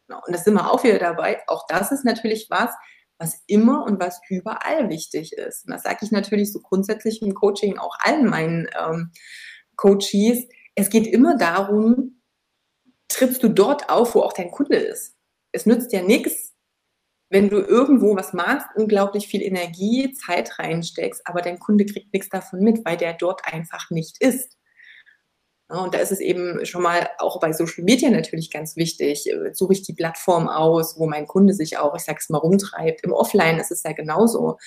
Genau, 0.08 0.21
und 0.25 0.34
das 0.34 0.43
sind 0.43 0.56
wir 0.56 0.71
auch 0.71 0.84
wieder 0.84 0.99
dabei. 0.99 1.41
Auch 1.47 1.67
das 1.67 1.91
ist 1.91 2.04
natürlich 2.04 2.47
was, 2.49 2.71
was 3.19 3.43
immer 3.47 3.84
und 3.84 3.99
was 3.99 4.21
überall 4.30 4.89
wichtig 4.89 5.34
ist. 5.34 5.65
Und 5.65 5.73
das 5.73 5.84
sage 5.84 5.99
ich 6.02 6.12
natürlich 6.12 6.52
so 6.52 6.60
grundsätzlich 6.62 7.21
im 7.21 7.36
Coaching 7.36 7.78
auch 7.78 7.95
allen 7.99 8.28
meinen 8.28 8.67
ähm, 8.80 9.12
Coaches. 9.75 10.47
Es 10.75 10.89
geht 10.89 11.06
immer 11.06 11.38
darum, 11.38 12.21
trittst 13.10 13.43
du 13.43 13.49
dort 13.49 13.89
auf, 13.89 14.15
wo 14.15 14.21
auch 14.21 14.34
dein 14.34 14.52
Kunde 14.52 14.78
ist. 14.78 15.15
Es 15.52 15.65
nützt 15.65 15.91
ja 15.91 16.02
nichts, 16.02 16.48
wenn 17.29 17.49
du 17.49 17.57
irgendwo 17.57 18.15
was 18.15 18.33
machst, 18.33 18.67
unglaublich 18.75 19.27
viel 19.27 19.41
Energie, 19.41 20.13
Zeit 20.13 20.57
reinsteckst, 20.59 21.21
aber 21.25 21.41
dein 21.41 21.59
Kunde 21.59 21.85
kriegt 21.85 22.13
nichts 22.13 22.29
davon 22.29 22.61
mit, 22.61 22.83
weil 22.85 22.97
der 22.97 23.13
dort 23.13 23.41
einfach 23.45 23.89
nicht 23.91 24.17
ist. 24.21 24.59
Und 25.71 25.93
da 25.93 25.99
ist 25.99 26.11
es 26.11 26.19
eben 26.19 26.65
schon 26.65 26.81
mal 26.81 27.07
auch 27.19 27.39
bei 27.39 27.53
Social 27.53 27.83
Media 27.83 28.09
natürlich 28.09 28.49
ganz 28.49 28.75
wichtig. 28.75 29.29
Äh, 29.29 29.53
suche 29.53 29.73
ich 29.73 29.83
die 29.83 29.93
Plattform 29.93 30.49
aus, 30.49 30.97
wo 30.97 31.05
mein 31.05 31.27
Kunde 31.27 31.53
sich 31.53 31.77
auch, 31.77 31.95
ich 31.95 32.01
sag's 32.01 32.29
mal, 32.29 32.39
rumtreibt. 32.39 33.03
Im 33.03 33.13
Offline 33.13 33.59
ist 33.59 33.69
es 33.71 33.83
ja 33.83 33.91
genauso. 33.91 34.57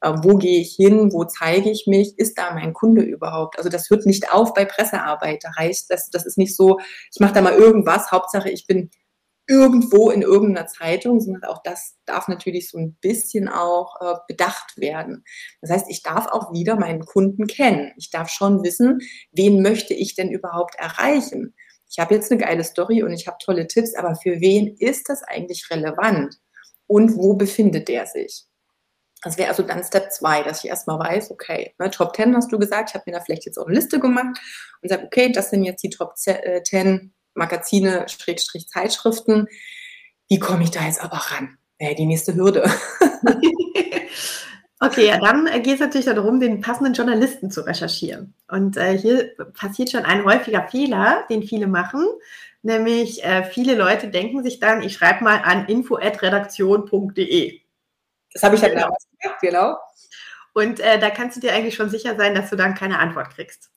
Äh, 0.00 0.14
wo 0.22 0.38
gehe 0.38 0.62
ich 0.62 0.74
hin? 0.74 1.12
Wo 1.12 1.24
zeige 1.24 1.70
ich 1.70 1.86
mich? 1.86 2.18
Ist 2.18 2.38
da 2.38 2.54
mein 2.54 2.72
Kunde 2.72 3.02
überhaupt? 3.02 3.58
Also 3.58 3.68
das 3.68 3.90
hört 3.90 4.06
nicht 4.06 4.32
auf 4.32 4.54
bei 4.54 4.64
Pressearbeit. 4.64 5.44
Da 5.44 5.50
reicht 5.50 5.90
das, 5.90 6.08
das 6.08 6.24
ist 6.24 6.38
nicht 6.38 6.56
so, 6.56 6.80
ich 7.12 7.20
mache 7.20 7.34
da 7.34 7.42
mal 7.42 7.52
irgendwas, 7.52 8.10
Hauptsache 8.10 8.48
ich 8.48 8.66
bin 8.66 8.88
irgendwo 9.48 10.10
in 10.10 10.22
irgendeiner 10.22 10.66
Zeitung, 10.66 11.20
sondern 11.20 11.44
auch 11.44 11.62
das 11.62 11.96
darf 12.04 12.28
natürlich 12.28 12.68
so 12.68 12.78
ein 12.78 12.96
bisschen 13.00 13.48
auch 13.48 14.00
äh, 14.00 14.16
bedacht 14.26 14.76
werden. 14.76 15.24
Das 15.60 15.70
heißt, 15.70 15.86
ich 15.88 16.02
darf 16.02 16.26
auch 16.26 16.52
wieder 16.52 16.76
meinen 16.76 17.04
Kunden 17.04 17.46
kennen. 17.46 17.92
Ich 17.96 18.10
darf 18.10 18.28
schon 18.28 18.62
wissen, 18.64 18.98
wen 19.32 19.62
möchte 19.62 19.94
ich 19.94 20.14
denn 20.14 20.30
überhaupt 20.30 20.74
erreichen. 20.76 21.54
Ich 21.88 21.98
habe 21.98 22.14
jetzt 22.14 22.30
eine 22.32 22.40
geile 22.40 22.64
Story 22.64 23.02
und 23.02 23.12
ich 23.12 23.26
habe 23.26 23.38
tolle 23.40 23.68
Tipps, 23.68 23.94
aber 23.94 24.16
für 24.16 24.40
wen 24.40 24.76
ist 24.78 25.08
das 25.08 25.22
eigentlich 25.22 25.70
relevant? 25.70 26.36
Und 26.88 27.16
wo 27.16 27.34
befindet 27.34 27.88
der 27.88 28.06
sich? 28.06 28.46
Das 29.22 29.38
wäre 29.38 29.48
also 29.48 29.62
dann 29.62 29.82
Step 29.82 30.12
2, 30.12 30.42
dass 30.42 30.62
ich 30.62 30.70
erstmal 30.70 30.98
weiß, 30.98 31.30
okay, 31.30 31.74
ne, 31.78 31.90
Top 31.90 32.14
10 32.14 32.36
hast 32.36 32.52
du 32.52 32.58
gesagt, 32.58 32.90
ich 32.90 32.94
habe 32.94 33.04
mir 33.06 33.18
da 33.18 33.24
vielleicht 33.24 33.46
jetzt 33.46 33.58
auch 33.58 33.66
eine 33.66 33.74
Liste 33.74 33.98
gemacht 33.98 34.38
und 34.82 34.88
sage, 34.88 35.04
okay, 35.04 35.32
das 35.32 35.50
sind 35.50 35.64
jetzt 35.64 35.82
die 35.82 35.90
Top 35.90 36.16
10 36.16 36.34
äh, 36.36 36.62
Magazine, 37.36 38.06
Schrägstrich 38.08 38.68
Zeitschriften. 38.68 39.48
Wie 40.28 40.38
komme 40.38 40.64
ich 40.64 40.70
da 40.70 40.84
jetzt 40.84 41.02
aber 41.02 41.16
ran? 41.16 41.58
Wäre 41.78 41.94
die 41.94 42.06
nächste 42.06 42.34
Hürde. 42.34 42.68
Okay, 44.78 45.06
ja, 45.06 45.18
dann 45.18 45.46
äh, 45.46 45.60
geht 45.60 45.74
es 45.74 45.80
natürlich 45.80 46.04
darum, 46.04 46.38
den 46.38 46.60
passenden 46.60 46.92
Journalisten 46.92 47.50
zu 47.50 47.62
recherchieren. 47.62 48.34
Und 48.48 48.76
äh, 48.76 48.98
hier 48.98 49.34
passiert 49.54 49.90
schon 49.90 50.04
ein 50.04 50.22
häufiger 50.24 50.68
Fehler, 50.68 51.24
den 51.30 51.44
viele 51.44 51.66
machen. 51.66 52.06
Nämlich 52.62 53.24
äh, 53.24 53.44
viele 53.44 53.74
Leute 53.74 54.08
denken 54.08 54.42
sich 54.42 54.60
dann, 54.60 54.82
ich 54.82 54.92
schreibe 54.92 55.24
mal 55.24 55.40
an 55.42 55.64
info.redaktion.de. 55.66 57.60
Das 58.34 58.42
habe 58.42 58.56
ich 58.56 58.60
ja 58.60 58.68
genau. 58.68 58.82
damals 58.82 59.06
gemacht, 59.18 59.40
genau. 59.40 59.78
Und 60.52 60.80
äh, 60.80 60.98
da 60.98 61.08
kannst 61.08 61.36
du 61.36 61.40
dir 61.40 61.54
eigentlich 61.54 61.74
schon 61.74 61.88
sicher 61.88 62.14
sein, 62.16 62.34
dass 62.34 62.50
du 62.50 62.56
dann 62.56 62.74
keine 62.74 62.98
Antwort 62.98 63.30
kriegst. 63.30 63.70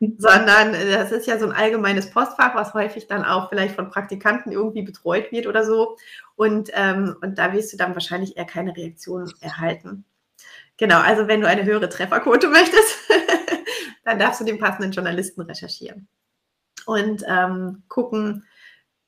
sondern 0.18 0.74
äh, 0.74 0.90
das 0.90 1.12
ist 1.12 1.26
ja 1.26 1.38
so 1.38 1.46
ein 1.46 1.52
allgemeines 1.52 2.10
Postfach, 2.10 2.54
was 2.54 2.74
häufig 2.74 3.06
dann 3.06 3.24
auch 3.24 3.50
vielleicht 3.50 3.74
von 3.74 3.90
Praktikanten 3.90 4.50
irgendwie 4.50 4.82
betreut 4.82 5.30
wird 5.30 5.46
oder 5.46 5.64
so. 5.64 5.96
Und, 6.36 6.70
ähm, 6.74 7.16
und 7.20 7.38
da 7.38 7.52
wirst 7.52 7.72
du 7.72 7.76
dann 7.76 7.94
wahrscheinlich 7.94 8.36
eher 8.36 8.46
keine 8.46 8.76
Reaktion 8.76 9.30
erhalten. 9.40 10.04
Genau, 10.78 11.00
also 11.00 11.28
wenn 11.28 11.42
du 11.42 11.46
eine 11.46 11.64
höhere 11.64 11.90
Trefferquote 11.90 12.48
möchtest, 12.50 12.96
dann 14.04 14.18
darfst 14.18 14.40
du 14.40 14.44
den 14.44 14.58
passenden 14.58 14.92
Journalisten 14.92 15.42
recherchieren 15.42 16.08
und 16.86 17.22
ähm, 17.28 17.82
gucken, 17.88 18.46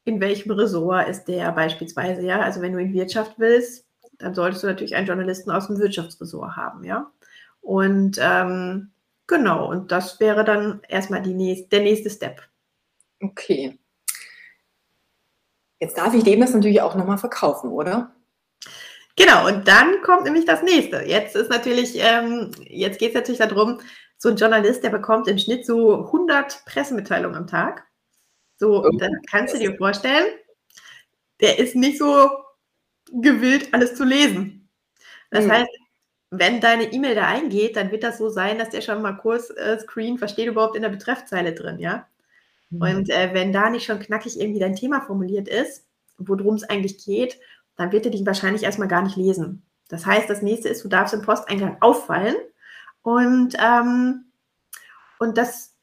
in 0.04 0.20
welchem 0.20 0.50
Ressort 0.50 1.08
ist 1.08 1.24
der 1.24 1.52
beispielsweise, 1.52 2.22
ja. 2.22 2.40
Also 2.40 2.60
wenn 2.60 2.72
du 2.72 2.80
in 2.80 2.92
Wirtschaft 2.92 3.38
willst, 3.38 3.86
dann 4.18 4.34
solltest 4.34 4.62
du 4.62 4.66
natürlich 4.66 4.94
einen 4.94 5.06
Journalisten 5.06 5.50
aus 5.50 5.68
dem 5.68 5.78
Wirtschaftsressort 5.78 6.56
haben, 6.56 6.84
ja. 6.84 7.10
Und 7.62 8.18
ähm, 8.20 8.90
genau, 9.32 9.70
und 9.70 9.90
das 9.90 10.20
wäre 10.20 10.44
dann 10.44 10.80
erstmal 10.88 11.22
die 11.22 11.34
nächste, 11.34 11.68
der 11.68 11.80
nächste 11.80 12.10
Step. 12.10 12.42
Okay. 13.20 13.78
Jetzt 15.80 15.98
darf 15.98 16.14
ich 16.14 16.22
dem 16.22 16.40
das 16.40 16.54
natürlich 16.54 16.80
auch 16.80 16.94
nochmal 16.94 17.18
verkaufen, 17.18 17.70
oder? 17.70 18.14
Genau, 19.16 19.46
und 19.46 19.66
dann 19.66 20.00
kommt 20.02 20.24
nämlich 20.24 20.44
das 20.44 20.62
nächste. 20.62 21.02
Jetzt 21.02 21.34
ist 21.34 21.50
natürlich, 21.50 21.94
ähm, 21.96 22.50
jetzt 22.60 22.98
geht 22.98 23.10
es 23.10 23.14
natürlich 23.14 23.40
darum, 23.40 23.80
so 24.16 24.28
ein 24.28 24.36
Journalist, 24.36 24.84
der 24.84 24.90
bekommt 24.90 25.28
im 25.28 25.38
Schnitt 25.38 25.66
so 25.66 26.06
100 26.06 26.64
Pressemitteilungen 26.66 27.36
am 27.36 27.46
Tag. 27.46 27.84
So, 28.56 28.84
oh. 28.84 28.90
dann 28.98 29.10
kannst 29.28 29.54
du 29.54 29.58
dir 29.58 29.76
vorstellen, 29.76 30.26
der 31.40 31.58
ist 31.58 31.74
nicht 31.74 31.98
so 31.98 32.30
gewillt, 33.12 33.74
alles 33.74 33.96
zu 33.96 34.04
lesen. 34.04 34.70
Das 35.30 35.46
mhm. 35.46 35.52
heißt, 35.52 35.70
wenn 36.34 36.62
deine 36.62 36.92
E-Mail 36.92 37.14
da 37.14 37.26
eingeht, 37.26 37.76
dann 37.76 37.90
wird 37.90 38.02
das 38.02 38.16
so 38.16 38.30
sein, 38.30 38.58
dass 38.58 38.70
der 38.70 38.80
schon 38.80 39.02
mal 39.02 39.12
kurz 39.12 39.50
äh, 39.50 39.78
screen, 39.78 40.16
versteht 40.16 40.46
überhaupt 40.46 40.76
in 40.76 40.82
der 40.82 40.88
Betreffzeile 40.88 41.52
drin, 41.52 41.78
ja. 41.78 42.06
Mhm. 42.70 42.80
Und 42.80 43.10
äh, 43.10 43.34
wenn 43.34 43.52
da 43.52 43.68
nicht 43.68 43.84
schon 43.84 44.00
knackig 44.00 44.40
irgendwie 44.40 44.60
dein 44.60 44.74
Thema 44.74 45.02
formuliert 45.02 45.46
ist, 45.46 45.84
worum 46.16 46.54
es 46.54 46.64
eigentlich 46.64 47.04
geht, 47.04 47.38
dann 47.76 47.92
wird 47.92 48.06
er 48.06 48.12
dich 48.12 48.24
wahrscheinlich 48.24 48.62
erstmal 48.62 48.88
gar 48.88 49.02
nicht 49.02 49.16
lesen. 49.16 49.62
Das 49.88 50.06
heißt, 50.06 50.30
das 50.30 50.40
nächste 50.40 50.70
ist, 50.70 50.82
du 50.82 50.88
darfst 50.88 51.12
im 51.12 51.20
Posteingang 51.20 51.76
auffallen 51.80 52.36
und, 53.02 53.54
ähm, 53.58 54.24
und 55.18 55.36
das 55.36 55.74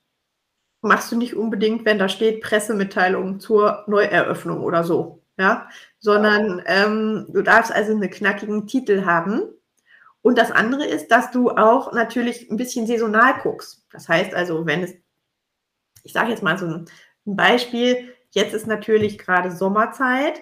machst 0.82 1.12
du 1.12 1.16
nicht 1.16 1.36
unbedingt, 1.36 1.86
wenn 1.86 2.00
da 2.00 2.10
steht 2.10 2.42
Pressemitteilung 2.42 3.40
zur 3.40 3.84
Neueröffnung 3.86 4.64
oder 4.64 4.84
so, 4.84 5.22
ja, 5.38 5.70
sondern 6.00 6.64
ähm, 6.66 7.28
du 7.30 7.44
darfst 7.44 7.72
also 7.72 7.92
einen 7.92 8.10
knackigen 8.10 8.66
Titel 8.66 9.06
haben. 9.06 9.44
Und 10.22 10.38
das 10.38 10.52
andere 10.52 10.86
ist, 10.86 11.10
dass 11.10 11.32
du 11.32 11.50
auch 11.52 11.94
natürlich 11.94 12.50
ein 12.52 12.58
bisschen 12.58 12.88
saisonal 12.88 13.40
guckst. 13.42 13.86
Das 13.92 14.10
heißt 14.10 14.34
also, 14.34 14.66
wenn 14.66 14.84
es, 14.84 14.94
ich 16.04 16.14
sage 16.14 16.30
jetzt 16.32 16.44
mal 16.44 16.58
so 16.58 16.66
ein, 16.66 16.86
Beispiel, 17.26 18.14
jetzt 18.32 18.54
ist 18.54 18.68
natürlich 18.68 19.18
gerade 19.18 19.52
Sommerzeit, 19.52 20.42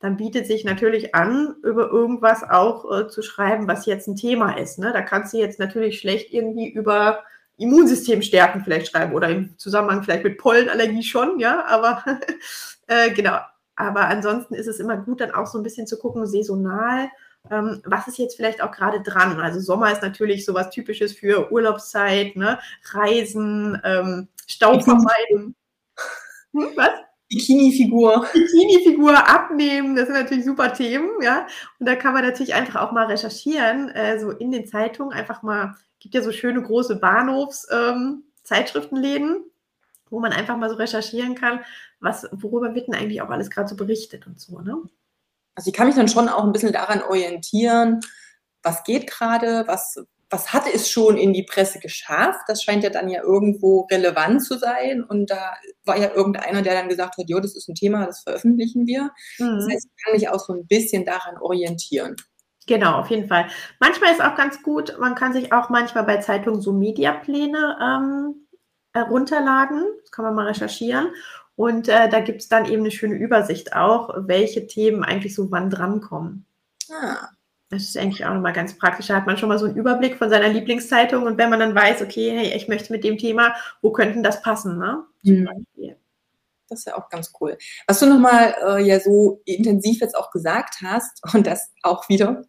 dann 0.00 0.16
bietet 0.16 0.46
sich 0.46 0.64
natürlich 0.64 1.14
an, 1.14 1.56
über 1.62 1.90
irgendwas 1.90 2.42
auch 2.42 2.90
äh, 2.92 3.08
zu 3.08 3.22
schreiben, 3.22 3.66
was 3.66 3.86
jetzt 3.86 4.06
ein 4.06 4.16
Thema 4.16 4.58
ist. 4.58 4.78
Ne? 4.78 4.92
Da 4.92 5.00
kannst 5.00 5.32
du 5.32 5.38
jetzt 5.38 5.58
natürlich 5.58 5.98
schlecht 5.98 6.32
irgendwie 6.32 6.68
über 6.68 7.24
Immunsystem 7.56 8.20
stärken 8.20 8.62
vielleicht 8.62 8.88
schreiben 8.88 9.14
oder 9.14 9.30
im 9.30 9.58
Zusammenhang 9.58 10.02
vielleicht 10.02 10.24
mit 10.24 10.36
Pollenallergie 10.36 11.02
schon, 11.02 11.38
ja, 11.40 11.64
aber 11.64 12.04
äh, 12.86 13.10
genau. 13.12 13.38
Aber 13.74 14.08
ansonsten 14.08 14.54
ist 14.54 14.68
es 14.68 14.80
immer 14.80 14.96
gut, 14.96 15.20
dann 15.20 15.32
auch 15.32 15.46
so 15.46 15.58
ein 15.58 15.62
bisschen 15.62 15.86
zu 15.86 15.98
gucken, 15.98 16.26
saisonal, 16.26 17.10
ähm, 17.50 17.82
was 17.84 18.08
ist 18.08 18.18
jetzt 18.18 18.36
vielleicht 18.36 18.62
auch 18.62 18.72
gerade 18.72 19.02
dran? 19.02 19.38
Also 19.40 19.60
Sommer 19.60 19.92
ist 19.92 20.02
natürlich 20.02 20.44
sowas 20.44 20.70
Typisches 20.70 21.12
für 21.12 21.52
Urlaubszeit, 21.52 22.36
ne? 22.36 22.58
Reisen, 22.92 23.80
ähm, 23.84 24.28
Stau 24.46 24.80
vermeiden. 24.80 25.54
Hm, 26.52 26.70
was? 26.74 26.90
Bikini-Figur. 27.28 28.26
Bikini-Figur 28.32 29.28
abnehmen, 29.28 29.96
das 29.96 30.06
sind 30.06 30.14
natürlich 30.14 30.44
super 30.44 30.72
Themen, 30.72 31.10
ja. 31.22 31.48
Und 31.80 31.88
da 31.88 31.96
kann 31.96 32.14
man 32.14 32.24
natürlich 32.24 32.54
einfach 32.54 32.80
auch 32.80 32.92
mal 32.92 33.06
recherchieren, 33.06 33.88
äh, 33.90 34.20
so 34.20 34.30
in 34.30 34.52
den 34.52 34.66
Zeitungen 34.66 35.12
einfach 35.12 35.42
mal 35.42 35.74
gibt 35.98 36.14
ja 36.14 36.22
so 36.22 36.32
schöne 36.32 36.62
große 36.62 36.96
Bahnhofs-Zeitschriftenläden, 36.96 39.36
ähm, 39.36 39.44
wo 40.10 40.20
man 40.20 40.32
einfach 40.32 40.56
mal 40.56 40.70
so 40.70 40.76
recherchieren 40.76 41.34
kann, 41.34 41.60
was, 42.00 42.28
worüber 42.30 42.74
wird 42.74 42.86
denn 42.86 42.94
eigentlich 42.94 43.20
auch 43.22 43.30
alles 43.30 43.50
gerade 43.50 43.68
so 43.68 43.76
berichtet 43.76 44.26
und 44.26 44.40
so, 44.40 44.60
ne? 44.60 44.76
Also 45.56 45.68
ich 45.68 45.74
kann 45.74 45.88
mich 45.88 45.96
dann 45.96 46.08
schon 46.08 46.28
auch 46.28 46.44
ein 46.44 46.52
bisschen 46.52 46.72
daran 46.72 47.02
orientieren, 47.02 48.00
was 48.62 48.84
geht 48.84 49.08
gerade, 49.08 49.64
was, 49.66 49.96
was 50.28 50.52
hat 50.52 50.64
es 50.72 50.90
schon 50.90 51.16
in 51.16 51.32
die 51.32 51.44
Presse 51.44 51.78
geschafft? 51.78 52.40
Das 52.48 52.62
scheint 52.62 52.82
ja 52.82 52.90
dann 52.90 53.08
ja 53.08 53.22
irgendwo 53.22 53.86
relevant 53.90 54.44
zu 54.44 54.58
sein. 54.58 55.04
Und 55.04 55.30
da 55.30 55.54
war 55.84 55.96
ja 55.96 56.12
irgendeiner, 56.12 56.62
der 56.62 56.74
dann 56.74 56.88
gesagt 56.88 57.16
hat, 57.16 57.28
jo, 57.28 57.40
das 57.40 57.54
ist 57.54 57.68
ein 57.68 57.74
Thema, 57.74 58.06
das 58.06 58.22
veröffentlichen 58.22 58.86
wir. 58.86 59.10
Mhm. 59.38 59.56
Das 59.56 59.68
heißt, 59.68 59.86
ich 59.86 60.04
kann 60.04 60.14
mich 60.14 60.28
auch 60.28 60.40
so 60.40 60.52
ein 60.52 60.66
bisschen 60.66 61.04
daran 61.04 61.38
orientieren. 61.38 62.16
Genau, 62.66 62.98
auf 62.98 63.10
jeden 63.10 63.28
Fall. 63.28 63.46
Manchmal 63.78 64.12
ist 64.12 64.20
auch 64.20 64.34
ganz 64.34 64.60
gut, 64.62 64.96
man 64.98 65.14
kann 65.14 65.32
sich 65.32 65.52
auch 65.52 65.68
manchmal 65.70 66.02
bei 66.02 66.16
Zeitungen 66.16 66.60
so 66.60 66.72
Mediapläne 66.72 67.78
ähm, 67.80 68.48
herunterladen. 68.92 69.84
Das 70.02 70.10
kann 70.10 70.24
man 70.24 70.34
mal 70.34 70.46
recherchieren. 70.46 71.10
Und 71.56 71.88
äh, 71.88 72.08
da 72.08 72.20
gibt 72.20 72.42
es 72.42 72.48
dann 72.48 72.66
eben 72.66 72.82
eine 72.82 72.90
schöne 72.90 73.16
Übersicht 73.16 73.74
auch, 73.74 74.14
welche 74.18 74.66
Themen 74.66 75.02
eigentlich 75.02 75.34
so 75.34 75.50
wann 75.50 75.70
drankommen. 75.70 76.46
Ah. 76.90 77.28
Das 77.70 77.82
ist 77.82 77.96
eigentlich 77.96 78.24
auch 78.24 78.34
nochmal 78.34 78.52
ganz 78.52 78.78
praktisch. 78.78 79.08
Da 79.08 79.16
hat 79.16 79.26
man 79.26 79.38
schon 79.38 79.48
mal 79.48 79.58
so 79.58 79.66
einen 79.66 79.74
Überblick 79.74 80.16
von 80.16 80.30
seiner 80.30 80.48
Lieblingszeitung 80.48 81.24
und 81.24 81.36
wenn 81.36 81.50
man 81.50 81.58
dann 81.58 81.74
weiß, 81.74 82.02
okay, 82.02 82.30
hey, 82.30 82.56
ich 82.56 82.68
möchte 82.68 82.92
mit 82.92 83.02
dem 83.02 83.18
Thema, 83.18 83.56
wo 83.82 83.90
könnten 83.90 84.22
das 84.22 84.40
passen, 84.42 84.78
ne? 84.78 85.02
Zum 85.24 85.40
mhm. 85.40 85.44
Beispiel. 85.46 85.96
Das 86.68 86.80
ist 86.80 86.86
ja 86.86 86.96
auch 86.96 87.08
ganz 87.08 87.32
cool. 87.40 87.58
Was 87.88 87.98
du 87.98 88.06
nochmal 88.06 88.54
äh, 88.64 88.82
ja 88.86 89.00
so 89.00 89.40
intensiv 89.44 90.00
jetzt 90.00 90.16
auch 90.16 90.30
gesagt 90.30 90.76
hast, 90.82 91.22
und 91.34 91.46
das 91.46 91.72
auch 91.82 92.08
wieder 92.08 92.44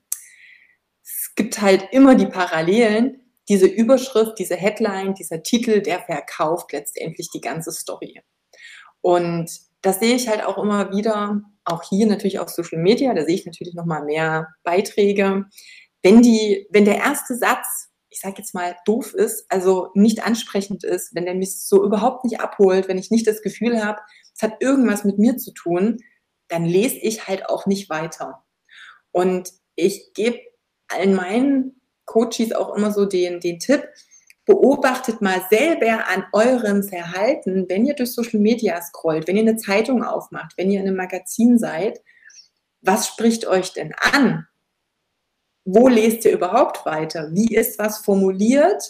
gibt 1.37 1.61
halt 1.61 1.87
immer 1.91 2.15
die 2.15 2.25
Parallelen. 2.25 3.21
Diese 3.47 3.67
Überschrift, 3.67 4.37
diese 4.39 4.57
Headline, 4.57 5.13
dieser 5.13 5.41
Titel, 5.41 5.81
der 5.81 6.01
verkauft 6.01 6.73
letztendlich 6.73 7.29
die 7.29 7.39
ganze 7.39 7.71
Story. 7.71 8.21
Und 9.01 9.49
das 9.81 9.99
sehe 9.99 10.15
ich 10.15 10.27
halt 10.27 10.43
auch 10.43 10.57
immer 10.57 10.91
wieder, 10.91 11.41
auch 11.65 11.83
hier 11.83 12.07
natürlich 12.07 12.39
auf 12.39 12.49
Social 12.49 12.81
Media, 12.81 13.13
da 13.13 13.25
sehe 13.25 13.35
ich 13.35 13.45
natürlich 13.45 13.73
noch 13.73 13.85
mal 13.85 14.03
mehr 14.03 14.47
Beiträge. 14.63 15.45
Wenn 16.01 16.21
die, 16.21 16.67
wenn 16.71 16.85
der 16.85 16.97
erste 16.97 17.35
Satz, 17.35 17.89
ich 18.09 18.19
sage 18.19 18.35
jetzt 18.37 18.53
mal 18.53 18.75
doof 18.85 19.13
ist, 19.13 19.45
also 19.49 19.89
nicht 19.93 20.25
ansprechend 20.25 20.83
ist, 20.83 21.13
wenn 21.13 21.25
der 21.25 21.35
mich 21.35 21.61
so 21.61 21.83
überhaupt 21.83 22.23
nicht 22.23 22.39
abholt, 22.39 22.87
wenn 22.87 22.97
ich 22.97 23.11
nicht 23.11 23.27
das 23.27 23.41
Gefühl 23.41 23.83
habe, 23.83 23.99
es 24.33 24.41
hat 24.41 24.61
irgendwas 24.61 25.03
mit 25.03 25.19
mir 25.19 25.37
zu 25.37 25.51
tun, 25.51 25.97
dann 26.47 26.65
lese 26.65 26.95
ich 26.95 27.27
halt 27.27 27.47
auch 27.49 27.65
nicht 27.65 27.89
weiter. 27.89 28.43
Und 29.11 29.51
ich 29.75 30.13
gebe 30.13 30.39
allen 30.87 31.15
meinen 31.15 31.81
Coaches 32.05 32.53
auch 32.53 32.75
immer 32.75 32.91
so 32.91 33.05
den, 33.05 33.39
den 33.39 33.59
Tipp, 33.59 33.83
beobachtet 34.47 35.21
mal 35.21 35.45
selber 35.51 36.07
an 36.07 36.25
eurem 36.31 36.81
Verhalten, 36.81 37.65
wenn 37.67 37.85
ihr 37.85 37.93
durch 37.93 38.13
Social 38.13 38.39
Media 38.39 38.81
scrollt, 38.81 39.27
wenn 39.27 39.35
ihr 39.35 39.41
eine 39.41 39.57
Zeitung 39.57 40.03
aufmacht, 40.03 40.53
wenn 40.57 40.71
ihr 40.71 40.79
in 40.79 40.87
einem 40.87 40.95
Magazin 40.95 41.59
seid, 41.59 42.01
was 42.81 43.07
spricht 43.07 43.45
euch 43.45 43.73
denn 43.73 43.93
an? 43.93 44.47
Wo 45.65 45.89
lest 45.89 46.23
ihr 46.23 46.31
überhaupt 46.31 46.85
weiter? 46.85 47.29
Wie 47.33 47.53
ist 47.53 47.77
was 47.77 47.97
formuliert, 47.97 48.81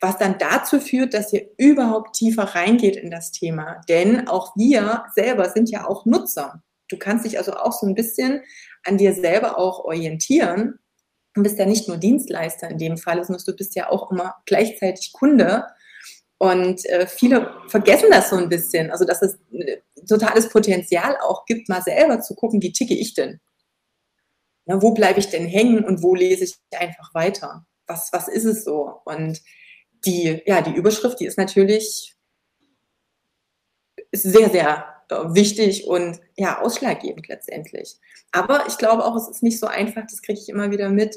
was 0.00 0.18
dann 0.18 0.36
dazu 0.38 0.80
führt, 0.80 1.14
dass 1.14 1.32
ihr 1.32 1.48
überhaupt 1.58 2.16
tiefer 2.16 2.42
reingeht 2.42 2.96
in 2.96 3.10
das 3.10 3.30
Thema? 3.30 3.80
Denn 3.88 4.26
auch 4.26 4.56
wir 4.56 5.04
selber 5.14 5.48
sind 5.50 5.70
ja 5.70 5.86
auch 5.86 6.06
Nutzer. 6.06 6.60
Du 6.88 6.98
kannst 6.98 7.24
dich 7.24 7.38
also 7.38 7.52
auch 7.54 7.72
so 7.72 7.86
ein 7.86 7.94
bisschen 7.94 8.42
an 8.84 8.98
dir 8.98 9.14
selber 9.14 9.58
auch 9.58 9.84
orientieren 9.84 10.80
Du 11.36 11.42
bist 11.42 11.58
ja 11.58 11.66
nicht 11.66 11.86
nur 11.86 11.98
Dienstleister 11.98 12.70
in 12.70 12.78
dem 12.78 12.96
Fall, 12.96 13.22
sondern 13.22 13.44
du 13.44 13.54
bist 13.54 13.76
ja 13.76 13.90
auch 13.90 14.10
immer 14.10 14.36
gleichzeitig 14.46 15.12
Kunde. 15.12 15.66
Und 16.38 16.82
äh, 16.86 17.06
viele 17.06 17.54
vergessen 17.68 18.08
das 18.10 18.30
so 18.30 18.36
ein 18.36 18.48
bisschen. 18.48 18.90
Also, 18.90 19.04
dass 19.04 19.20
es 19.20 19.38
äh, 19.52 19.82
totales 20.08 20.48
Potenzial 20.48 21.14
auch 21.20 21.44
gibt, 21.44 21.68
mal 21.68 21.82
selber 21.82 22.22
zu 22.22 22.34
gucken, 22.34 22.62
wie 22.62 22.72
ticke 22.72 22.94
ich 22.94 23.12
denn? 23.12 23.38
Ja, 24.64 24.80
wo 24.80 24.92
bleibe 24.92 25.20
ich 25.20 25.28
denn 25.28 25.46
hängen 25.46 25.84
und 25.84 26.02
wo 26.02 26.14
lese 26.14 26.44
ich 26.44 26.56
einfach 26.74 27.12
weiter? 27.12 27.66
Was, 27.86 28.08
was 28.12 28.28
ist 28.28 28.46
es 28.46 28.64
so? 28.64 29.02
Und 29.04 29.42
die, 30.06 30.42
ja, 30.46 30.62
die 30.62 30.74
Überschrift, 30.74 31.20
die 31.20 31.26
ist 31.26 31.36
natürlich 31.36 32.16
sehr, 34.10 34.48
sehr 34.48 34.95
wichtig 35.08 35.86
und 35.86 36.20
ja, 36.36 36.60
ausschlaggebend 36.60 37.28
letztendlich. 37.28 37.96
Aber 38.32 38.64
ich 38.66 38.78
glaube 38.78 39.04
auch, 39.04 39.16
es 39.16 39.28
ist 39.28 39.42
nicht 39.42 39.58
so 39.58 39.66
einfach, 39.66 40.02
das 40.02 40.22
kriege 40.22 40.38
ich 40.38 40.48
immer 40.48 40.70
wieder 40.70 40.88
mit, 40.88 41.16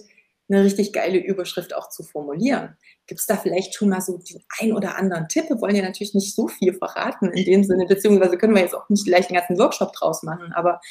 eine 0.49 0.63
richtig 0.63 0.93
geile 0.93 1.19
Überschrift 1.19 1.75
auch 1.75 1.89
zu 1.89 2.03
formulieren. 2.03 2.75
Gibt 3.05 3.19
es 3.19 3.27
da 3.27 3.37
vielleicht 3.37 3.75
schon 3.75 3.89
mal 3.89 4.01
so 4.01 4.17
den 4.17 4.43
ein 4.59 4.73
oder 4.73 4.97
anderen 4.97 5.27
Tipp? 5.27 5.47
Wir 5.47 5.61
wollen 5.61 5.75
ja 5.75 5.83
natürlich 5.83 6.15
nicht 6.15 6.35
so 6.35 6.47
viel 6.47 6.73
verraten 6.73 7.31
in 7.31 7.45
dem 7.45 7.63
Sinne, 7.63 7.85
beziehungsweise 7.85 8.37
können 8.37 8.55
wir 8.55 8.61
jetzt 8.61 8.75
auch 8.75 8.89
nicht 8.89 9.05
gleich 9.05 9.29
einen 9.29 9.37
ganzen 9.37 9.59
Workshop 9.59 9.93
draus 9.93 10.23
machen, 10.23 10.51
aber 10.53 10.81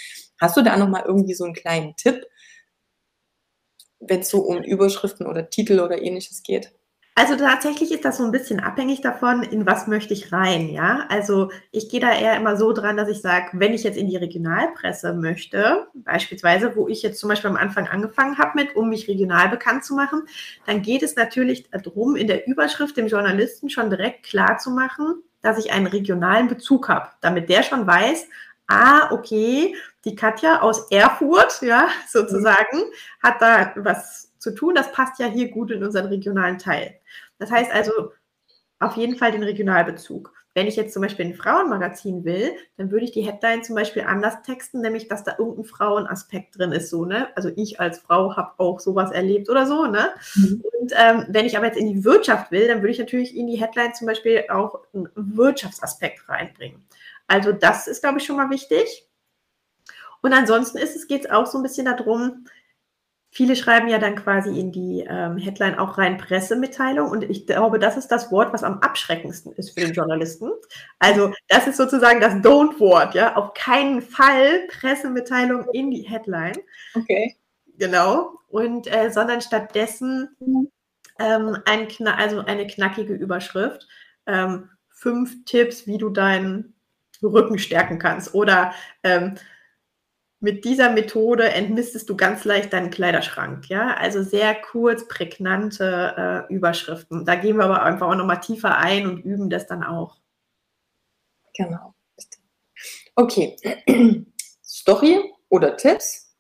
hast 0.41 0.57
du 0.57 0.63
da 0.63 0.77
nochmal 0.77 1.05
irgendwie 1.07 1.35
so 1.35 1.45
einen 1.45 1.55
kleinen 1.55 1.97
Tipp, 1.97 2.25
wenn 4.01 4.21
es 4.21 4.29
so 4.29 4.43
um 4.43 4.63
Überschriften 4.63 5.27
oder 5.27 5.51
Titel 5.51 5.81
oder 5.81 6.01
ähnliches 6.01 6.43
geht? 6.45 6.73
Also 7.19 7.35
tatsächlich 7.35 7.91
ist 7.91 8.05
das 8.05 8.19
so 8.19 8.25
ein 8.25 8.31
bisschen 8.31 8.61
abhängig 8.61 9.01
davon, 9.01 9.43
in 9.43 9.66
was 9.66 9.89
möchte 9.89 10.14
ich 10.14 10.33
rein, 10.33 10.69
ja. 10.69 11.05
Also 11.09 11.51
ich 11.73 11.89
gehe 11.89 11.99
da 11.99 12.12
eher 12.12 12.37
immer 12.37 12.57
so 12.57 12.73
dran, 12.73 12.97
dass 12.97 13.09
ich 13.09 13.21
sage, 13.23 13.49
wenn 13.55 13.75
ich 13.75 13.83
jetzt 13.83 13.99
in 13.99 14.07
die 14.07 14.16
Regionalpresse 14.16 15.14
möchte, 15.14 15.89
beispielsweise, 15.95 16.77
wo 16.77 16.87
ich 16.87 17.03
jetzt 17.03 17.19
zum 17.19 17.29
Beispiel 17.29 17.51
am 17.51 17.57
Anfang 17.57 17.89
angefangen 17.89 18.39
habe 18.39 18.53
mit, 18.55 18.77
um 18.77 18.89
mich 18.89 19.09
regional 19.09 19.49
bekannt 19.49 19.85
zu 19.85 19.97
machen, 19.97 20.29
dann 20.64 20.81
geht 20.81 21.03
es 21.03 21.16
natürlich 21.16 21.69
darum, 21.73 22.14
in 22.14 22.29
der 22.29 22.47
Überschrift 22.47 22.97
dem 22.97 23.09
Journalisten 23.09 23.69
schon 23.69 23.91
direkt 23.91 24.25
klar 24.25 24.59
zu 24.59 24.71
machen, 24.71 25.21
dass 25.43 25.59
ich 25.59 25.73
einen 25.73 25.89
regionalen 25.89 26.47
Bezug 26.47 26.89
habe, 26.89 27.09
damit 27.21 27.49
der 27.49 27.64
schon 27.64 27.85
weiß, 27.85 28.29
ah, 28.69 29.11
okay, 29.11 29.75
die 30.05 30.14
Katja 30.14 30.61
aus 30.61 30.89
Erfurt, 30.93 31.62
ja, 31.62 31.89
sozusagen, 32.07 32.79
hat 33.21 33.43
da 33.43 33.73
was 33.75 34.28
zu 34.39 34.55
tun. 34.55 34.74
Das 34.74 34.93
passt 34.93 35.18
ja 35.18 35.26
hier 35.26 35.51
gut 35.51 35.70
in 35.70 35.82
unseren 35.82 36.07
regionalen 36.07 36.59
Teil. 36.59 36.95
Das 37.39 37.51
heißt 37.51 37.72
also 37.72 38.12
auf 38.80 38.97
jeden 38.97 39.16
Fall 39.16 39.32
den 39.32 39.43
Regionalbezug. 39.43 40.32
Wenn 40.55 40.66
ich 40.66 40.76
jetzt 40.76 40.93
zum 40.93 41.03
Beispiel 41.03 41.26
ein 41.26 41.34
Frauenmagazin 41.34 42.24
will, 42.24 42.51
dann 42.76 42.91
würde 42.91 43.05
ich 43.05 43.12
die 43.12 43.22
Headline 43.22 43.62
zum 43.62 43.76
Beispiel 43.76 44.03
anders 44.03 44.43
texten, 44.43 44.80
nämlich 44.80 45.07
dass 45.07 45.22
da 45.22 45.36
irgendein 45.39 45.64
Frauenaspekt 45.64 46.59
drin 46.59 46.72
ist, 46.72 46.91
so, 46.91 47.05
ne? 47.05 47.28
Also 47.36 47.51
ich 47.55 47.78
als 47.78 48.01
Frau 48.01 48.34
habe 48.36 48.55
auch 48.59 48.80
sowas 48.80 49.12
erlebt 49.12 49.49
oder 49.51 49.66
so, 49.66 49.86
ne? 49.86 50.11
Mhm. 50.34 50.64
Und 50.80 50.93
ähm, 50.97 51.26
wenn 51.28 51.47
ich 51.47 51.57
aber 51.57 51.66
jetzt 51.66 51.78
in 51.78 51.86
die 51.86 52.05
Wirtschaft 52.05 52.51
will, 52.51 52.66
dann 52.66 52.78
würde 52.78 52.91
ich 52.91 52.99
natürlich 52.99 53.36
in 53.36 53.47
die 53.47 53.61
Headline 53.61 53.95
zum 53.95 54.09
Beispiel 54.09 54.47
auch 54.49 54.80
einen 54.93 55.09
Wirtschaftsaspekt 55.14 56.28
reinbringen. 56.28 56.82
Also 57.28 57.53
das 57.53 57.86
ist, 57.86 58.01
glaube 58.03 58.18
ich, 58.18 58.24
schon 58.24 58.36
mal 58.36 58.51
wichtig. 58.51 59.07
Und 60.22 60.32
ansonsten 60.32 60.78
ist 60.78 60.97
es, 60.97 61.07
geht 61.07 61.26
es 61.26 61.30
auch 61.30 61.47
so 61.47 61.59
ein 61.59 61.62
bisschen 61.62 61.84
darum, 61.84 62.47
Viele 63.31 63.57
schreiben 63.57 63.89
ja 63.89 63.99
dann 63.99 64.16
quasi 64.16 64.59
in 64.59 64.72
die 64.72 65.05
ähm, 65.07 65.37
Headline 65.37 65.79
auch 65.79 65.99
rein 65.99 66.16
Pressemitteilung 66.16 67.11
und 67.11 67.24
ich 67.24 67.47
glaube, 67.47 67.79
das 67.79 67.97
ist 67.97 68.09
das 68.09 68.33
Wort, 68.33 68.53
was 68.55 68.64
am 68.64 68.79
abschreckendsten 68.81 69.53
ist 69.53 69.70
für 69.70 69.81
den 69.81 69.93
Journalisten. 69.93 70.51
Also 70.99 71.33
das 71.49 71.66
ist 71.66 71.76
sozusagen 71.76 72.20
das 72.20 72.35
Don't-Wort, 72.35 73.14
ja, 73.14 73.37
auf 73.37 73.53
keinen 73.53 74.01
Fall 74.01 74.66
Pressemitteilung 74.68 75.66
in 75.72 75.91
die 75.91 76.03
Headline. 76.03 76.57
Okay. 76.95 77.37
Genau. 77.76 78.39
Und 78.49 78.87
äh, 78.93 79.11
sondern 79.11 79.41
stattdessen 79.41 80.37
ähm, 81.18 81.59
ein 81.64 81.89
also 82.07 82.41
eine 82.41 82.66
knackige 82.66 83.14
Überschrift. 83.14 83.87
Ähm, 84.26 84.70
fünf 84.89 85.45
Tipps, 85.45 85.87
wie 85.87 85.99
du 85.99 86.11
deinen 86.11 86.74
Rücken 87.22 87.59
stärken 87.59 87.99
kannst 87.99 88.35
oder 88.35 88.72
ähm, 89.03 89.35
mit 90.41 90.64
dieser 90.64 90.91
Methode 90.91 91.49
entmistest 91.49 92.09
du 92.09 92.16
ganz 92.16 92.45
leicht 92.45 92.72
deinen 92.72 92.91
Kleiderschrank. 92.91 93.68
Ja, 93.68 93.95
also 93.95 94.22
sehr 94.22 94.55
kurz, 94.55 95.09
prägnante 95.09 96.47
äh, 96.49 96.55
Überschriften. 96.55 97.24
Da 97.24 97.34
gehen 97.34 97.57
wir 97.57 97.64
aber 97.64 97.82
einfach 97.82 98.09
auch 98.09 98.14
nochmal 98.14 98.41
tiefer 98.41 98.78
ein 98.78 99.09
und 99.09 99.24
üben 99.24 99.51
das 99.51 99.66
dann 99.66 99.82
auch. 99.82 100.18
Genau. 101.57 101.95
Okay. 103.16 103.57
Story 104.62 105.32
oder 105.49 105.76
Tipps. 105.76 106.36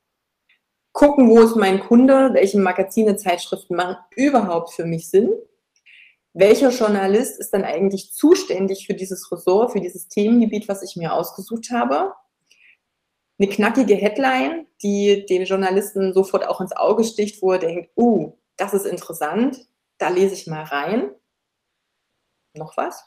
Gucken, 0.92 1.28
wo 1.28 1.40
ist 1.40 1.56
mein 1.56 1.80
Kunde, 1.80 2.30
welche 2.32 2.58
Magazine, 2.58 3.16
Zeitschriften 3.16 3.76
machen 3.76 3.96
überhaupt 4.14 4.72
für 4.72 4.84
mich 4.84 5.10
Sinn. 5.10 5.32
Welcher 6.34 6.70
Journalist 6.70 7.40
ist 7.40 7.50
dann 7.50 7.64
eigentlich 7.64 8.12
zuständig 8.12 8.86
für 8.86 8.94
dieses 8.94 9.30
Ressort, 9.32 9.72
für 9.72 9.80
dieses 9.80 10.08
Themengebiet, 10.08 10.68
was 10.68 10.82
ich 10.82 10.94
mir 10.94 11.12
ausgesucht 11.12 11.70
habe? 11.72 12.12
Eine 13.38 13.48
knackige 13.48 13.94
Headline, 13.94 14.66
die 14.82 15.26
den 15.26 15.44
Journalisten 15.44 16.12
sofort 16.12 16.46
auch 16.46 16.60
ins 16.60 16.76
Auge 16.76 17.04
sticht, 17.04 17.42
wo 17.42 17.52
er 17.52 17.58
denkt, 17.58 17.90
uh, 17.96 18.32
das 18.56 18.74
ist 18.74 18.86
interessant, 18.86 19.58
da 19.98 20.08
lese 20.08 20.34
ich 20.34 20.46
mal 20.46 20.64
rein. 20.64 21.10
Noch 22.54 22.76
was? 22.76 23.04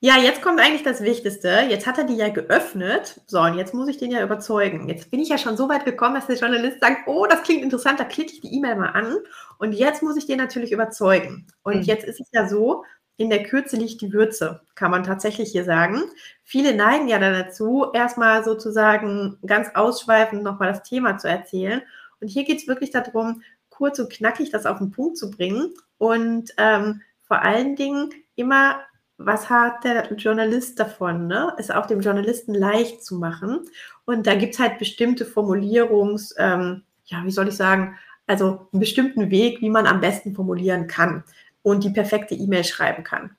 Ja, 0.00 0.18
jetzt 0.18 0.42
kommt 0.42 0.60
eigentlich 0.60 0.82
das 0.82 1.00
Wichtigste. 1.00 1.66
Jetzt 1.70 1.86
hat 1.86 1.96
er 1.96 2.04
die 2.04 2.16
ja 2.16 2.28
geöffnet. 2.28 3.22
So, 3.26 3.40
und 3.40 3.54
jetzt 3.54 3.72
muss 3.72 3.88
ich 3.88 3.96
den 3.96 4.10
ja 4.10 4.22
überzeugen. 4.22 4.88
Jetzt 4.88 5.10
bin 5.10 5.20
ich 5.20 5.30
ja 5.30 5.38
schon 5.38 5.56
so 5.56 5.70
weit 5.70 5.86
gekommen, 5.86 6.14
dass 6.16 6.26
der 6.26 6.36
Journalist 6.36 6.80
sagt, 6.80 7.08
oh, 7.08 7.26
das 7.26 7.42
klingt 7.42 7.62
interessant, 7.62 7.98
da 7.98 8.04
klicke 8.04 8.32
ich 8.32 8.42
die 8.42 8.54
E-Mail 8.54 8.76
mal 8.76 8.90
an. 8.90 9.16
Und 9.58 9.72
jetzt 9.72 10.02
muss 10.02 10.16
ich 10.16 10.26
den 10.26 10.36
natürlich 10.36 10.70
überzeugen. 10.70 11.46
Und 11.62 11.76
mhm. 11.76 11.82
jetzt 11.82 12.04
ist 12.04 12.20
es 12.20 12.28
ja 12.30 12.46
so, 12.46 12.84
in 13.16 13.30
der 13.30 13.44
Kürze 13.44 13.76
liegt 13.76 14.00
die 14.02 14.12
Würze, 14.12 14.60
kann 14.74 14.90
man 14.90 15.04
tatsächlich 15.04 15.52
hier 15.52 15.64
sagen. 15.64 16.02
Viele 16.42 16.74
neigen 16.74 17.08
ja 17.08 17.18
dann 17.18 17.32
dazu, 17.32 17.86
erstmal 17.94 18.44
sozusagen 18.44 19.38
ganz 19.46 19.68
ausschweifend 19.74 20.42
nochmal 20.42 20.68
das 20.68 20.82
Thema 20.82 21.16
zu 21.16 21.28
erzählen. 21.28 21.82
Und 22.20 22.28
hier 22.28 22.44
geht 22.44 22.58
es 22.58 22.68
wirklich 22.68 22.90
darum, 22.90 23.42
kurz 23.70 23.98
und 23.98 24.12
knackig 24.12 24.50
das 24.50 24.66
auf 24.66 24.78
den 24.78 24.90
Punkt 24.90 25.16
zu 25.16 25.30
bringen 25.30 25.74
und 25.98 26.52
ähm, 26.56 27.02
vor 27.22 27.42
allen 27.42 27.76
Dingen 27.76 28.10
immer, 28.34 28.80
was 29.18 29.50
hat 29.50 29.84
der 29.84 30.12
Journalist 30.14 30.78
davon, 30.78 31.26
ne? 31.26 31.52
es 31.58 31.70
auch 31.70 31.86
dem 31.86 32.00
Journalisten 32.00 32.54
leicht 32.54 33.02
zu 33.04 33.16
machen. 33.16 33.60
Und 34.04 34.26
da 34.26 34.34
gibt 34.34 34.54
es 34.54 34.60
halt 34.60 34.78
bestimmte 34.78 35.24
Formulierungs, 35.24 36.34
ähm, 36.38 36.82
ja, 37.06 37.24
wie 37.24 37.30
soll 37.30 37.48
ich 37.48 37.56
sagen, 37.56 37.96
also 38.26 38.68
einen 38.72 38.80
bestimmten 38.80 39.30
Weg, 39.30 39.60
wie 39.60 39.70
man 39.70 39.86
am 39.86 40.00
besten 40.00 40.34
formulieren 40.34 40.86
kann 40.86 41.24
und 41.66 41.82
die 41.82 41.90
perfekte 41.90 42.36
E-Mail 42.36 42.62
schreiben 42.62 43.02
kann. 43.02 43.36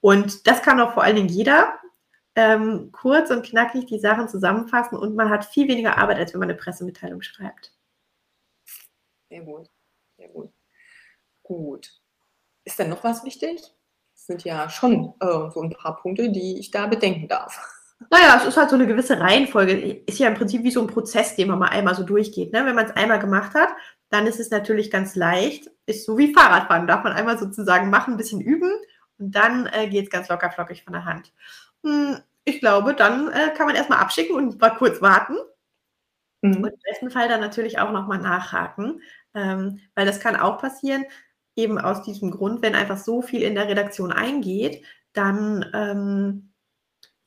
Und 0.00 0.48
das 0.48 0.60
kann 0.60 0.80
auch 0.80 0.94
vor 0.94 1.04
allen 1.04 1.14
Dingen 1.14 1.28
jeder 1.28 1.78
ähm, 2.34 2.90
kurz 2.90 3.30
und 3.30 3.46
knackig 3.46 3.86
die 3.86 4.00
Sachen 4.00 4.28
zusammenfassen 4.28 4.98
und 4.98 5.14
man 5.14 5.30
hat 5.30 5.44
viel 5.44 5.68
weniger 5.68 5.96
Arbeit, 5.96 6.18
als 6.18 6.32
wenn 6.32 6.40
man 6.40 6.50
eine 6.50 6.58
Pressemitteilung 6.58 7.22
schreibt. 7.22 7.72
Sehr 9.28 9.42
gut, 9.42 9.70
sehr 10.16 10.28
gut. 10.30 10.50
Gut. 11.44 11.92
Ist 12.64 12.76
denn 12.80 12.88
noch 12.88 13.04
was 13.04 13.22
wichtig? 13.24 13.60
Das 14.14 14.26
sind 14.26 14.42
ja 14.42 14.68
schon 14.68 15.14
äh, 15.20 15.50
so 15.50 15.62
ein 15.62 15.70
paar 15.70 16.02
Punkte, 16.02 16.32
die 16.32 16.58
ich 16.58 16.72
da 16.72 16.88
bedenken 16.88 17.28
darf. 17.28 17.56
Naja, 18.10 18.36
es 18.38 18.46
ist 18.46 18.56
halt 18.56 18.70
so 18.70 18.74
eine 18.74 18.88
gewisse 18.88 19.20
Reihenfolge. 19.20 19.74
Ist 20.06 20.18
ja 20.18 20.26
im 20.26 20.34
Prinzip 20.34 20.64
wie 20.64 20.72
so 20.72 20.80
ein 20.80 20.88
Prozess, 20.88 21.36
den 21.36 21.46
man 21.46 21.60
mal 21.60 21.68
einmal 21.68 21.94
so 21.94 22.02
durchgeht. 22.02 22.52
Ne? 22.52 22.66
Wenn 22.66 22.74
man 22.74 22.86
es 22.86 22.96
einmal 22.96 23.20
gemacht 23.20 23.54
hat, 23.54 23.68
dann 24.10 24.26
ist 24.26 24.40
es 24.40 24.50
natürlich 24.50 24.90
ganz 24.90 25.16
leicht. 25.16 25.70
Ist 25.86 26.04
so 26.04 26.18
wie 26.18 26.34
Fahrradfahren. 26.34 26.86
Darf 26.86 27.04
man 27.04 27.12
einmal 27.12 27.38
sozusagen 27.38 27.90
machen, 27.90 28.14
ein 28.14 28.16
bisschen 28.16 28.40
üben 28.40 28.70
und 29.18 29.34
dann 29.34 29.66
äh, 29.66 29.88
geht 29.88 30.04
es 30.04 30.10
ganz 30.10 30.28
locker 30.28 30.50
flockig 30.50 30.84
von 30.84 30.92
der 30.92 31.04
Hand. 31.04 31.32
Hm, 31.84 32.18
ich 32.44 32.60
glaube, 32.60 32.94
dann 32.94 33.28
äh, 33.28 33.52
kann 33.56 33.66
man 33.66 33.76
erstmal 33.76 34.00
abschicken 34.00 34.36
und 34.36 34.60
mal 34.60 34.70
kurz 34.70 35.00
warten. 35.00 35.36
Mhm. 36.42 36.56
Und 36.56 36.68
im 36.68 36.80
besten 36.84 37.10
Fall 37.10 37.28
dann 37.28 37.40
natürlich 37.40 37.78
auch 37.78 37.92
nochmal 37.92 38.18
nachhaken, 38.18 39.02
ähm, 39.34 39.80
weil 39.94 40.06
das 40.06 40.20
kann 40.20 40.36
auch 40.36 40.58
passieren, 40.58 41.04
eben 41.56 41.78
aus 41.78 42.02
diesem 42.02 42.30
Grund, 42.30 42.62
wenn 42.62 42.74
einfach 42.74 42.96
so 42.96 43.22
viel 43.22 43.42
in 43.42 43.54
der 43.54 43.68
Redaktion 43.68 44.12
eingeht, 44.12 44.84
dann 45.12 45.66
ähm, 45.74 46.49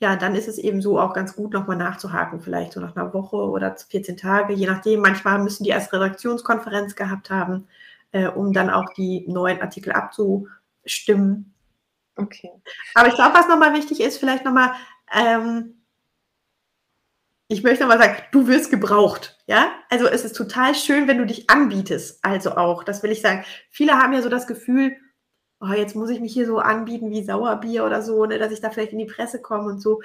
ja, 0.04 0.18
dann 0.18 0.36
ist 0.36 0.50
es 0.50 0.58
eben 0.58 0.82
so 0.82 1.00
auch 1.00 1.14
ganz 1.14 1.34
gut, 1.34 1.54
nochmal 1.54 1.78
nachzuhaken, 1.78 2.42
vielleicht 2.42 2.74
so 2.74 2.82
nach 2.82 2.94
einer 2.94 3.14
Woche 3.14 3.38
oder 3.38 3.74
14 3.74 4.18
Tage, 4.18 4.54
je 4.54 4.68
nachdem. 4.68 5.00
Manchmal 5.00 5.40
müssen 5.40 5.64
die 5.64 5.70
erst 5.70 5.94
Redaktionskonferenz 5.94 6.98
gehabt 6.98 7.30
haben, 7.30 7.70
äh, 8.12 8.28
um 8.28 8.52
dann 8.52 8.70
auch 8.70 8.92
die 8.98 9.24
neuen 9.30 9.62
Artikel 9.62 9.94
abzustimmen. 9.94 11.54
Okay. 12.18 12.52
Aber 12.96 13.08
ich 13.08 13.16
glaube, 13.16 13.34
was 13.34 13.48
nochmal 13.48 13.74
wichtig 13.74 14.02
ist, 14.02 14.18
vielleicht 14.18 14.44
nochmal, 14.44 14.74
ähm, 15.10 15.82
ich 17.48 17.64
möchte 17.64 17.86
nochmal 17.86 18.00
sagen, 18.00 18.22
du 18.34 18.48
wirst 18.48 18.72
gebraucht. 18.72 19.38
Ja, 19.48 19.72
also 19.90 20.08
es 20.08 20.26
ist 20.26 20.36
total 20.36 20.76
schön, 20.76 21.08
wenn 21.08 21.18
du 21.18 21.26
dich 21.26 21.50
anbietest. 21.50 22.20
Also 22.26 22.58
auch, 22.58 22.84
das 22.84 23.04
will 23.04 23.12
ich 23.12 23.22
sagen. 23.22 23.46
Viele 23.70 23.94
haben 23.94 24.12
ja 24.12 24.22
so 24.22 24.28
das 24.28 24.48
Gefühl, 24.48 24.98
oh, 25.64 25.74
jetzt 25.74 25.96
muss 25.96 26.10
ich 26.10 26.20
mich 26.20 26.34
hier 26.34 26.46
so 26.46 26.60
anbieten 26.60 27.10
wie 27.10 27.24
Sauerbier 27.24 27.86
oder 27.86 28.02
so, 28.02 28.26
ne, 28.26 28.38
dass 28.38 28.52
ich 28.52 28.62
da 28.62 28.70
vielleicht 28.70 28.92
in 28.94 29.00
die 29.00 29.06
Presse 29.06 29.42
komme 29.42 29.70
und 29.70 29.82
so. 29.82 30.02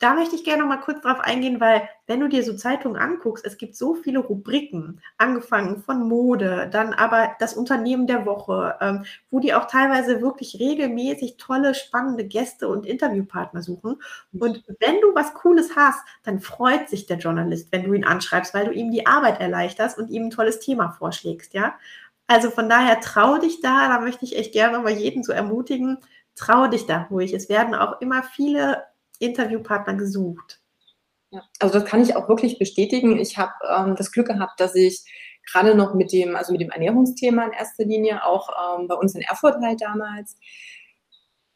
Da 0.00 0.14
möchte 0.14 0.34
ich 0.34 0.44
gerne 0.44 0.62
noch 0.62 0.68
mal 0.68 0.82
kurz 0.82 1.00
drauf 1.00 1.20
eingehen, 1.20 1.60
weil 1.60 1.88
wenn 2.06 2.20
du 2.20 2.28
dir 2.28 2.42
so 2.42 2.54
Zeitungen 2.54 3.00
anguckst, 3.00 3.46
es 3.46 3.56
gibt 3.56 3.76
so 3.76 3.94
viele 3.94 4.18
Rubriken, 4.18 5.00
angefangen 5.16 5.82
von 5.82 6.06
Mode, 6.06 6.68
dann 6.70 6.92
aber 6.92 7.30
das 7.38 7.54
Unternehmen 7.54 8.06
der 8.06 8.26
Woche, 8.26 8.76
ähm, 8.80 9.04
wo 9.30 9.38
die 9.40 9.54
auch 9.54 9.66
teilweise 9.66 10.20
wirklich 10.20 10.58
regelmäßig 10.60 11.36
tolle, 11.38 11.74
spannende 11.74 12.26
Gäste 12.26 12.68
und 12.68 12.84
Interviewpartner 12.84 13.62
suchen. 13.62 14.02
Und 14.38 14.64
wenn 14.80 15.00
du 15.00 15.14
was 15.14 15.32
Cooles 15.32 15.76
hast, 15.76 16.00
dann 16.24 16.40
freut 16.40 16.90
sich 16.90 17.06
der 17.06 17.18
Journalist, 17.18 17.68
wenn 17.72 17.84
du 17.84 17.94
ihn 17.94 18.04
anschreibst, 18.04 18.52
weil 18.52 18.66
du 18.66 18.72
ihm 18.72 18.90
die 18.90 19.06
Arbeit 19.06 19.40
erleichterst 19.40 19.96
und 19.96 20.10
ihm 20.10 20.24
ein 20.24 20.30
tolles 20.30 20.60
Thema 20.60 20.90
vorschlägst, 20.90 21.54
ja. 21.54 21.74
Also 22.26 22.50
von 22.50 22.68
daher 22.68 23.00
trau 23.00 23.38
dich 23.38 23.60
da, 23.60 23.88
da 23.88 24.00
möchte 24.00 24.24
ich 24.24 24.36
echt 24.36 24.52
gerne 24.52 24.78
mal 24.78 24.92
jeden 24.92 25.22
zu 25.22 25.32
ermutigen, 25.32 25.98
trau 26.34 26.66
dich 26.66 26.86
da 26.86 27.06
ruhig. 27.10 27.34
Es 27.34 27.48
werden 27.48 27.74
auch 27.74 28.00
immer 28.00 28.22
viele 28.22 28.84
Interviewpartner 29.18 29.94
gesucht. 29.94 30.60
Ja, 31.30 31.42
also 31.58 31.78
das 31.78 31.88
kann 31.88 32.02
ich 32.02 32.16
auch 32.16 32.28
wirklich 32.28 32.58
bestätigen. 32.58 33.18
Ich 33.18 33.36
habe 33.38 33.52
ähm, 33.68 33.96
das 33.96 34.12
Glück 34.12 34.28
gehabt, 34.28 34.60
dass 34.60 34.74
ich 34.74 35.04
gerade 35.50 35.74
noch 35.74 35.94
mit 35.94 36.12
dem, 36.12 36.36
also 36.36 36.52
mit 36.52 36.60
dem 36.60 36.70
Ernährungsthema 36.70 37.44
in 37.44 37.52
erster 37.52 37.84
Linie, 37.84 38.24
auch 38.24 38.48
ähm, 38.78 38.88
bei 38.88 38.94
uns 38.94 39.14
in 39.14 39.22
Erfurt 39.22 39.56
halt 39.62 39.82
damals, 39.82 40.36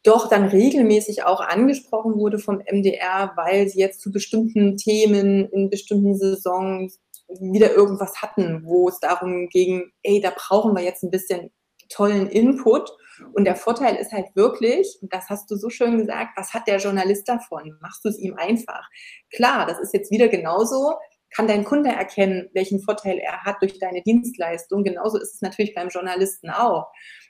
doch 0.03 0.29
dann 0.29 0.45
regelmäßig 0.45 1.23
auch 1.23 1.41
angesprochen 1.41 2.15
wurde 2.15 2.39
vom 2.39 2.59
MDR, 2.59 3.33
weil 3.35 3.67
sie 3.67 3.79
jetzt 3.79 4.01
zu 4.01 4.11
bestimmten 4.11 4.77
Themen 4.77 5.49
in 5.49 5.69
bestimmten 5.69 6.15
Saisons 6.15 6.99
wieder 7.39 7.71
irgendwas 7.73 8.21
hatten, 8.21 8.63
wo 8.65 8.89
es 8.89 8.99
darum 8.99 9.49
ging, 9.49 9.91
ey, 10.03 10.19
da 10.21 10.31
brauchen 10.35 10.75
wir 10.75 10.83
jetzt 10.83 11.03
ein 11.03 11.11
bisschen 11.11 11.51
tollen 11.89 12.27
Input. 12.27 12.89
Und 13.33 13.45
der 13.45 13.55
Vorteil 13.55 13.95
ist 13.95 14.11
halt 14.11 14.27
wirklich, 14.35 14.97
und 15.01 15.13
das 15.13 15.29
hast 15.29 15.51
du 15.51 15.55
so 15.55 15.69
schön 15.69 15.97
gesagt, 15.97 16.37
was 16.37 16.53
hat 16.53 16.67
der 16.67 16.77
Journalist 16.77 17.27
davon? 17.27 17.77
Machst 17.81 18.05
du 18.05 18.09
es 18.09 18.17
ihm 18.17 18.35
einfach? 18.35 18.87
Klar, 19.33 19.65
das 19.65 19.79
ist 19.79 19.93
jetzt 19.93 20.11
wieder 20.11 20.29
genauso, 20.29 20.93
kann 21.35 21.47
dein 21.47 21.65
Kunde 21.65 21.89
erkennen, 21.89 22.49
welchen 22.53 22.81
Vorteil 22.81 23.19
er 23.19 23.43
hat 23.43 23.61
durch 23.61 23.77
deine 23.79 24.01
Dienstleistung. 24.01 24.83
Genauso 24.83 25.19
ist 25.19 25.35
es 25.35 25.41
natürlich 25.41 25.75
beim 25.75 25.89
Journalisten 25.89 26.49
auch. 26.49 26.87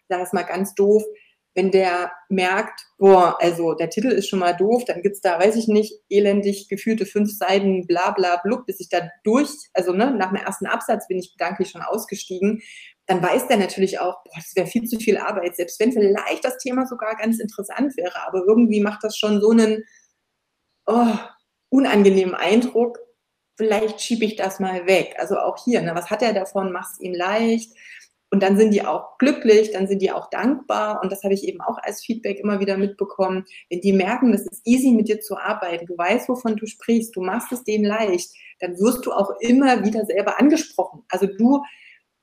Sag 0.07 0.21
es 0.21 0.33
mal 0.33 0.43
ganz 0.43 0.73
doof, 0.75 1.03
wenn 1.55 1.71
der 1.71 2.11
merkt, 2.29 2.81
boah, 2.97 3.37
also 3.41 3.73
der 3.73 3.89
Titel 3.89 4.09
ist 4.09 4.27
schon 4.27 4.39
mal 4.39 4.53
doof, 4.53 4.85
dann 4.85 5.01
gibt's 5.01 5.21
da, 5.21 5.39
weiß 5.39 5.55
ich 5.55 5.67
nicht, 5.67 5.93
elendig 6.09 6.69
gefühlte 6.69 7.05
fünf 7.05 7.35
Seiten, 7.35 7.87
bla 7.87 8.11
bla 8.11 8.37
blub, 8.43 8.65
bis 8.65 8.79
ich 8.79 8.89
da 8.89 9.09
durch, 9.23 9.49
also 9.73 9.91
ne, 9.91 10.11
nach 10.11 10.29
dem 10.29 10.37
ersten 10.37 10.67
Absatz 10.67 11.07
bin 11.07 11.17
ich 11.17 11.31
gedanklich 11.31 11.69
schon 11.69 11.81
ausgestiegen, 11.81 12.61
dann 13.07 13.23
weiß 13.23 13.47
der 13.47 13.57
natürlich 13.57 13.99
auch, 13.99 14.23
boah, 14.23 14.35
das 14.35 14.55
wäre 14.55 14.67
viel 14.67 14.83
zu 14.83 14.99
viel 14.99 15.17
Arbeit, 15.17 15.55
selbst 15.55 15.79
wenn 15.79 15.91
vielleicht 15.91 16.45
das 16.45 16.57
Thema 16.57 16.85
sogar 16.85 17.15
ganz 17.15 17.39
interessant 17.39 17.97
wäre, 17.97 18.27
aber 18.27 18.43
irgendwie 18.47 18.81
macht 18.81 19.03
das 19.03 19.17
schon 19.17 19.41
so 19.41 19.49
einen 19.49 19.83
oh, 20.85 21.17
unangenehmen 21.69 22.35
Eindruck, 22.35 22.99
vielleicht 23.57 24.01
schiebe 24.01 24.25
ich 24.25 24.35
das 24.35 24.59
mal 24.59 24.87
weg. 24.87 25.15
Also 25.17 25.37
auch 25.37 25.63
hier, 25.63 25.81
ne, 25.81 25.93
was 25.93 26.09
hat 26.09 26.21
er 26.21 26.33
davon, 26.33 26.71
mach 26.71 26.91
es 26.91 26.99
ihm 26.99 27.13
leicht, 27.13 27.73
und 28.31 28.43
dann 28.43 28.57
sind 28.57 28.71
die 28.73 28.85
auch 28.85 29.17
glücklich, 29.17 29.71
dann 29.71 29.87
sind 29.87 30.01
die 30.01 30.11
auch 30.11 30.29
dankbar. 30.29 31.01
Und 31.01 31.11
das 31.11 31.23
habe 31.23 31.33
ich 31.33 31.47
eben 31.47 31.61
auch 31.61 31.77
als 31.81 32.01
Feedback 32.03 32.39
immer 32.39 32.59
wieder 32.59 32.77
mitbekommen. 32.77 33.45
Wenn 33.69 33.81
die 33.81 33.93
merken, 33.93 34.31
das 34.31 34.45
ist 34.45 34.61
easy 34.65 34.91
mit 34.91 35.07
dir 35.07 35.19
zu 35.19 35.37
arbeiten, 35.37 35.87
du 35.87 35.97
weißt, 35.97 36.29
wovon 36.29 36.55
du 36.55 36.67
sprichst, 36.67 37.15
du 37.15 37.21
machst 37.21 37.51
es 37.51 37.63
denen 37.63 37.85
leicht, 37.85 38.29
dann 38.59 38.77
wirst 38.77 39.05
du 39.05 39.13
auch 39.13 39.31
immer 39.39 39.83
wieder 39.83 40.05
selber 40.05 40.39
angesprochen. 40.39 41.03
Also 41.09 41.25
du, 41.25 41.63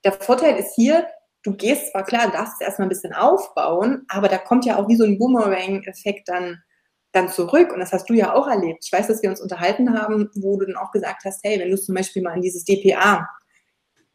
der 0.04 0.12
Vorteil 0.12 0.57
ist 0.57 0.74
hier, 0.76 1.09
du 1.42 1.57
gehst 1.57 1.90
zwar 1.90 2.04
klar, 2.04 2.30
darfst 2.30 2.62
erstmal 2.62 2.86
ein 2.86 2.90
bisschen 2.90 3.12
aufbauen, 3.12 4.04
aber 4.09 4.28
da 4.28 4.38
kommt 4.38 4.64
ja 4.64 4.78
auch 4.78 4.88
wie 4.88 4.96
so 4.96 5.04
ein 5.04 5.18
Boomerang-Effekt 5.18 6.28
dann, 6.28 6.62
dann 7.11 7.28
zurück. 7.28 7.72
Und 7.72 7.80
das 7.80 7.92
hast 7.92 8.09
du 8.09 8.14
ja 8.14 8.32
auch 8.32 8.46
erlebt. 8.46 8.84
Ich 8.84 8.92
weiß, 8.92 9.09
dass 9.09 9.22
wir 9.22 9.30
uns 9.30 9.40
unterhalten 9.40 9.98
haben, 9.98 10.30
wo 10.36 10.57
du 10.57 10.66
dann 10.66 10.76
auch 10.76 10.92
gesagt 10.92 11.24
hast, 11.24 11.40
hey, 11.42 11.59
wenn 11.59 11.70
du 11.70 11.76
zum 11.76 11.96
Beispiel 11.96 12.22
mal 12.22 12.36
in 12.36 12.42
dieses 12.42 12.64
DPA 12.64 13.26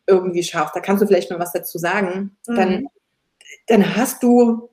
irgendwie 0.07 0.43
schaffst, 0.43 0.75
da 0.75 0.79
kannst 0.79 1.01
du 1.01 1.07
vielleicht 1.07 1.31
noch 1.31 1.39
was 1.39 1.53
dazu 1.53 1.77
sagen, 1.77 2.37
mhm. 2.47 2.55
dann, 2.55 2.87
dann 3.67 3.95
hast 3.95 4.23
du 4.23 4.69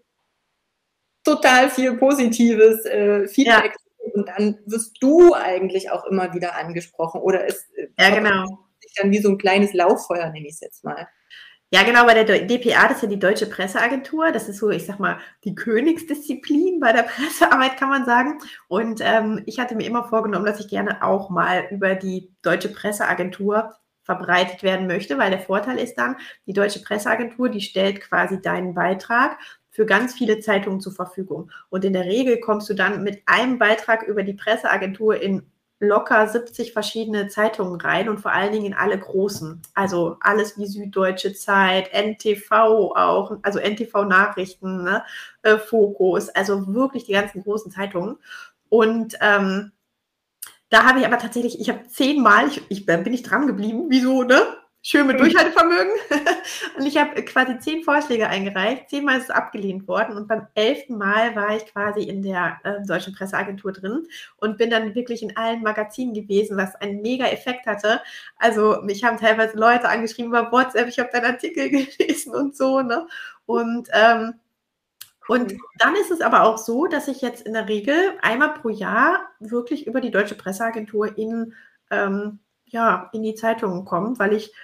total 1.24 1.70
viel 1.70 1.96
positives 1.96 2.84
äh, 2.86 3.28
Feedback 3.28 3.76
ja. 3.76 4.12
und 4.14 4.28
dann 4.28 4.58
wirst 4.66 4.96
du 5.00 5.34
eigentlich 5.34 5.90
auch 5.90 6.04
immer 6.06 6.32
wieder 6.34 6.56
angesprochen 6.56 7.20
oder 7.20 7.46
es 7.46 7.68
äh, 7.76 7.88
ja, 7.98 8.10
genau. 8.10 8.46
sich 8.80 8.94
dann 8.96 9.10
wie 9.10 9.18
so 9.18 9.30
ein 9.30 9.38
kleines 9.38 9.74
Lauffeuer, 9.74 10.30
nenne 10.30 10.46
ich 10.46 10.54
es 10.54 10.60
jetzt 10.60 10.84
mal. 10.84 11.06
Ja, 11.70 11.82
genau, 11.82 12.06
bei 12.06 12.14
der 12.14 12.46
DPA, 12.46 12.88
das 12.88 12.96
ist 12.96 13.02
ja 13.02 13.08
die 13.08 13.18
Deutsche 13.18 13.44
Presseagentur. 13.44 14.32
Das 14.32 14.48
ist 14.48 14.56
so, 14.56 14.70
ich 14.70 14.86
sag 14.86 14.98
mal, 15.00 15.18
die 15.44 15.54
Königsdisziplin 15.54 16.80
bei 16.80 16.92
der 16.92 17.02
Pressearbeit, 17.14 17.76
kann 17.76 17.90
man 17.90 18.06
sagen. 18.06 18.38
Und 18.68 19.00
ähm, 19.02 19.42
ich 19.44 19.58
hatte 19.58 19.74
mir 19.74 19.86
immer 19.86 20.08
vorgenommen, 20.08 20.46
dass 20.46 20.60
ich 20.60 20.68
gerne 20.68 21.02
auch 21.04 21.28
mal 21.28 21.66
über 21.70 21.94
die 21.94 22.32
Deutsche 22.40 22.70
Presseagentur 22.70 23.74
verbreitet 24.08 24.62
werden 24.62 24.86
möchte, 24.86 25.18
weil 25.18 25.28
der 25.28 25.38
Vorteil 25.38 25.78
ist 25.78 25.96
dann, 25.96 26.16
die 26.46 26.54
Deutsche 26.54 26.80
Presseagentur, 26.80 27.50
die 27.50 27.60
stellt 27.60 28.00
quasi 28.00 28.40
deinen 28.40 28.72
Beitrag 28.72 29.36
für 29.68 29.84
ganz 29.84 30.14
viele 30.14 30.40
Zeitungen 30.40 30.80
zur 30.80 30.94
Verfügung. 30.94 31.50
Und 31.68 31.84
in 31.84 31.92
der 31.92 32.06
Regel 32.06 32.40
kommst 32.40 32.70
du 32.70 32.74
dann 32.74 33.02
mit 33.02 33.22
einem 33.26 33.58
Beitrag 33.58 34.02
über 34.04 34.22
die 34.22 34.32
Presseagentur 34.32 35.20
in 35.20 35.42
locker 35.78 36.26
70 36.26 36.72
verschiedene 36.72 37.28
Zeitungen 37.28 37.78
rein 37.78 38.08
und 38.08 38.18
vor 38.18 38.32
allen 38.32 38.52
Dingen 38.52 38.64
in 38.64 38.74
alle 38.74 38.98
großen. 38.98 39.60
Also 39.74 40.16
alles 40.20 40.56
wie 40.58 40.66
Süddeutsche 40.66 41.34
Zeit, 41.34 41.90
NTV 41.92 42.50
auch, 42.96 43.36
also 43.42 43.58
NTV 43.58 44.04
Nachrichten, 44.04 44.84
ne, 44.84 45.04
äh, 45.42 45.58
Fokus, 45.58 46.30
also 46.30 46.66
wirklich 46.74 47.04
die 47.04 47.12
ganzen 47.12 47.42
großen 47.42 47.70
Zeitungen. 47.70 48.16
Und 48.70 49.16
ähm, 49.20 49.72
da 50.70 50.84
habe 50.84 51.00
ich 51.00 51.06
aber 51.06 51.18
tatsächlich, 51.18 51.60
ich 51.60 51.68
habe 51.70 51.86
zehnmal, 51.86 52.48
ich, 52.48 52.62
ich 52.68 52.86
bin 52.86 53.12
ich 53.12 53.22
dran 53.22 53.46
geblieben, 53.46 53.86
wieso, 53.88 54.22
ne? 54.22 54.40
Schön 54.80 55.08
mit 55.08 55.16
mhm. 55.16 55.24
Durchhaltevermögen. 55.24 55.92
und 56.78 56.86
ich 56.86 56.96
habe 56.96 57.22
quasi 57.24 57.58
zehn 57.58 57.82
Vorschläge 57.82 58.28
eingereicht. 58.28 58.88
Zehnmal 58.88 59.18
ist 59.18 59.24
es 59.24 59.30
abgelehnt 59.30 59.88
worden. 59.88 60.16
Und 60.16 60.28
beim 60.28 60.46
elften 60.54 60.96
Mal 60.96 61.34
war 61.34 61.56
ich 61.56 61.66
quasi 61.66 62.04
in 62.04 62.22
der 62.22 62.58
äh, 62.62 62.86
Deutschen 62.86 63.12
Presseagentur 63.12 63.72
drin 63.72 64.06
und 64.36 64.56
bin 64.56 64.70
dann 64.70 64.94
wirklich 64.94 65.22
in 65.22 65.36
allen 65.36 65.62
Magazinen 65.62 66.14
gewesen, 66.14 66.56
was 66.56 66.76
einen 66.76 67.02
mega 67.02 67.26
Effekt 67.26 67.66
hatte. 67.66 68.00
Also 68.36 68.80
mich 68.82 69.02
haben 69.02 69.18
teilweise 69.18 69.58
Leute 69.58 69.88
angeschrieben 69.88 70.30
über 70.30 70.52
WhatsApp, 70.52 70.88
ich 70.88 70.98
habe 71.00 71.10
deinen 71.12 71.32
Artikel 71.32 71.68
gelesen 71.98 72.34
und 72.34 72.56
so. 72.56 72.80
Ne? 72.80 73.06
Und 73.46 73.88
ähm, 73.92 74.34
und 75.28 75.54
dann 75.78 75.94
ist 75.96 76.10
es 76.10 76.22
aber 76.22 76.42
auch 76.44 76.58
so, 76.58 76.86
dass 76.86 77.06
ich 77.06 77.20
jetzt 77.20 77.42
in 77.46 77.52
der 77.52 77.68
Regel 77.68 77.94
einmal 78.22 78.54
pro 78.54 78.70
Jahr 78.70 79.20
wirklich 79.40 79.86
über 79.86 80.00
die 80.00 80.10
Deutsche 80.10 80.34
Presseagentur 80.34 81.16
in, 81.18 81.54
ähm, 81.90 82.38
ja, 82.64 83.10
in 83.12 83.22
die 83.22 83.34
Zeitungen 83.34 83.84
komme, 83.84 84.18
weil 84.18 84.32
ich 84.32 84.54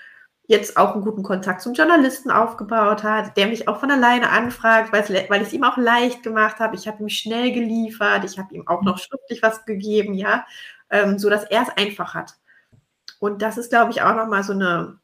jetzt 0.46 0.76
auch 0.76 0.92
einen 0.94 1.02
guten 1.04 1.22
Kontakt 1.22 1.60
zum 1.62 1.74
Journalisten 1.74 2.30
aufgebaut 2.30 3.02
hat, 3.02 3.36
der 3.36 3.46
mich 3.46 3.68
auch 3.68 3.80
von 3.80 3.90
alleine 3.90 4.30
anfragt, 4.30 4.92
weil 4.92 5.02
ich 5.42 5.48
es 5.48 5.52
ihm 5.52 5.64
auch 5.64 5.76
leicht 5.76 6.22
gemacht 6.22 6.58
habe. 6.60 6.76
Ich 6.76 6.86
habe 6.86 7.02
ihm 7.02 7.08
schnell 7.08 7.52
geliefert, 7.52 8.24
ich 8.24 8.38
habe 8.38 8.54
ihm 8.54 8.66
auch 8.66 8.82
noch 8.82 8.98
schriftlich 8.98 9.42
was 9.42 9.64
gegeben, 9.66 10.14
ja, 10.14 10.46
ähm, 10.90 11.18
so 11.18 11.30
dass 11.30 11.44
er 11.44 11.62
es 11.62 11.70
einfach 11.76 12.14
hat. 12.14 12.34
Und 13.20 13.42
das 13.42 13.58
ist, 13.58 13.70
glaube 13.70 13.90
ich, 13.90 14.02
auch 14.02 14.14
nochmal 14.14 14.42
so 14.44 14.52
eine, 14.52 14.98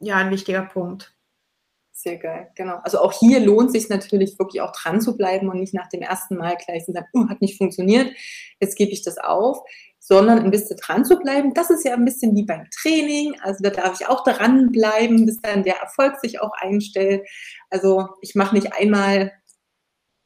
ja, 0.00 0.16
ein 0.16 0.30
wichtiger 0.30 0.62
Punkt. 0.62 1.11
Sehr 1.94 2.16
geil, 2.16 2.50
genau. 2.54 2.78
Also 2.82 2.98
auch 3.00 3.12
hier 3.12 3.38
lohnt 3.38 3.70
sich 3.70 3.88
natürlich 3.88 4.38
wirklich 4.38 4.62
auch 4.62 4.72
dran 4.72 5.00
zu 5.00 5.16
bleiben 5.16 5.48
und 5.50 5.60
nicht 5.60 5.74
nach 5.74 5.88
dem 5.88 6.00
ersten 6.00 6.36
Mal 6.36 6.56
gleich 6.56 6.84
zu 6.84 6.92
sagen, 6.92 7.06
oh, 7.12 7.28
hat 7.28 7.40
nicht 7.42 7.58
funktioniert, 7.58 8.10
jetzt 8.60 8.76
gebe 8.76 8.90
ich 8.90 9.02
das 9.02 9.18
auf, 9.18 9.58
sondern 9.98 10.40
ein 10.40 10.50
bisschen 10.50 10.78
dran 10.78 11.04
zu 11.04 11.16
bleiben. 11.18 11.54
Das 11.54 11.70
ist 11.70 11.84
ja 11.84 11.94
ein 11.94 12.04
bisschen 12.04 12.34
wie 12.34 12.44
beim 12.44 12.66
Training. 12.70 13.36
Also 13.42 13.62
da 13.62 13.70
darf 13.70 14.00
ich 14.00 14.08
auch 14.08 14.24
dranbleiben, 14.24 15.26
bis 15.26 15.40
dann 15.42 15.62
der 15.62 15.76
Erfolg 15.76 16.18
sich 16.20 16.40
auch 16.40 16.50
einstellt. 16.60 17.28
Also 17.70 18.08
ich 18.20 18.34
mache 18.34 18.56
nicht 18.56 18.72
einmal 18.72 19.30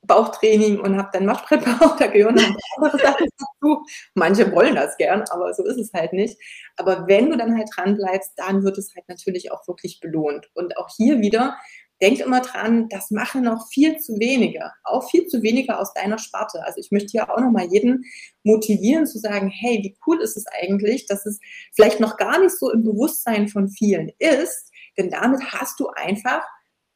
Bauchtraining 0.07 0.81
und 0.81 0.97
habe 0.97 1.11
dann 1.13 1.27
Maschbrettbauch, 1.27 1.97
da 1.99 2.07
gehören 2.07 2.39
andere 2.77 2.99
Sachen 2.99 3.29
dazu. 3.39 3.85
Manche 4.15 4.53
wollen 4.53 4.75
das 4.75 4.97
gern, 4.97 5.25
aber 5.31 5.53
so 5.55 5.65
ist 5.65 5.79
es 5.79 5.93
halt 5.93 6.13
nicht. 6.13 6.39
Aber 6.77 7.07
wenn 7.07 7.31
du 7.31 7.37
dann 7.37 7.57
halt 7.57 7.69
dran 7.75 7.97
bleibst, 7.97 8.33
dann 8.37 8.63
wird 8.63 8.79
es 8.79 8.95
halt 8.95 9.09
natürlich 9.09 9.53
auch 9.53 9.67
wirklich 9.67 10.01
belohnt. 10.01 10.51
Und 10.55 10.77
auch 10.77 10.89
hier 10.97 11.21
wieder, 11.21 11.57
denk 12.01 12.21
immer 12.21 12.41
dran, 12.41 12.89
das 12.89 13.11
machen 13.11 13.43
noch 13.43 13.69
viel 13.69 13.99
zu 13.99 14.19
wenige, 14.19 14.71
auch 14.85 15.09
viel 15.09 15.27
zu 15.27 15.43
wenige 15.43 15.79
aus 15.79 15.95
deiner 15.95 16.19
Sparte. 16.19 16.63
Also 16.65 16.79
ich 16.79 16.91
möchte 16.91 17.11
hier 17.13 17.31
auch 17.31 17.41
nochmal 17.41 17.67
jeden 17.71 18.05
motivieren 18.43 19.07
zu 19.07 19.19
sagen, 19.19 19.49
hey, 19.49 19.81
wie 19.83 19.97
cool 20.07 20.21
ist 20.21 20.37
es 20.37 20.45
eigentlich, 20.47 21.07
dass 21.07 21.25
es 21.27 21.41
vielleicht 21.75 22.01
noch 22.01 22.17
gar 22.17 22.39
nicht 22.41 22.57
so 22.57 22.71
im 22.71 22.83
Bewusstsein 22.83 23.49
von 23.49 23.69
vielen 23.69 24.11
ist, 24.19 24.71
denn 24.99 25.11
damit 25.11 25.43
hast 25.53 25.81
du 25.81 25.89
einfach 25.89 26.43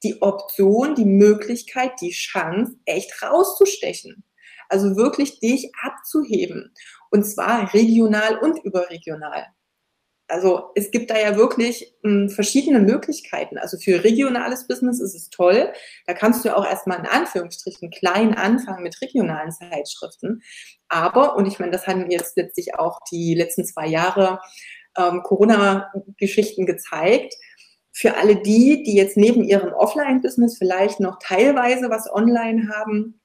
die 0.03 0.21
Option, 0.23 0.95
die 0.95 1.05
Möglichkeit, 1.05 1.93
die 2.01 2.11
Chance, 2.11 2.77
echt 2.85 3.23
rauszustechen. 3.23 4.25
Also 4.69 4.97
wirklich 4.97 5.41
dich 5.41 5.73
abzuheben. 5.83 6.73
Und 7.11 7.25
zwar 7.25 7.75
regional 7.75 8.39
und 8.39 8.63
überregional. 8.65 9.47
Also 10.31 10.71
es 10.77 10.93
gibt 10.93 11.11
da 11.11 11.19
ja 11.19 11.37
wirklich 11.37 11.93
mh, 12.03 12.11
hm, 12.11 12.31
verschiedene 12.31 12.79
Möglichkeiten. 12.79 13.59
Also 13.59 13.79
für 13.79 14.05
regionales 14.05 14.67
Business 14.69 15.01
ist 15.01 15.15
es 15.15 15.29
toll. 15.29 15.73
Da 16.07 16.15
kannst 16.15 16.45
du 16.45 16.51
ja 16.51 16.57
auch 16.57 16.67
erstmal 16.67 17.01
in 17.01 17.07
Anführungsstrichen 17.07 17.91
klein 17.91 18.35
anfangen 18.35 18.85
mit 18.85 19.01
regionalen 19.03 19.51
Zeitschriften. 19.51 20.43
Aber, 20.89 21.37
und 21.37 21.47
ich 21.47 21.59
meine, 21.59 21.73
das 21.73 21.87
haben 21.87 22.11
jetzt 22.11 22.37
letztlich 22.37 22.77
auch 22.77 23.01
die 23.11 23.35
letzten 23.35 23.65
zwei 23.65 23.89
Jahre 23.89 24.41
ähm, 24.97 25.23
Corona-Geschichten 25.23 26.67
gezeigt, 26.67 27.35
für 28.01 28.17
alle 28.17 28.37
die, 28.37 28.83
die 28.83 28.95
jetzt 28.95 29.19
neben 29.19 29.45
ihrem 29.45 29.75
Offline-Business 29.75 30.57
vielleicht 30.57 31.01
noch 31.01 31.19
teilweise 31.21 31.91
was 31.91 32.11
online 32.11 32.71
haben 32.75 33.21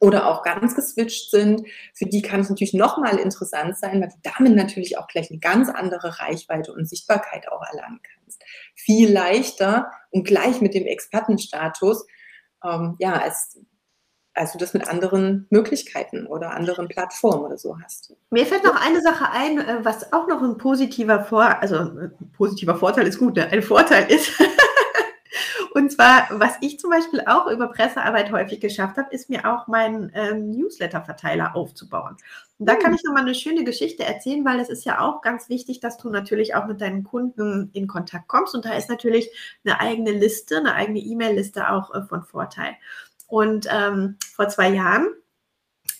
oder 0.00 0.26
auch 0.26 0.42
ganz 0.42 0.74
geswitcht 0.74 1.30
sind, 1.30 1.62
für 1.94 2.06
die 2.06 2.22
kann 2.22 2.40
es 2.40 2.50
natürlich 2.50 2.74
nochmal 2.74 3.20
interessant 3.20 3.78
sein, 3.78 4.00
weil 4.00 4.08
du 4.08 4.16
damit 4.24 4.56
natürlich 4.56 4.98
auch 4.98 5.06
gleich 5.06 5.30
eine 5.30 5.38
ganz 5.38 5.68
andere 5.68 6.18
Reichweite 6.18 6.72
und 6.72 6.88
Sichtbarkeit 6.88 7.46
auch 7.52 7.62
erlangen 7.62 8.00
kannst. 8.02 8.42
Viel 8.74 9.12
leichter 9.12 9.92
und 10.10 10.26
gleich 10.26 10.60
mit 10.60 10.74
dem 10.74 10.86
Expertenstatus, 10.86 12.04
ähm, 12.64 12.96
ja, 12.98 13.12
als 13.12 13.60
als 14.36 14.52
du 14.52 14.58
das 14.58 14.74
mit 14.74 14.86
anderen 14.88 15.46
Möglichkeiten 15.50 16.26
oder 16.26 16.52
anderen 16.52 16.88
Plattformen 16.88 17.44
oder 17.44 17.58
so 17.58 17.78
hast. 17.82 18.14
Mir 18.30 18.46
fällt 18.46 18.64
noch 18.64 18.80
eine 18.80 19.00
Sache 19.00 19.30
ein, 19.32 19.58
äh, 19.58 19.78
was 19.82 20.12
auch 20.12 20.28
noch 20.28 20.42
ein 20.42 20.58
positiver 20.58 21.24
Vor, 21.24 21.44
also 21.60 21.76
ein 21.76 22.12
positiver 22.36 22.76
Vorteil 22.76 23.06
ist 23.06 23.18
gut, 23.18 23.36
ne? 23.36 23.46
ein 23.50 23.62
Vorteil 23.62 24.10
ist. 24.10 24.30
Und 25.76 25.92
zwar, 25.92 26.26
was 26.30 26.54
ich 26.62 26.80
zum 26.80 26.88
Beispiel 26.88 27.20
auch 27.26 27.48
über 27.48 27.68
Pressearbeit 27.68 28.32
häufig 28.32 28.60
geschafft 28.60 28.96
habe, 28.96 29.14
ist 29.14 29.28
mir 29.28 29.44
auch 29.44 29.66
meinen 29.66 30.10
ähm, 30.14 30.50
Newsletter-Verteiler 30.50 31.54
aufzubauen. 31.54 32.16
Und 32.58 32.66
da 32.66 32.76
kann 32.76 32.92
hm. 32.92 32.94
ich 32.94 33.04
nochmal 33.04 33.24
eine 33.24 33.34
schöne 33.34 33.62
Geschichte 33.62 34.02
erzählen, 34.02 34.42
weil 34.46 34.58
es 34.58 34.70
ist 34.70 34.86
ja 34.86 35.00
auch 35.00 35.20
ganz 35.20 35.50
wichtig, 35.50 35.80
dass 35.80 35.98
du 35.98 36.08
natürlich 36.08 36.54
auch 36.54 36.66
mit 36.66 36.80
deinen 36.80 37.04
Kunden 37.04 37.68
in 37.74 37.88
Kontakt 37.88 38.26
kommst. 38.26 38.54
Und 38.54 38.64
da 38.64 38.72
ist 38.72 38.88
natürlich 38.88 39.30
eine 39.66 39.78
eigene 39.78 40.12
Liste, 40.12 40.56
eine 40.56 40.74
eigene 40.74 41.00
E-Mail-Liste 41.00 41.68
auch 41.68 41.94
äh, 41.94 42.02
von 42.04 42.22
Vorteil. 42.22 42.76
Und 43.26 43.66
ähm, 43.70 44.16
vor 44.34 44.48
zwei 44.48 44.70
Jahren 44.70 45.08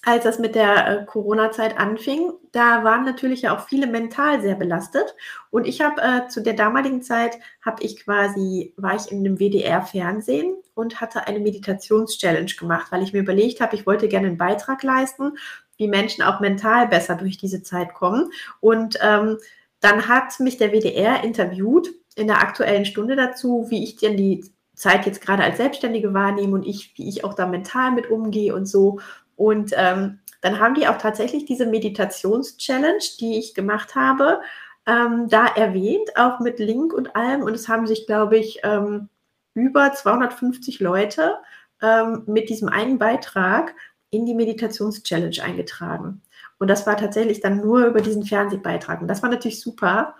als 0.07 0.23
das 0.23 0.39
mit 0.39 0.55
der 0.55 0.87
äh, 0.87 1.05
Corona-Zeit 1.05 1.79
anfing, 1.79 2.33
da 2.53 2.85
waren 2.85 3.05
natürlich 3.05 3.43
ja 3.43 3.57
auch 3.57 3.67
viele 3.67 3.89
mental 3.89 4.41
sehr 4.41 4.55
belastet. 4.55 5.17
Und 5.51 5.67
ich 5.67 5.81
habe 5.81 6.01
äh, 6.01 6.29
zu 6.29 6.43
der 6.43 6.53
damaligen 6.53 7.03
Zeit, 7.03 7.39
habe 7.61 7.83
ich 7.83 8.05
quasi, 8.05 8.73
war 8.77 8.95
ich 8.95 9.11
in 9.11 9.19
einem 9.19 9.39
WDR-Fernsehen 9.41 10.55
und 10.75 11.01
hatte 11.01 11.27
eine 11.27 11.41
Meditations-Challenge 11.41 12.53
gemacht, 12.57 12.93
weil 12.93 13.03
ich 13.03 13.13
mir 13.13 13.19
überlegt 13.19 13.61
habe, 13.61 13.75
ich 13.75 13.85
wollte 13.85 14.07
gerne 14.07 14.29
einen 14.29 14.39
Beitrag 14.39 14.85
leisten, 14.85 15.33
wie 15.77 15.89
Menschen 15.89 16.23
auch 16.23 16.39
mental 16.39 16.87
besser 16.87 17.17
durch 17.17 17.37
diese 17.37 17.65
Zeit 17.65 17.93
kommen. 17.93 18.31
Und 18.61 18.97
ähm, 19.03 19.39
dann 19.81 20.07
hat 20.07 20.39
mich 20.39 20.57
der 20.57 20.71
WDR 20.71 21.25
interviewt 21.25 21.89
in 22.15 22.29
der 22.29 22.41
aktuellen 22.43 22.85
Stunde 22.85 23.17
dazu, 23.17 23.67
wie 23.71 23.83
ich 23.83 23.97
denn 23.97 24.17
die 24.17 24.45
Zeit 24.77 25.07
jetzt 25.07 25.21
gerade 25.21 25.43
als 25.43 25.57
Selbstständige 25.57 26.15
wahrnehme 26.15 26.55
und 26.55 26.67
ich, 26.67 26.97
wie 26.97 27.09
ich 27.09 27.25
auch 27.25 27.35
da 27.35 27.47
mental 27.47 27.91
mit 27.91 28.11
umgehe 28.11 28.55
und 28.55 28.67
so. 28.67 29.01
Und 29.35 29.73
ähm, 29.75 30.21
dann 30.43 30.61
haben 30.61 30.75
die 30.75 30.87
auch 30.87 30.99
tatsächlich 30.99 31.47
diese 31.47 31.67
Meditations-Challenge, 31.67 33.03
die 33.19 33.39
ich 33.39 33.55
gemacht 33.55 33.95
habe, 33.95 34.41
ähm, 34.87 35.29
da 35.29 35.47
erwähnt, 35.47 36.17
auch 36.17 36.41
mit 36.41 36.59
Link 36.59 36.93
und 36.93 37.17
allem. 37.17 37.43
Und 37.43 37.55
es 37.55 37.69
haben 37.69 37.87
sich, 37.87 38.07
glaube 38.07 38.37
ich, 38.37 38.61
ähm, 38.63 39.09
über 39.55 39.93
250 39.93 40.79
Leute 40.81 41.37
ähm, 41.83 42.23
mit 42.27 42.51
diesem 42.51 42.69
einen 42.69 42.99
Beitrag 42.99 43.75
in 44.11 44.27
die 44.27 44.35
Meditations-Challenge 44.35 45.43
eingetragen. 45.43 46.23
Und 46.59 46.69
das 46.69 46.87
war 46.87 46.97
tatsächlich 46.97 47.41
dann 47.41 47.61
nur 47.61 47.87
über 47.87 48.01
diesen 48.01 48.25
Fernsehbeitrag. 48.25 49.01
Und 49.01 49.09
das 49.09 49.23
war 49.23 49.31
natürlich 49.31 49.61
super. 49.61 50.15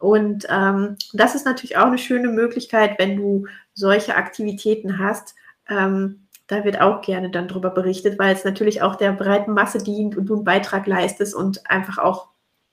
Und 0.00 0.46
ähm, 0.48 0.96
das 1.12 1.34
ist 1.34 1.44
natürlich 1.44 1.76
auch 1.76 1.86
eine 1.86 1.98
schöne 1.98 2.28
Möglichkeit, 2.28 2.98
wenn 2.98 3.16
du 3.16 3.46
solche 3.74 4.16
Aktivitäten 4.16 4.98
hast, 4.98 5.34
ähm, 5.68 6.26
da 6.46 6.64
wird 6.64 6.80
auch 6.80 7.00
gerne 7.00 7.30
dann 7.30 7.46
darüber 7.46 7.70
berichtet, 7.70 8.18
weil 8.18 8.34
es 8.34 8.44
natürlich 8.44 8.82
auch 8.82 8.96
der 8.96 9.12
breiten 9.12 9.52
Masse 9.52 9.78
dient 9.78 10.16
und 10.16 10.26
du 10.26 10.34
einen 10.34 10.44
Beitrag 10.44 10.86
leistest 10.86 11.34
und 11.34 11.70
einfach 11.70 11.98
auch 11.98 12.28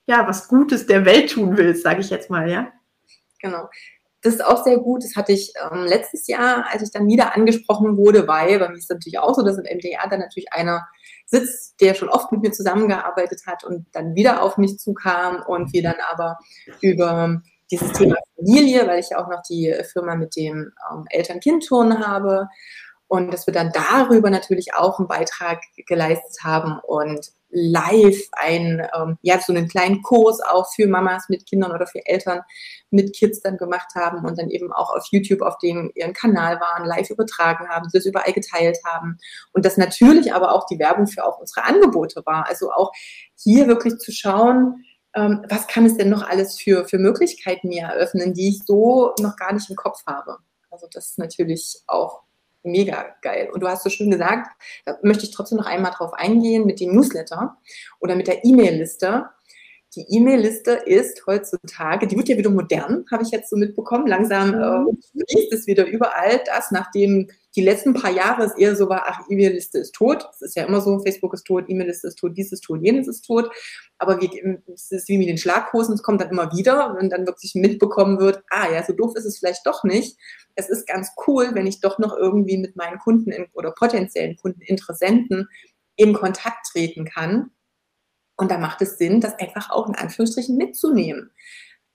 ja 0.06 0.26
was 0.26 0.48
Gutes 0.48 0.86
der 0.86 1.04
Welt 1.04 1.30
tun 1.30 1.56
willst, 1.56 1.84
sage 1.84 2.00
ich 2.00 2.10
jetzt 2.10 2.28
mal, 2.28 2.50
ja. 2.50 2.72
Genau. 3.40 3.68
Das 4.22 4.34
ist 4.34 4.44
auch 4.44 4.64
sehr 4.64 4.78
gut. 4.78 5.04
Das 5.04 5.14
hatte 5.16 5.32
ich 5.32 5.52
ähm, 5.70 5.84
letztes 5.84 6.26
Jahr, 6.26 6.66
als 6.70 6.82
ich 6.82 6.90
dann 6.90 7.06
wieder 7.06 7.36
angesprochen 7.36 7.96
wurde, 7.96 8.26
weil 8.26 8.58
bei 8.58 8.68
mir 8.68 8.76
ist 8.76 8.90
natürlich 8.90 9.18
auch 9.18 9.34
so, 9.34 9.42
dass 9.42 9.58
im 9.58 9.64
MDR 9.64 10.08
dann 10.08 10.20
natürlich 10.20 10.52
einer 10.52 10.88
sitzt, 11.26 11.80
der 11.80 11.94
schon 11.94 12.08
oft 12.08 12.32
mit 12.32 12.42
mir 12.42 12.52
zusammengearbeitet 12.52 13.42
hat 13.46 13.64
und 13.64 13.86
dann 13.92 14.14
wieder 14.14 14.42
auf 14.42 14.56
mich 14.56 14.78
zukam 14.78 15.42
und 15.46 15.72
wir 15.72 15.82
dann 15.82 15.96
aber 16.10 16.38
über 16.80 17.40
dieses 17.70 17.92
Thema 17.92 18.16
Familie, 18.36 18.86
weil 18.86 18.98
ich 18.98 19.10
ja 19.10 19.22
auch 19.22 19.28
noch 19.28 19.42
die 19.48 19.74
Firma 19.92 20.16
mit 20.16 20.34
dem 20.36 20.72
ähm, 20.90 21.04
Eltern-Kind-Turnen 21.10 22.06
habe, 22.06 22.48
und 23.08 23.32
dass 23.32 23.46
wir 23.46 23.54
dann 23.54 23.72
darüber 23.72 24.30
natürlich 24.30 24.74
auch 24.74 24.98
einen 24.98 25.08
Beitrag 25.08 25.60
geleistet 25.86 26.44
haben 26.44 26.78
und 26.86 27.32
live 27.50 28.28
ein, 28.32 28.86
ähm, 28.94 29.18
ja, 29.22 29.40
so 29.40 29.52
einen 29.52 29.68
kleinen 29.68 30.02
Kurs 30.02 30.40
auch 30.40 30.66
für 30.74 30.86
Mamas 30.86 31.28
mit 31.28 31.46
Kindern 31.46 31.72
oder 31.72 31.86
für 31.86 32.04
Eltern 32.04 32.42
mit 32.90 33.14
Kids 33.14 33.40
dann 33.40 33.56
gemacht 33.56 33.94
haben 33.94 34.24
und 34.26 34.38
dann 34.38 34.50
eben 34.50 34.72
auch 34.72 34.94
auf 34.94 35.06
YouTube 35.10 35.42
auf 35.42 35.58
dem 35.58 35.90
ihren 35.94 36.12
Kanal 36.12 36.60
waren, 36.60 36.86
live 36.86 37.10
übertragen 37.10 37.68
haben, 37.68 37.88
das 37.92 38.06
überall 38.06 38.32
geteilt 38.32 38.78
haben 38.84 39.18
und 39.52 39.64
das 39.64 39.76
natürlich 39.76 40.32
aber 40.32 40.52
auch 40.52 40.66
die 40.66 40.78
Werbung 40.78 41.06
für 41.06 41.24
auch 41.24 41.38
unsere 41.38 41.64
Angebote 41.64 42.22
war. 42.26 42.46
Also 42.46 42.70
auch 42.70 42.92
hier 43.36 43.66
wirklich 43.66 43.98
zu 43.98 44.12
schauen, 44.12 44.84
ähm, 45.14 45.44
was 45.48 45.66
kann 45.66 45.86
es 45.86 45.96
denn 45.96 46.10
noch 46.10 46.28
alles 46.28 46.60
für, 46.60 46.86
für 46.86 46.98
Möglichkeiten 46.98 47.68
mir 47.68 47.84
eröffnen, 47.84 48.34
die 48.34 48.50
ich 48.50 48.64
so 48.64 49.14
noch 49.20 49.36
gar 49.36 49.52
nicht 49.52 49.70
im 49.70 49.76
Kopf 49.76 50.04
habe. 50.06 50.38
Also 50.70 50.86
das 50.92 51.10
ist 51.10 51.18
natürlich 51.18 51.80
auch 51.86 52.22
mega 52.62 53.14
geil. 53.22 53.50
Und 53.52 53.62
du 53.62 53.68
hast 53.68 53.84
so 53.84 53.90
schön 53.90 54.10
gesagt, 54.10 54.48
da 54.84 54.98
möchte 55.02 55.24
ich 55.24 55.30
trotzdem 55.30 55.58
noch 55.58 55.66
einmal 55.66 55.92
drauf 55.92 56.12
eingehen 56.14 56.66
mit 56.66 56.80
dem 56.80 56.94
Newsletter 56.94 57.56
oder 58.00 58.16
mit 58.16 58.26
der 58.26 58.44
E-Mail-Liste. 58.44 59.26
Die 59.94 60.06
E-Mail-Liste 60.08 60.72
ist 60.72 61.26
heutzutage, 61.26 62.06
die 62.06 62.16
wird 62.16 62.28
ja 62.28 62.36
wieder 62.36 62.50
modern, 62.50 63.06
habe 63.10 63.22
ich 63.22 63.30
jetzt 63.30 63.48
so 63.48 63.56
mitbekommen. 63.56 64.06
Langsam 64.06 64.54
äh, 64.54 65.22
fließt 65.28 65.52
es 65.52 65.66
wieder 65.66 65.86
überall. 65.86 66.40
Das, 66.44 66.70
nachdem 66.70 67.28
die 67.58 67.64
letzten 67.64 67.92
paar 67.92 68.12
Jahre 68.12 68.44
es 68.44 68.54
eher 68.54 68.76
so 68.76 68.88
war, 68.88 69.02
ach, 69.08 69.22
E-Mail-Liste 69.28 69.78
ist 69.78 69.92
tot. 69.96 70.28
Es 70.32 70.42
ist 70.42 70.54
ja 70.54 70.64
immer 70.64 70.80
so, 70.80 71.00
Facebook 71.00 71.34
ist 71.34 71.42
tot, 71.44 71.64
E-Mail-Liste 71.66 72.06
ist 72.06 72.14
tot, 72.14 72.36
dies 72.36 72.52
ist 72.52 72.60
tot, 72.60 72.80
jenes 72.80 73.08
ist 73.08 73.22
tot. 73.22 73.50
Aber 73.98 74.20
wie, 74.20 74.30
es 74.72 74.92
ist 74.92 75.08
wie 75.08 75.18
mit 75.18 75.28
den 75.28 75.38
Schlaghosen, 75.38 75.92
es 75.92 76.04
kommt 76.04 76.20
dann 76.20 76.30
immer 76.30 76.52
wieder, 76.52 76.94
wenn 76.96 77.10
dann 77.10 77.26
wirklich 77.26 77.56
mitbekommen 77.56 78.20
wird, 78.20 78.44
ah 78.48 78.70
ja, 78.72 78.84
so 78.84 78.92
doof 78.92 79.16
ist 79.16 79.24
es 79.24 79.40
vielleicht 79.40 79.66
doch 79.66 79.82
nicht. 79.82 80.16
Es 80.54 80.68
ist 80.68 80.86
ganz 80.86 81.10
cool, 81.26 81.50
wenn 81.54 81.66
ich 81.66 81.80
doch 81.80 81.98
noch 81.98 82.16
irgendwie 82.16 82.58
mit 82.58 82.76
meinen 82.76 83.00
Kunden 83.00 83.32
in, 83.32 83.46
oder 83.54 83.72
potenziellen 83.72 84.36
Kunden, 84.36 84.60
Interessenten 84.60 85.48
in 85.96 86.12
Kontakt 86.12 86.68
treten 86.70 87.06
kann 87.06 87.50
und 88.36 88.52
da 88.52 88.58
macht 88.58 88.82
es 88.82 88.98
Sinn, 88.98 89.20
das 89.20 89.36
einfach 89.40 89.70
auch 89.70 89.88
in 89.88 89.96
Anführungsstrichen 89.96 90.56
mitzunehmen. 90.56 91.32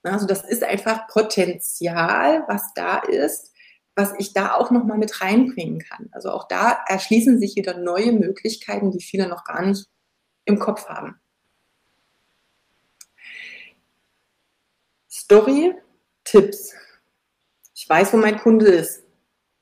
Also 0.02 0.26
das 0.26 0.44
ist 0.44 0.62
einfach 0.62 1.08
Potenzial, 1.08 2.44
was 2.48 2.74
da 2.74 2.98
ist, 2.98 3.53
was 3.96 4.12
ich 4.18 4.32
da 4.32 4.54
auch 4.54 4.70
nochmal 4.70 4.98
mit 4.98 5.20
reinbringen 5.20 5.78
kann. 5.80 6.08
Also 6.12 6.30
auch 6.30 6.48
da 6.48 6.84
erschließen 6.86 7.38
sich 7.38 7.56
wieder 7.56 7.78
neue 7.78 8.12
Möglichkeiten, 8.12 8.90
die 8.90 9.00
viele 9.00 9.28
noch 9.28 9.44
gar 9.44 9.62
nicht 9.62 9.86
im 10.44 10.58
Kopf 10.58 10.88
haben. 10.88 11.20
Story, 15.08 15.74
Tipps. 16.24 16.74
Ich 17.74 17.88
weiß, 17.88 18.12
wo 18.12 18.16
mein 18.16 18.38
Kunde 18.38 18.66
ist. 18.66 19.04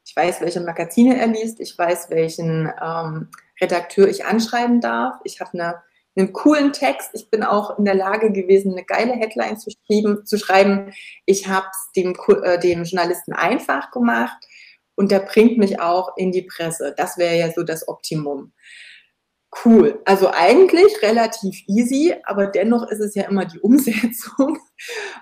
Ich 0.04 0.16
weiß, 0.16 0.40
welche 0.40 0.60
Magazine 0.60 1.18
er 1.18 1.28
liest. 1.28 1.60
Ich 1.60 1.76
weiß, 1.76 2.10
welchen 2.10 2.72
ähm, 2.82 3.28
Redakteur 3.60 4.08
ich 4.08 4.24
anschreiben 4.24 4.80
darf. 4.80 5.20
Ich 5.24 5.40
habe 5.40 5.52
eine 5.52 5.82
einen 6.16 6.32
coolen 6.32 6.72
Text. 6.72 7.10
Ich 7.14 7.30
bin 7.30 7.42
auch 7.42 7.78
in 7.78 7.84
der 7.84 7.94
Lage 7.94 8.32
gewesen, 8.32 8.72
eine 8.72 8.84
geile 8.84 9.12
Headline 9.12 9.58
zu, 9.58 9.70
schreiben. 9.70 10.24
Zu 10.26 10.38
schreiben. 10.38 10.92
Ich 11.26 11.48
habe 11.48 11.66
es 11.70 11.92
dem, 11.96 12.14
äh, 12.42 12.58
dem 12.58 12.84
Journalisten 12.84 13.32
einfach 13.32 13.90
gemacht 13.90 14.36
und 14.94 15.10
der 15.10 15.20
bringt 15.20 15.58
mich 15.58 15.80
auch 15.80 16.16
in 16.16 16.32
die 16.32 16.42
Presse. 16.42 16.94
Das 16.96 17.18
wäre 17.18 17.36
ja 17.36 17.50
so 17.50 17.62
das 17.62 17.88
Optimum. 17.88 18.52
Cool. 19.64 20.00
Also 20.06 20.30
eigentlich 20.32 21.02
relativ 21.02 21.62
easy, 21.66 22.14
aber 22.24 22.46
dennoch 22.46 22.88
ist 22.90 23.00
es 23.00 23.14
ja 23.14 23.24
immer 23.24 23.44
die 23.44 23.58
Umsetzung 23.60 24.58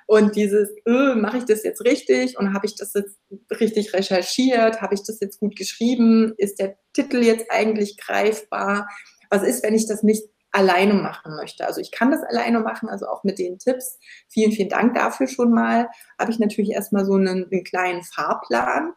und 0.06 0.36
dieses, 0.36 0.70
öh, 0.86 1.16
mache 1.16 1.38
ich 1.38 1.44
das 1.44 1.64
jetzt 1.64 1.84
richtig 1.84 2.38
und 2.38 2.54
habe 2.54 2.66
ich 2.66 2.76
das 2.76 2.94
jetzt 2.94 3.18
richtig 3.58 3.92
recherchiert? 3.92 4.80
Habe 4.80 4.94
ich 4.94 5.02
das 5.04 5.18
jetzt 5.20 5.40
gut 5.40 5.56
geschrieben? 5.56 6.34
Ist 6.36 6.60
der 6.60 6.76
Titel 6.92 7.22
jetzt 7.22 7.46
eigentlich 7.50 7.96
greifbar? 7.96 8.88
Was 9.30 9.42
ist, 9.42 9.64
wenn 9.64 9.74
ich 9.74 9.86
das 9.86 10.02
nicht 10.02 10.24
alleine 10.52 10.94
machen 10.94 11.36
möchte. 11.36 11.66
Also 11.66 11.80
ich 11.80 11.92
kann 11.92 12.10
das 12.10 12.22
alleine 12.22 12.60
machen, 12.60 12.88
also 12.88 13.06
auch 13.06 13.24
mit 13.24 13.38
den 13.38 13.58
Tipps. 13.58 13.98
Vielen, 14.28 14.52
vielen 14.52 14.68
Dank 14.68 14.94
dafür 14.94 15.28
schon 15.28 15.52
mal. 15.52 15.88
Habe 16.18 16.30
ich 16.30 16.38
natürlich 16.38 16.70
erstmal 16.70 17.04
so 17.04 17.14
einen, 17.14 17.48
einen 17.50 17.64
kleinen 17.64 18.02
Fahrplan, 18.02 18.92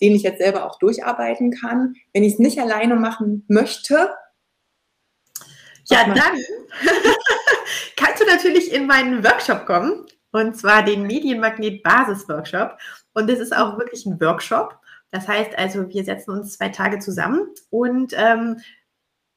den 0.00 0.14
ich 0.14 0.22
jetzt 0.22 0.38
selber 0.38 0.64
auch 0.64 0.78
durcharbeiten 0.78 1.50
kann. 1.50 1.94
Wenn 2.12 2.24
ich 2.24 2.34
es 2.34 2.38
nicht 2.38 2.58
alleine 2.58 2.96
machen 2.96 3.44
möchte, 3.48 4.14
ja, 5.86 6.04
dann 6.06 6.16
kannst 7.96 8.22
du 8.22 8.26
natürlich 8.26 8.72
in 8.72 8.86
meinen 8.86 9.22
Workshop 9.22 9.66
kommen, 9.66 10.06
und 10.32 10.56
zwar 10.56 10.82
den 10.82 11.06
Medienmagnet 11.06 11.82
Basis 11.82 12.28
Workshop. 12.28 12.78
Und 13.12 13.30
das 13.30 13.38
ist 13.38 13.54
auch 13.54 13.78
wirklich 13.78 14.04
ein 14.06 14.20
Workshop. 14.20 14.78
Das 15.10 15.28
heißt 15.28 15.56
also, 15.56 15.88
wir 15.88 16.04
setzen 16.04 16.32
uns 16.32 16.56
zwei 16.56 16.70
Tage 16.70 16.98
zusammen 16.98 17.46
und 17.70 18.12
ähm, 18.16 18.58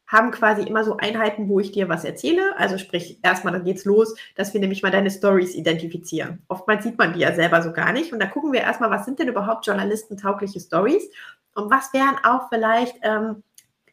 haben 0.07 0.31
quasi 0.31 0.63
immer 0.63 0.83
so 0.83 0.97
Einheiten, 0.97 1.49
wo 1.49 1.59
ich 1.59 1.73
dir 1.73 1.89
was 1.89 2.05
erzähle. 2.05 2.57
Also 2.57 2.77
sprich, 2.77 3.19
erstmal, 3.23 3.53
dann 3.53 3.65
geht's 3.65 3.85
los, 3.85 4.15
dass 4.35 4.53
wir 4.53 4.61
nämlich 4.61 4.81
mal 4.81 4.91
deine 4.91 5.11
Stories 5.11 5.53
identifizieren. 5.53 6.41
Oftmals 6.47 6.83
sieht 6.83 6.97
man 6.97 7.13
die 7.13 7.19
ja 7.19 7.35
selber 7.35 7.61
so 7.61 7.73
gar 7.73 7.91
nicht. 7.91 8.13
Und 8.13 8.19
da 8.19 8.25
gucken 8.25 8.53
wir 8.53 8.61
erstmal, 8.61 8.89
was 8.89 9.05
sind 9.05 9.19
denn 9.19 9.27
überhaupt 9.27 9.65
journalistentaugliche 9.65 10.61
Stories? 10.61 11.09
Und 11.55 11.69
was 11.69 11.91
wären 11.93 12.15
auch 12.23 12.47
vielleicht 12.49 12.95
ähm, 13.01 13.43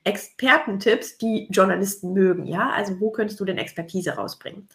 Expertentipps, 0.04 1.18
die 1.18 1.48
Journalisten 1.50 2.12
mögen? 2.12 2.46
Ja, 2.46 2.70
also 2.70 3.00
wo 3.00 3.10
könntest 3.10 3.40
du 3.40 3.44
denn 3.44 3.58
Expertise 3.58 4.12
rausbringen? 4.12 4.68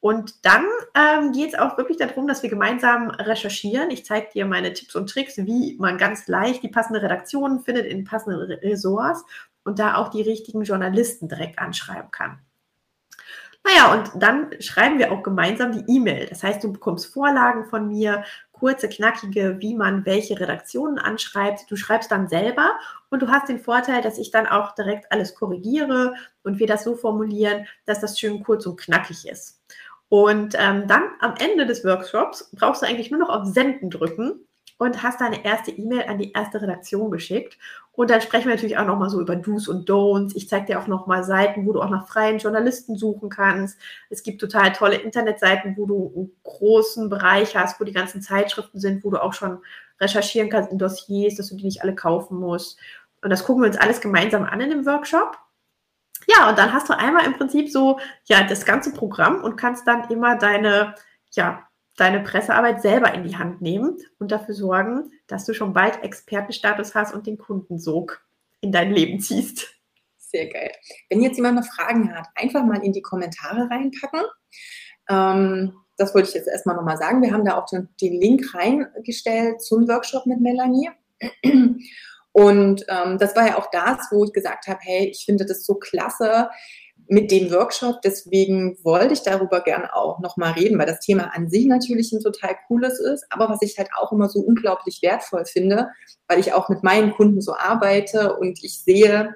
Und 0.00 0.46
dann 0.46 0.64
ähm, 0.94 1.32
geht 1.32 1.50
es 1.50 1.58
auch 1.58 1.76
wirklich 1.76 1.98
darum, 1.98 2.26
dass 2.26 2.42
wir 2.42 2.48
gemeinsam 2.48 3.10
recherchieren. 3.10 3.90
Ich 3.90 4.06
zeige 4.06 4.28
dir 4.32 4.46
meine 4.46 4.72
Tipps 4.72 4.96
und 4.96 5.10
Tricks, 5.10 5.36
wie 5.36 5.76
man 5.78 5.98
ganz 5.98 6.26
leicht 6.26 6.62
die 6.62 6.68
passende 6.68 7.02
Redaktion 7.02 7.60
findet 7.60 7.84
in 7.84 8.04
passenden 8.04 8.40
Ressorts 8.40 9.24
und 9.70 9.78
da 9.78 9.94
auch 9.94 10.08
die 10.08 10.22
richtigen 10.22 10.64
Journalisten 10.64 11.28
direkt 11.28 11.60
anschreiben 11.60 12.10
kann. 12.10 12.40
Naja, 13.62 13.92
und 13.92 14.10
dann 14.20 14.50
schreiben 14.58 14.98
wir 14.98 15.12
auch 15.12 15.22
gemeinsam 15.22 15.70
die 15.70 15.84
E-Mail. 15.86 16.26
Das 16.26 16.42
heißt, 16.42 16.64
du 16.64 16.72
bekommst 16.72 17.12
Vorlagen 17.12 17.66
von 17.66 17.86
mir, 17.86 18.24
kurze, 18.50 18.88
knackige, 18.88 19.60
wie 19.60 19.76
man 19.76 20.04
welche 20.06 20.40
Redaktionen 20.40 20.98
anschreibt. 20.98 21.70
Du 21.70 21.76
schreibst 21.76 22.10
dann 22.10 22.26
selber 22.26 22.72
und 23.10 23.22
du 23.22 23.28
hast 23.28 23.48
den 23.48 23.60
Vorteil, 23.60 24.02
dass 24.02 24.18
ich 24.18 24.32
dann 24.32 24.48
auch 24.48 24.74
direkt 24.74 25.12
alles 25.12 25.36
korrigiere 25.36 26.14
und 26.42 26.58
wir 26.58 26.66
das 26.66 26.82
so 26.82 26.96
formulieren, 26.96 27.66
dass 27.86 28.00
das 28.00 28.18
schön 28.18 28.42
kurz 28.42 28.66
und 28.66 28.80
knackig 28.80 29.28
ist. 29.28 29.62
Und 30.08 30.56
ähm, 30.58 30.88
dann 30.88 31.04
am 31.20 31.34
Ende 31.38 31.64
des 31.64 31.84
Workshops 31.84 32.50
brauchst 32.56 32.82
du 32.82 32.86
eigentlich 32.86 33.12
nur 33.12 33.20
noch 33.20 33.28
auf 33.28 33.46
Senden 33.46 33.88
drücken 33.88 34.48
und 34.80 35.02
hast 35.02 35.20
deine 35.20 35.44
erste 35.44 35.70
E-Mail 35.70 36.04
an 36.08 36.16
die 36.16 36.32
erste 36.32 36.62
Redaktion 36.62 37.10
geschickt. 37.10 37.58
Und 37.92 38.08
dann 38.08 38.22
sprechen 38.22 38.46
wir 38.46 38.54
natürlich 38.54 38.78
auch 38.78 38.86
nochmal 38.86 39.10
so 39.10 39.20
über 39.20 39.36
Do's 39.36 39.68
und 39.68 39.90
Don'ts. 39.90 40.32
Ich 40.34 40.48
zeige 40.48 40.64
dir 40.64 40.80
auch 40.80 40.86
nochmal 40.86 41.22
Seiten, 41.22 41.66
wo 41.66 41.72
du 41.74 41.82
auch 41.82 41.90
nach 41.90 42.08
freien 42.08 42.38
Journalisten 42.38 42.96
suchen 42.96 43.28
kannst. 43.28 43.78
Es 44.08 44.22
gibt 44.22 44.40
total 44.40 44.72
tolle 44.72 44.96
Internetseiten, 44.96 45.76
wo 45.76 45.84
du 45.84 46.12
einen 46.16 46.32
großen 46.44 47.10
Bereich 47.10 47.54
hast, 47.56 47.78
wo 47.78 47.84
die 47.84 47.92
ganzen 47.92 48.22
Zeitschriften 48.22 48.80
sind, 48.80 49.04
wo 49.04 49.10
du 49.10 49.22
auch 49.22 49.34
schon 49.34 49.58
recherchieren 50.00 50.48
kannst 50.48 50.72
in 50.72 50.78
Dossiers, 50.78 51.34
dass 51.34 51.50
du 51.50 51.56
die 51.56 51.64
nicht 51.64 51.82
alle 51.82 51.94
kaufen 51.94 52.38
musst. 52.38 52.78
Und 53.20 53.28
das 53.28 53.44
gucken 53.44 53.62
wir 53.62 53.68
uns 53.68 53.76
alles 53.76 54.00
gemeinsam 54.00 54.44
an 54.44 54.62
in 54.62 54.70
dem 54.70 54.86
Workshop. 54.86 55.36
Ja, 56.26 56.48
und 56.48 56.56
dann 56.56 56.72
hast 56.72 56.88
du 56.88 56.96
einmal 56.96 57.26
im 57.26 57.34
Prinzip 57.34 57.70
so, 57.70 58.00
ja, 58.24 58.44
das 58.44 58.64
ganze 58.64 58.94
Programm 58.94 59.44
und 59.44 59.56
kannst 59.56 59.86
dann 59.86 60.08
immer 60.08 60.36
deine, 60.36 60.94
ja, 61.32 61.68
deine 62.00 62.20
Pressearbeit 62.20 62.80
selber 62.80 63.12
in 63.12 63.24
die 63.24 63.36
Hand 63.36 63.60
nehmen 63.60 63.98
und 64.18 64.32
dafür 64.32 64.54
sorgen, 64.54 65.12
dass 65.26 65.44
du 65.44 65.52
schon 65.52 65.74
bald 65.74 66.02
Expertenstatus 66.02 66.94
hast 66.94 67.14
und 67.14 67.26
den 67.26 67.36
Kundensog 67.36 68.24
in 68.62 68.72
dein 68.72 68.90
Leben 68.90 69.20
ziehst. 69.20 69.68
Sehr 70.16 70.48
geil. 70.48 70.72
Wenn 71.10 71.20
jetzt 71.20 71.36
jemand 71.36 71.56
noch 71.56 71.66
Fragen 71.66 72.14
hat, 72.14 72.26
einfach 72.34 72.64
mal 72.64 72.82
in 72.82 72.92
die 72.92 73.02
Kommentare 73.02 73.68
reinpacken. 73.68 74.22
Ähm, 75.10 75.74
das 75.98 76.14
wollte 76.14 76.28
ich 76.28 76.34
jetzt 76.34 76.48
erstmal 76.48 76.76
nochmal 76.76 76.96
sagen. 76.96 77.20
Wir 77.20 77.32
haben 77.32 77.44
da 77.44 77.58
auch 77.58 77.66
den, 77.66 77.90
den, 78.00 78.18
Link 78.18 78.54
reingestellt 78.54 79.60
zum 79.60 79.86
Workshop 79.86 80.24
mit 80.24 80.40
Melanie. 80.40 80.88
Und 82.32 82.84
ähm, 82.88 83.18
das 83.18 83.36
war 83.36 83.46
ja 83.46 83.58
auch 83.58 83.70
das, 83.70 84.06
wo 84.10 84.24
ich 84.24 84.32
gesagt 84.32 84.68
habe, 84.68 84.78
hey, 84.80 85.08
ich 85.08 85.24
finde 85.26 85.44
das 85.44 85.66
so 85.66 85.74
klasse, 85.74 86.48
mit 87.10 87.32
dem 87.32 87.50
Workshop. 87.50 88.02
Deswegen 88.02 88.78
wollte 88.84 89.14
ich 89.14 89.22
darüber 89.22 89.60
gern 89.62 89.84
auch 89.84 90.20
nochmal 90.20 90.52
reden, 90.52 90.78
weil 90.78 90.86
das 90.86 91.00
Thema 91.00 91.34
an 91.34 91.50
sich 91.50 91.66
natürlich 91.66 92.12
ein 92.12 92.22
total 92.22 92.56
cooles 92.68 93.00
ist, 93.00 93.26
aber 93.30 93.48
was 93.48 93.62
ich 93.62 93.76
halt 93.78 93.88
auch 93.98 94.12
immer 94.12 94.28
so 94.28 94.38
unglaublich 94.40 95.00
wertvoll 95.02 95.44
finde, 95.44 95.88
weil 96.28 96.38
ich 96.38 96.52
auch 96.52 96.68
mit 96.68 96.84
meinen 96.84 97.12
Kunden 97.12 97.40
so 97.40 97.54
arbeite 97.54 98.36
und 98.36 98.62
ich 98.62 98.78
sehe, 98.78 99.34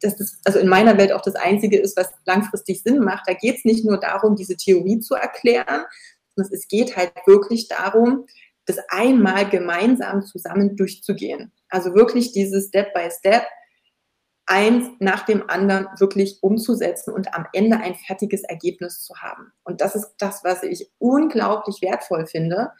dass 0.00 0.16
das 0.16 0.38
also 0.44 0.58
in 0.58 0.68
meiner 0.68 0.96
Welt 0.96 1.12
auch 1.12 1.20
das 1.20 1.34
Einzige 1.34 1.78
ist, 1.78 1.98
was 1.98 2.10
langfristig 2.24 2.82
Sinn 2.82 3.00
macht. 3.00 3.28
Da 3.28 3.34
geht 3.34 3.56
es 3.58 3.64
nicht 3.66 3.84
nur 3.84 4.00
darum, 4.00 4.34
diese 4.34 4.56
Theorie 4.56 5.00
zu 5.00 5.14
erklären, 5.14 5.84
sondern 6.34 6.54
es 6.54 6.66
geht 6.66 6.96
halt 6.96 7.12
wirklich 7.26 7.68
darum, 7.68 8.24
das 8.64 8.78
einmal 8.88 9.50
gemeinsam 9.50 10.24
zusammen 10.24 10.76
durchzugehen. 10.76 11.52
Also 11.68 11.94
wirklich 11.94 12.32
dieses 12.32 12.68
Step 12.68 12.94
by 12.94 13.10
Step 13.10 13.42
eins 14.46 14.88
nach 14.98 15.24
dem 15.24 15.48
anderen 15.48 15.86
wirklich 15.98 16.38
umzusetzen 16.42 17.12
und 17.12 17.34
am 17.34 17.46
Ende 17.52 17.78
ein 17.78 17.94
fertiges 17.94 18.42
Ergebnis 18.42 19.02
zu 19.02 19.14
haben. 19.16 19.52
Und 19.64 19.80
das 19.80 19.94
ist 19.94 20.14
das, 20.18 20.42
was 20.44 20.62
ich 20.62 20.90
unglaublich 20.98 21.80
wertvoll 21.80 22.26
finde. 22.26 22.70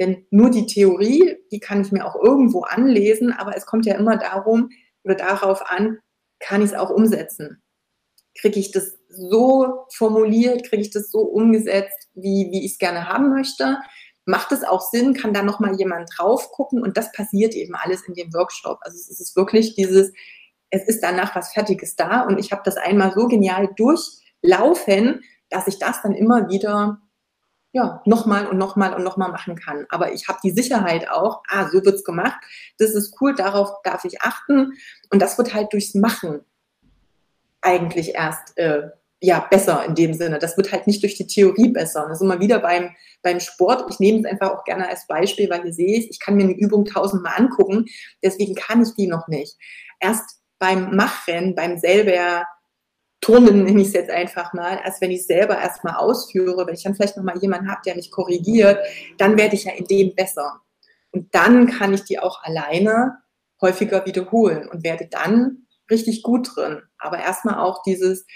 Denn 0.00 0.26
nur 0.30 0.50
die 0.50 0.66
Theorie, 0.66 1.36
die 1.52 1.60
kann 1.60 1.80
ich 1.80 1.92
mir 1.92 2.04
auch 2.04 2.16
irgendwo 2.16 2.62
anlesen, 2.62 3.32
aber 3.32 3.56
es 3.56 3.64
kommt 3.66 3.86
ja 3.86 3.94
immer 3.94 4.16
darum 4.16 4.70
oder 5.04 5.14
darauf 5.14 5.70
an, 5.70 5.98
kann 6.40 6.62
ich 6.62 6.72
es 6.72 6.76
auch 6.76 6.90
umsetzen? 6.90 7.62
Kriege 8.40 8.58
ich 8.58 8.72
das 8.72 8.98
so 9.08 9.86
formuliert, 9.94 10.68
kriege 10.68 10.82
ich 10.82 10.90
das 10.90 11.10
so 11.10 11.20
umgesetzt, 11.20 12.08
wie, 12.14 12.48
wie 12.50 12.64
ich 12.64 12.72
es 12.72 12.78
gerne 12.78 13.08
haben 13.08 13.30
möchte? 13.30 13.78
Macht 14.26 14.50
es 14.50 14.64
auch 14.64 14.80
Sinn? 14.80 15.14
Kann 15.14 15.32
da 15.32 15.42
nochmal 15.42 15.76
jemand 15.76 16.10
drauf 16.16 16.50
gucken? 16.50 16.82
Und 16.82 16.96
das 16.96 17.12
passiert 17.12 17.54
eben 17.54 17.76
alles 17.76 18.02
in 18.08 18.14
dem 18.14 18.32
Workshop. 18.34 18.78
Also 18.80 18.96
es 18.96 19.20
ist 19.20 19.36
wirklich 19.36 19.76
dieses, 19.76 20.12
es 20.74 20.88
ist 20.88 21.02
danach 21.02 21.36
was 21.36 21.52
Fertiges 21.52 21.94
da 21.94 22.22
und 22.22 22.38
ich 22.38 22.50
habe 22.50 22.62
das 22.64 22.76
einmal 22.76 23.12
so 23.12 23.28
genial 23.28 23.68
durchlaufen, 23.76 25.22
dass 25.48 25.68
ich 25.68 25.78
das 25.78 26.02
dann 26.02 26.14
immer 26.14 26.48
wieder 26.48 26.98
ja, 27.72 28.02
nochmal 28.04 28.46
und 28.46 28.58
nochmal 28.58 28.94
und 28.94 29.02
nochmal 29.02 29.30
machen 29.30 29.56
kann. 29.56 29.86
Aber 29.88 30.12
ich 30.12 30.28
habe 30.28 30.38
die 30.44 30.50
Sicherheit 30.50 31.10
auch, 31.10 31.42
ah, 31.48 31.68
so 31.68 31.84
wird's 31.84 32.04
gemacht, 32.04 32.36
das 32.78 32.90
ist 32.90 33.20
cool, 33.20 33.34
darauf 33.34 33.82
darf 33.82 34.04
ich 34.04 34.22
achten. 34.22 34.72
Und 35.10 35.20
das 35.22 35.38
wird 35.38 35.54
halt 35.54 35.72
durchs 35.72 35.94
Machen 35.94 36.40
eigentlich 37.60 38.14
erst 38.14 38.56
äh, 38.58 38.90
ja, 39.20 39.40
besser 39.40 39.84
in 39.86 39.94
dem 39.94 40.14
Sinne. 40.14 40.38
Das 40.38 40.56
wird 40.56 40.70
halt 40.70 40.86
nicht 40.86 41.02
durch 41.02 41.16
die 41.16 41.26
Theorie 41.26 41.68
besser. 41.68 42.06
Das 42.08 42.18
ist 42.18 42.22
immer 42.22 42.40
wieder 42.40 42.60
beim, 42.60 42.94
beim 43.22 43.40
Sport. 43.40 43.90
Ich 43.90 43.98
nehme 43.98 44.20
es 44.20 44.24
einfach 44.24 44.50
auch 44.50 44.64
gerne 44.64 44.88
als 44.88 45.06
Beispiel, 45.06 45.50
weil 45.50 45.64
ihr 45.64 45.72
seht, 45.72 46.10
ich 46.10 46.20
kann 46.20 46.36
mir 46.36 46.44
eine 46.44 46.56
Übung 46.56 46.84
tausendmal 46.84 47.34
angucken, 47.36 47.86
deswegen 48.22 48.54
kann 48.54 48.82
ich 48.82 48.94
die 48.94 49.06
noch 49.06 49.26
nicht. 49.26 49.56
Erst 49.98 50.43
beim 50.58 50.94
Machen, 50.94 51.54
beim 51.54 51.78
selber 51.78 52.44
Turnen, 53.20 53.64
nehme 53.64 53.80
ich 53.80 53.88
es 53.88 53.94
jetzt 53.94 54.10
einfach 54.10 54.52
mal, 54.52 54.78
als 54.84 55.00
wenn 55.00 55.10
ich 55.10 55.20
es 55.20 55.26
selber 55.26 55.58
erstmal 55.58 55.94
ausführe, 55.94 56.66
wenn 56.66 56.74
ich 56.74 56.82
dann 56.82 56.94
vielleicht 56.94 57.16
nochmal 57.16 57.38
jemanden 57.38 57.70
habe, 57.70 57.80
der 57.86 57.96
mich 57.96 58.10
korrigiert, 58.10 58.78
dann 59.16 59.38
werde 59.38 59.54
ich 59.54 59.64
ja 59.64 59.72
in 59.72 59.86
dem 59.86 60.14
besser. 60.14 60.60
Und 61.10 61.34
dann 61.34 61.68
kann 61.68 61.94
ich 61.94 62.04
die 62.04 62.18
auch 62.18 62.42
alleine 62.42 63.18
häufiger 63.62 64.04
wiederholen 64.04 64.68
und 64.68 64.84
werde 64.84 65.08
dann 65.10 65.66
richtig 65.90 66.22
gut 66.22 66.50
drin. 66.54 66.82
Aber 66.98 67.18
erstmal 67.18 67.58
auch 67.58 67.82
dieses, 67.82 68.26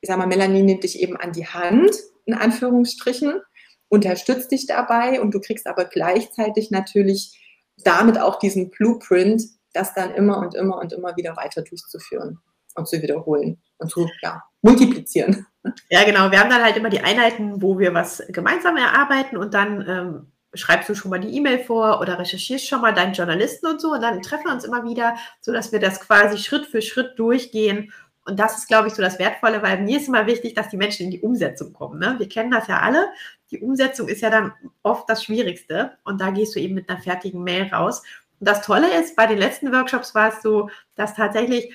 ich 0.00 0.08
sag 0.08 0.18
mal, 0.18 0.26
Melanie 0.26 0.62
nimmt 0.62 0.84
dich 0.84 1.00
eben 1.00 1.16
an 1.16 1.32
die 1.32 1.46
Hand, 1.46 1.96
in 2.26 2.34
Anführungsstrichen, 2.34 3.40
unterstützt 3.88 4.52
dich 4.52 4.66
dabei 4.66 5.20
und 5.20 5.34
du 5.34 5.40
kriegst 5.40 5.66
aber 5.66 5.86
gleichzeitig 5.86 6.70
natürlich 6.70 7.36
damit 7.78 8.18
auch 8.18 8.38
diesen 8.38 8.70
Blueprint, 8.70 9.42
das 9.72 9.94
dann 9.94 10.12
immer 10.14 10.38
und 10.38 10.54
immer 10.54 10.78
und 10.78 10.92
immer 10.92 11.16
wieder 11.16 11.36
weiter 11.36 11.62
durchzuführen 11.62 12.38
und 12.74 12.88
zu 12.88 13.00
wiederholen 13.02 13.60
und 13.78 13.90
zu 13.90 14.08
ja, 14.22 14.42
multiplizieren. 14.62 15.46
Ja, 15.90 16.04
genau. 16.04 16.30
Wir 16.30 16.40
haben 16.40 16.50
dann 16.50 16.62
halt 16.62 16.76
immer 16.76 16.90
die 16.90 17.00
Einheiten, 17.00 17.60
wo 17.60 17.78
wir 17.78 17.92
was 17.94 18.22
gemeinsam 18.28 18.76
erarbeiten 18.76 19.36
und 19.36 19.54
dann 19.54 19.88
ähm, 19.88 20.32
schreibst 20.54 20.88
du 20.88 20.94
schon 20.94 21.10
mal 21.10 21.20
die 21.20 21.36
E-Mail 21.36 21.60
vor 21.60 22.00
oder 22.00 22.18
recherchierst 22.18 22.66
schon 22.66 22.80
mal 22.80 22.94
deinen 22.94 23.12
Journalisten 23.12 23.66
und 23.66 23.80
so 23.80 23.92
und 23.92 24.00
dann 24.00 24.22
treffen 24.22 24.46
wir 24.46 24.54
uns 24.54 24.64
immer 24.64 24.84
wieder, 24.84 25.16
sodass 25.40 25.72
wir 25.72 25.80
das 25.80 26.00
quasi 26.00 26.38
Schritt 26.38 26.66
für 26.66 26.82
Schritt 26.82 27.18
durchgehen. 27.18 27.92
Und 28.24 28.38
das 28.38 28.58
ist, 28.58 28.68
glaube 28.68 28.88
ich, 28.88 28.94
so 28.94 29.02
das 29.02 29.18
Wertvolle, 29.18 29.62
weil 29.62 29.82
mir 29.82 29.98
ist 29.98 30.08
immer 30.08 30.26
wichtig, 30.26 30.54
dass 30.54 30.68
die 30.68 30.76
Menschen 30.76 31.06
in 31.06 31.10
die 31.10 31.20
Umsetzung 31.20 31.72
kommen. 31.72 31.98
Ne? 31.98 32.16
Wir 32.18 32.28
kennen 32.28 32.50
das 32.50 32.68
ja 32.68 32.78
alle. 32.80 33.08
Die 33.50 33.60
Umsetzung 33.60 34.08
ist 34.08 34.20
ja 34.20 34.30
dann 34.30 34.52
oft 34.82 35.08
das 35.08 35.24
Schwierigste. 35.24 35.98
Und 36.04 36.20
da 36.20 36.30
gehst 36.30 36.54
du 36.54 36.60
eben 36.60 36.74
mit 36.74 36.88
einer 36.88 37.00
fertigen 37.00 37.42
Mail 37.42 37.68
raus. 37.72 38.02
Das 38.40 38.62
Tolle 38.62 38.98
ist, 38.98 39.16
bei 39.16 39.26
den 39.26 39.38
letzten 39.38 39.72
Workshops 39.72 40.14
war 40.14 40.28
es 40.28 40.42
so, 40.42 40.70
dass 40.94 41.14
tatsächlich 41.14 41.74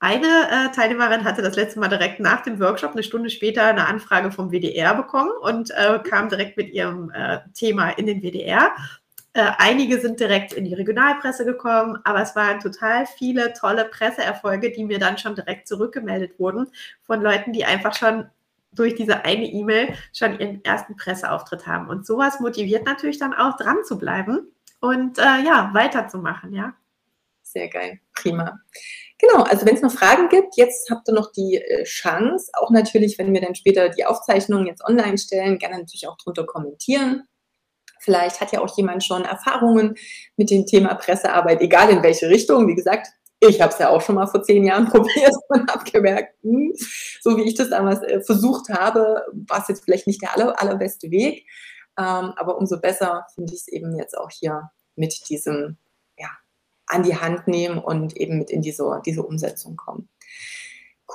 eine 0.00 0.26
äh, 0.26 0.74
Teilnehmerin 0.74 1.24
hatte 1.24 1.42
das 1.42 1.56
letzte 1.56 1.78
Mal 1.78 1.88
direkt 1.88 2.20
nach 2.20 2.42
dem 2.42 2.58
Workshop 2.60 2.92
eine 2.92 3.02
Stunde 3.02 3.30
später 3.30 3.64
eine 3.64 3.86
Anfrage 3.86 4.32
vom 4.32 4.50
WDR 4.50 4.94
bekommen 4.94 5.30
und 5.40 5.70
äh, 5.70 5.98
kam 6.00 6.28
direkt 6.28 6.56
mit 6.56 6.70
ihrem 6.72 7.10
äh, 7.10 7.38
Thema 7.54 7.90
in 7.90 8.06
den 8.06 8.22
WDR. 8.22 8.72
Äh, 9.34 9.50
einige 9.58 10.00
sind 10.00 10.20
direkt 10.20 10.52
in 10.52 10.64
die 10.64 10.74
Regionalpresse 10.74 11.44
gekommen, 11.44 11.98
aber 12.04 12.22
es 12.22 12.34
waren 12.36 12.60
total 12.60 13.06
viele 13.06 13.52
tolle 13.52 13.84
Presseerfolge, 13.86 14.72
die 14.72 14.84
mir 14.84 14.98
dann 14.98 15.18
schon 15.18 15.34
direkt 15.34 15.68
zurückgemeldet 15.68 16.38
wurden 16.38 16.66
von 17.02 17.22
Leuten, 17.22 17.52
die 17.52 17.64
einfach 17.64 17.94
schon 17.94 18.26
durch 18.72 18.94
diese 18.94 19.24
eine 19.24 19.44
E-Mail 19.44 19.94
schon 20.12 20.38
ihren 20.38 20.64
ersten 20.64 20.96
Presseauftritt 20.96 21.66
haben. 21.66 21.88
Und 21.88 22.06
sowas 22.06 22.40
motiviert 22.40 22.86
natürlich 22.86 23.18
dann 23.18 23.34
auch 23.34 23.56
dran 23.56 23.78
zu 23.84 23.98
bleiben 23.98 24.48
und 24.84 25.18
äh, 25.18 25.42
ja, 25.44 25.70
weiterzumachen, 25.72 26.52
ja. 26.52 26.74
Sehr 27.42 27.68
geil, 27.68 28.00
prima. 28.14 28.58
Genau, 29.18 29.44
also 29.44 29.64
wenn 29.64 29.76
es 29.76 29.82
noch 29.82 29.92
Fragen 29.92 30.28
gibt, 30.28 30.56
jetzt 30.56 30.90
habt 30.90 31.08
ihr 31.08 31.14
noch 31.14 31.32
die 31.32 31.56
äh, 31.56 31.84
Chance, 31.84 32.50
auch 32.54 32.70
natürlich, 32.70 33.18
wenn 33.18 33.32
wir 33.32 33.40
dann 33.40 33.54
später 33.54 33.88
die 33.88 34.04
Aufzeichnungen 34.04 34.66
jetzt 34.66 34.84
online 34.84 35.18
stellen, 35.18 35.58
gerne 35.58 35.78
natürlich 35.78 36.08
auch 36.08 36.16
drunter 36.16 36.44
kommentieren. 36.44 37.22
Vielleicht 38.00 38.40
hat 38.40 38.52
ja 38.52 38.60
auch 38.60 38.76
jemand 38.76 39.04
schon 39.04 39.24
Erfahrungen 39.24 39.94
mit 40.36 40.50
dem 40.50 40.66
Thema 40.66 40.94
Pressearbeit, 40.94 41.62
egal 41.62 41.88
in 41.90 42.02
welche 42.02 42.28
Richtung. 42.28 42.68
Wie 42.68 42.74
gesagt, 42.74 43.06
ich 43.40 43.60
habe 43.60 43.72
es 43.72 43.78
ja 43.78 43.88
auch 43.88 44.02
schon 44.02 44.16
mal 44.16 44.26
vor 44.26 44.42
zehn 44.42 44.64
Jahren 44.64 44.88
probiert 44.90 45.34
und 45.48 45.70
habe 45.70 45.90
gemerkt, 45.90 46.34
hm, 46.42 46.72
so 47.22 47.36
wie 47.36 47.44
ich 47.44 47.54
das 47.54 47.70
damals 47.70 48.02
äh, 48.02 48.20
versucht 48.20 48.68
habe, 48.68 49.24
war 49.48 49.60
es 49.62 49.68
jetzt 49.68 49.84
vielleicht 49.84 50.06
nicht 50.06 50.20
der 50.22 50.34
aller, 50.34 50.60
allerbeste 50.60 51.10
Weg. 51.10 51.46
Ähm, 51.96 52.32
aber 52.36 52.58
umso 52.58 52.80
besser 52.80 53.26
finde 53.34 53.54
ich 53.54 53.60
es 53.60 53.68
eben 53.68 53.96
jetzt 53.96 54.18
auch 54.18 54.30
hier 54.30 54.70
mit 54.96 55.28
diesem 55.28 55.76
ja, 56.18 56.28
an 56.86 57.02
die 57.02 57.16
Hand 57.16 57.48
nehmen 57.48 57.78
und 57.78 58.16
eben 58.16 58.38
mit 58.38 58.50
in 58.50 58.62
diese, 58.62 59.00
diese 59.04 59.22
Umsetzung 59.22 59.76
kommen. 59.76 60.08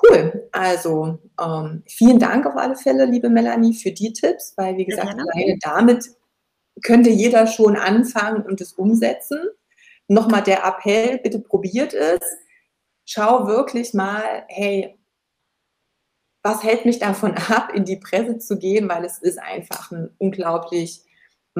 Cool. 0.01 0.47
Also 0.51 1.19
ähm, 1.41 1.83
vielen 1.87 2.19
Dank 2.19 2.45
auf 2.45 2.55
alle 2.55 2.75
Fälle, 2.75 3.05
liebe 3.05 3.29
Melanie, 3.29 3.73
für 3.73 3.91
die 3.91 4.13
Tipps, 4.13 4.53
weil 4.55 4.77
wie 4.77 4.85
gesagt, 4.85 5.15
ja, 5.17 5.25
alleine 5.25 5.57
damit 5.61 6.09
könnte 6.83 7.09
jeder 7.09 7.47
schon 7.47 7.75
anfangen 7.75 8.43
und 8.43 8.61
es 8.61 8.73
umsetzen. 8.73 9.39
Nochmal 10.07 10.43
der 10.43 10.63
Appell, 10.63 11.19
bitte 11.19 11.39
probiert 11.39 11.93
es. 11.93 12.19
Schau 13.05 13.47
wirklich 13.47 13.93
mal, 13.93 14.23
hey, 14.47 14.97
was 16.43 16.63
hält 16.63 16.85
mich 16.85 16.99
davon 16.99 17.33
ab, 17.49 17.71
in 17.73 17.85
die 17.85 17.97
Presse 17.97 18.37
zu 18.37 18.57
gehen, 18.57 18.87
weil 18.89 19.03
es 19.05 19.19
ist 19.19 19.39
einfach 19.39 19.91
ein 19.91 20.11
unglaublich 20.17 21.01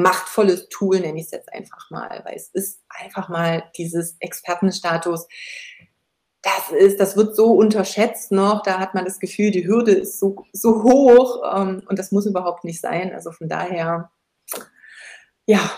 machtvolles 0.01 0.69
Tool, 0.69 0.99
nenne 0.99 1.19
ich 1.19 1.25
es 1.25 1.31
jetzt 1.31 1.51
einfach 1.51 1.89
mal, 1.89 2.21
weil 2.25 2.35
es 2.35 2.49
ist 2.49 2.81
einfach 2.89 3.29
mal 3.29 3.63
dieses 3.77 4.17
Expertenstatus. 4.19 5.27
Das 6.41 6.71
ist, 6.71 6.99
das 6.99 7.17
wird 7.17 7.35
so 7.35 7.51
unterschätzt 7.51 8.31
noch, 8.31 8.63
da 8.63 8.79
hat 8.79 8.95
man 8.95 9.05
das 9.05 9.19
Gefühl, 9.19 9.51
die 9.51 9.67
Hürde 9.67 9.91
ist 9.91 10.19
so, 10.19 10.45
so 10.53 10.83
hoch 10.83 11.43
ähm, 11.53 11.83
und 11.87 11.99
das 11.99 12.11
muss 12.11 12.25
überhaupt 12.25 12.63
nicht 12.63 12.79
sein. 12.79 13.13
Also 13.13 13.31
von 13.31 13.49
daher, 13.49 14.09
ja, 15.45 15.69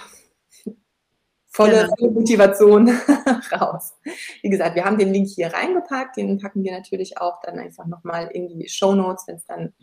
volle, 1.47 1.89
genau. 1.97 2.11
Motivation 2.11 2.89
raus. 3.51 3.93
Wie 4.41 4.49
gesagt, 4.49 4.75
wir 4.75 4.85
haben 4.85 4.97
den 4.97 5.13
Link 5.13 5.29
hier 5.29 5.53
reingepackt, 5.53 6.17
den 6.17 6.39
packen 6.39 6.63
wir 6.63 6.71
natürlich 6.71 7.17
auch 7.17 7.39
dann 7.41 7.57
einfach 7.57 7.87
nochmal 7.87 8.27
in 8.27 8.47
die 8.47 8.69
Show 8.69 8.93
Notes, 8.93 9.23
wenn 9.27 9.35
es 9.37 9.45
dann 9.45 9.73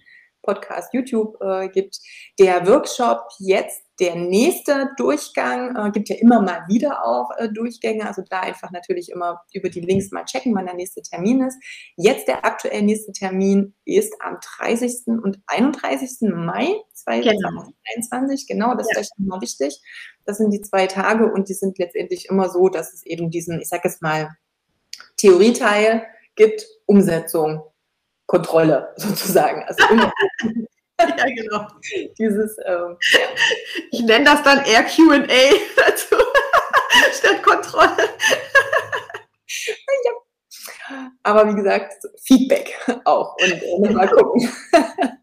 Podcast, 0.43 0.95
YouTube 0.95 1.37
äh, 1.43 1.69
gibt. 1.69 1.99
Der 2.39 2.67
Workshop 2.67 3.29
jetzt, 3.39 3.83
der 4.01 4.15
nächste 4.15 4.91
Durchgang, 4.97 5.77
äh, 5.77 5.91
gibt 5.91 6.09
ja 6.09 6.17
immer 6.17 6.41
mal 6.41 6.63
wieder 6.69 7.05
auch 7.05 7.31
äh, 7.37 7.49
Durchgänge. 7.49 8.07
Also 8.07 8.23
da 8.29 8.41
einfach 8.41 8.71
natürlich 8.71 9.11
immer 9.11 9.43
über 9.53 9.69
die 9.69 9.81
Links 9.81 10.13
mal 10.13 10.25
checken, 10.25 10.55
wann 10.55 10.67
der 10.67 10.75
nächste 10.75 11.03
Termin 11.03 11.43
ist. 11.43 11.59
Jetzt 11.97 12.29
der 12.29 12.45
aktuell 12.45 12.83
nächste 12.83 13.13
Termin 13.13 13.75
ist 13.85 14.15
am 14.21 14.39
30. 14.59 15.07
und 15.07 15.41
31. 15.47 16.31
Mai 16.33 16.75
2021. 16.95 18.47
Genau, 18.47 18.69
genau 18.69 18.77
das 18.77 18.87
ja. 18.87 18.91
ist 18.91 18.97
vielleicht 18.97 19.19
nochmal 19.19 19.41
wichtig. 19.41 19.81
Das 20.25 20.39
sind 20.39 20.51
die 20.51 20.61
zwei 20.61 20.87
Tage 20.87 21.31
und 21.33 21.49
die 21.49 21.55
sind 21.55 21.79
letztendlich 21.79 22.29
immer 22.29 22.49
so, 22.51 22.69
dass 22.69 22.93
es 22.93 23.05
eben 23.05 23.31
diesen, 23.31 23.61
ich 23.61 23.69
sage 23.69 23.89
jetzt 23.89 24.03
mal, 24.03 24.37
Theorieteil 25.17 26.07
gibt, 26.37 26.67
Umsetzung 26.87 27.63
Kontrolle 28.27 28.93
sozusagen. 28.97 29.65
Also 29.65 29.83
immer 29.91 30.13
ja, 31.19 31.25
genau. 31.27 31.67
Dieses, 32.19 32.57
ähm, 32.65 32.97
ja. 33.13 33.29
Ich 33.91 34.01
nenne 34.01 34.25
das 34.25 34.43
dann 34.43 34.65
eher 34.65 34.83
QA 34.85 35.19
dazu, 35.77 36.17
statt 37.13 37.43
Kontrolle. 37.43 37.97
ja. 40.05 40.13
Aber 41.23 41.49
wie 41.49 41.55
gesagt, 41.55 41.93
Feedback 42.25 42.75
auch 43.05 43.37
und 43.41 43.63
äh, 43.63 43.93
mal 43.93 44.09
gucken. 44.09 44.51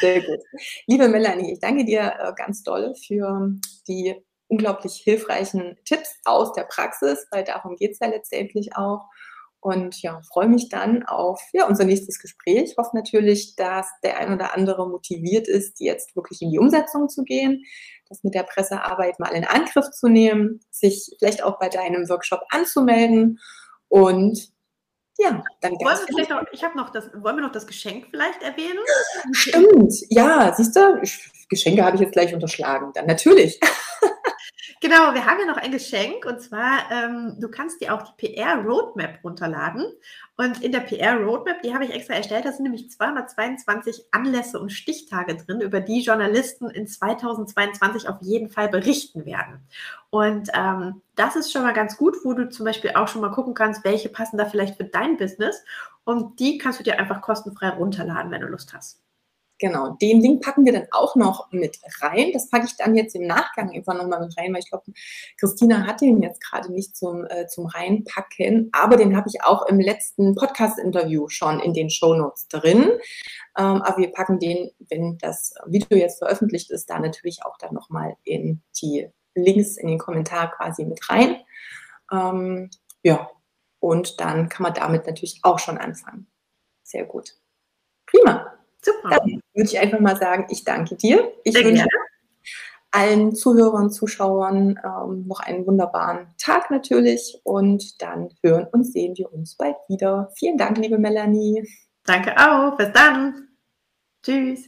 Sehr 0.00 0.20
gut. 0.20 0.40
Liebe 0.86 1.08
Melanie, 1.08 1.52
ich 1.52 1.60
danke 1.60 1.84
dir 1.84 2.14
äh, 2.18 2.32
ganz 2.36 2.62
doll 2.62 2.94
für 3.06 3.50
die 3.86 4.14
unglaublich 4.48 5.00
hilfreichen 5.04 5.76
Tipps 5.84 6.18
aus 6.24 6.52
der 6.52 6.64
Praxis, 6.64 7.26
weil 7.30 7.44
darum 7.44 7.76
geht 7.76 7.92
es 7.92 7.98
ja 8.00 8.08
letztendlich 8.08 8.76
auch. 8.76 9.08
Und 9.60 10.00
ja, 10.02 10.20
freue 10.32 10.48
mich 10.48 10.68
dann 10.68 11.02
auf 11.04 11.42
ja, 11.52 11.66
unser 11.66 11.84
nächstes 11.84 12.20
Gespräch. 12.20 12.70
Ich 12.70 12.76
hoffe 12.76 12.90
natürlich, 12.94 13.56
dass 13.56 13.88
der 14.04 14.18
ein 14.18 14.32
oder 14.32 14.54
andere 14.54 14.88
motiviert 14.88 15.48
ist, 15.48 15.80
jetzt 15.80 16.14
wirklich 16.14 16.40
in 16.42 16.50
die 16.50 16.58
Umsetzung 16.58 17.08
zu 17.08 17.24
gehen, 17.24 17.64
das 18.08 18.22
mit 18.22 18.34
der 18.34 18.44
Pressearbeit 18.44 19.18
mal 19.18 19.34
in 19.34 19.44
Angriff 19.44 19.90
zu 19.90 20.08
nehmen, 20.08 20.60
sich 20.70 21.14
vielleicht 21.18 21.42
auch 21.42 21.58
bei 21.58 21.68
deinem 21.68 22.08
Workshop 22.08 22.42
anzumelden 22.50 23.40
und 23.88 24.52
ja, 25.20 25.42
dann 25.60 25.72
wollen 25.72 25.98
wir 25.98 26.06
vielleicht 26.06 26.30
noch, 26.30 26.42
ich 26.52 26.62
habe 26.62 26.76
noch 26.76 26.90
das, 26.90 27.10
wollen 27.12 27.36
wir 27.36 27.42
noch 27.42 27.50
das 27.50 27.66
Geschenk 27.66 28.06
vielleicht 28.10 28.40
erwähnen? 28.40 28.78
Stimmt, 29.32 29.92
ja, 30.10 30.54
siehst 30.56 30.76
du, 30.76 31.02
Geschenke 31.48 31.84
habe 31.84 31.96
ich 31.96 32.02
jetzt 32.02 32.12
gleich 32.12 32.32
unterschlagen. 32.32 32.92
Dann 32.94 33.06
natürlich. 33.06 33.58
Genau, 34.80 35.12
wir 35.12 35.26
haben 35.26 35.40
ja 35.40 35.46
noch 35.46 35.56
ein 35.56 35.72
Geschenk 35.72 36.24
und 36.24 36.40
zwar, 36.40 36.90
ähm, 36.92 37.36
du 37.40 37.50
kannst 37.50 37.80
dir 37.80 37.92
auch 37.92 38.02
die 38.02 38.28
PR 38.28 38.58
Roadmap 38.62 39.18
runterladen. 39.24 39.84
Und 40.36 40.62
in 40.62 40.70
der 40.70 40.80
PR 40.80 41.16
Roadmap, 41.16 41.62
die 41.62 41.74
habe 41.74 41.84
ich 41.84 41.92
extra 41.92 42.14
erstellt, 42.14 42.44
da 42.44 42.52
sind 42.52 42.62
nämlich 42.62 42.88
222 42.88 44.04
Anlässe 44.12 44.60
und 44.60 44.70
Stichtage 44.70 45.36
drin, 45.36 45.60
über 45.60 45.80
die 45.80 46.00
Journalisten 46.00 46.70
in 46.70 46.86
2022 46.86 48.08
auf 48.08 48.18
jeden 48.20 48.50
Fall 48.50 48.68
berichten 48.68 49.26
werden. 49.26 49.66
Und 50.10 50.48
ähm, 50.54 51.02
das 51.16 51.34
ist 51.34 51.50
schon 51.52 51.62
mal 51.62 51.74
ganz 51.74 51.96
gut, 51.96 52.16
wo 52.22 52.32
du 52.34 52.48
zum 52.48 52.64
Beispiel 52.64 52.92
auch 52.94 53.08
schon 53.08 53.20
mal 53.20 53.32
gucken 53.32 53.54
kannst, 53.54 53.84
welche 53.84 54.10
passen 54.10 54.38
da 54.38 54.44
vielleicht 54.44 54.76
für 54.76 54.84
dein 54.84 55.16
Business. 55.16 55.60
Und 56.04 56.38
die 56.38 56.56
kannst 56.56 56.78
du 56.78 56.84
dir 56.84 57.00
einfach 57.00 57.20
kostenfrei 57.20 57.70
runterladen, 57.70 58.30
wenn 58.30 58.42
du 58.42 58.46
Lust 58.46 58.72
hast. 58.72 59.00
Genau, 59.60 59.96
den 60.00 60.20
Link 60.20 60.42
packen 60.42 60.64
wir 60.64 60.72
dann 60.72 60.86
auch 60.92 61.16
noch 61.16 61.50
mit 61.50 61.78
rein. 62.00 62.30
Das 62.32 62.48
packe 62.48 62.66
ich 62.66 62.76
dann 62.76 62.94
jetzt 62.94 63.16
im 63.16 63.26
Nachgang 63.26 63.70
einfach 63.70 63.94
nochmal 63.94 64.20
mit 64.20 64.38
rein, 64.38 64.52
weil 64.52 64.60
ich 64.60 64.70
glaube, 64.70 64.92
Christina 65.36 65.84
hat 65.84 66.00
den 66.00 66.22
jetzt 66.22 66.40
gerade 66.40 66.72
nicht 66.72 66.96
zum, 66.96 67.26
äh, 67.26 67.48
zum 67.48 67.66
Reinpacken, 67.66 68.70
aber 68.72 68.96
den 68.96 69.16
habe 69.16 69.28
ich 69.28 69.42
auch 69.42 69.66
im 69.66 69.80
letzten 69.80 70.36
Podcast-Interview 70.36 71.28
schon 71.28 71.58
in 71.58 71.74
den 71.74 71.90
Shownotes 71.90 72.46
drin. 72.46 72.90
Ähm, 73.58 73.82
aber 73.82 73.98
wir 73.98 74.12
packen 74.12 74.38
den, 74.38 74.70
wenn 74.88 75.18
das 75.18 75.54
Video 75.66 75.98
jetzt 75.98 76.18
veröffentlicht 76.18 76.70
ist, 76.70 76.88
da 76.88 77.00
natürlich 77.00 77.44
auch 77.44 77.58
dann 77.58 77.74
nochmal 77.74 78.16
in 78.22 78.62
die 78.80 79.08
Links 79.34 79.76
in 79.76 79.88
den 79.88 79.98
Kommentar 79.98 80.52
quasi 80.52 80.84
mit 80.84 81.08
rein. 81.10 81.36
Ähm, 82.12 82.70
ja, 83.02 83.28
und 83.80 84.20
dann 84.20 84.48
kann 84.48 84.62
man 84.62 84.74
damit 84.74 85.06
natürlich 85.06 85.40
auch 85.42 85.58
schon 85.58 85.78
anfangen. 85.78 86.28
Sehr 86.84 87.04
gut. 87.04 87.34
Prima. 88.06 88.57
Super. 88.82 89.10
Dann 89.10 89.40
würde 89.54 89.68
ich 89.70 89.78
einfach 89.78 90.00
mal 90.00 90.16
sagen, 90.16 90.46
ich 90.50 90.64
danke 90.64 90.96
dir. 90.96 91.32
Ich 91.44 91.54
Sehr 91.54 91.64
wünsche 91.64 91.84
gerne. 91.84 91.90
allen 92.90 93.34
Zuhörern, 93.34 93.90
Zuschauern 93.90 94.78
ähm, 94.84 95.26
noch 95.26 95.40
einen 95.40 95.66
wunderbaren 95.66 96.28
Tag 96.38 96.70
natürlich 96.70 97.40
und 97.44 98.00
dann 98.02 98.30
hören 98.42 98.66
und 98.72 98.84
sehen 98.84 99.16
wir 99.16 99.32
uns 99.32 99.56
bald 99.56 99.76
wieder. 99.88 100.30
Vielen 100.36 100.56
Dank, 100.56 100.78
liebe 100.78 100.98
Melanie. 100.98 101.68
Danke 102.04 102.34
auch. 102.36 102.76
Bis 102.76 102.92
dann. 102.92 103.48
Tschüss. 104.22 104.64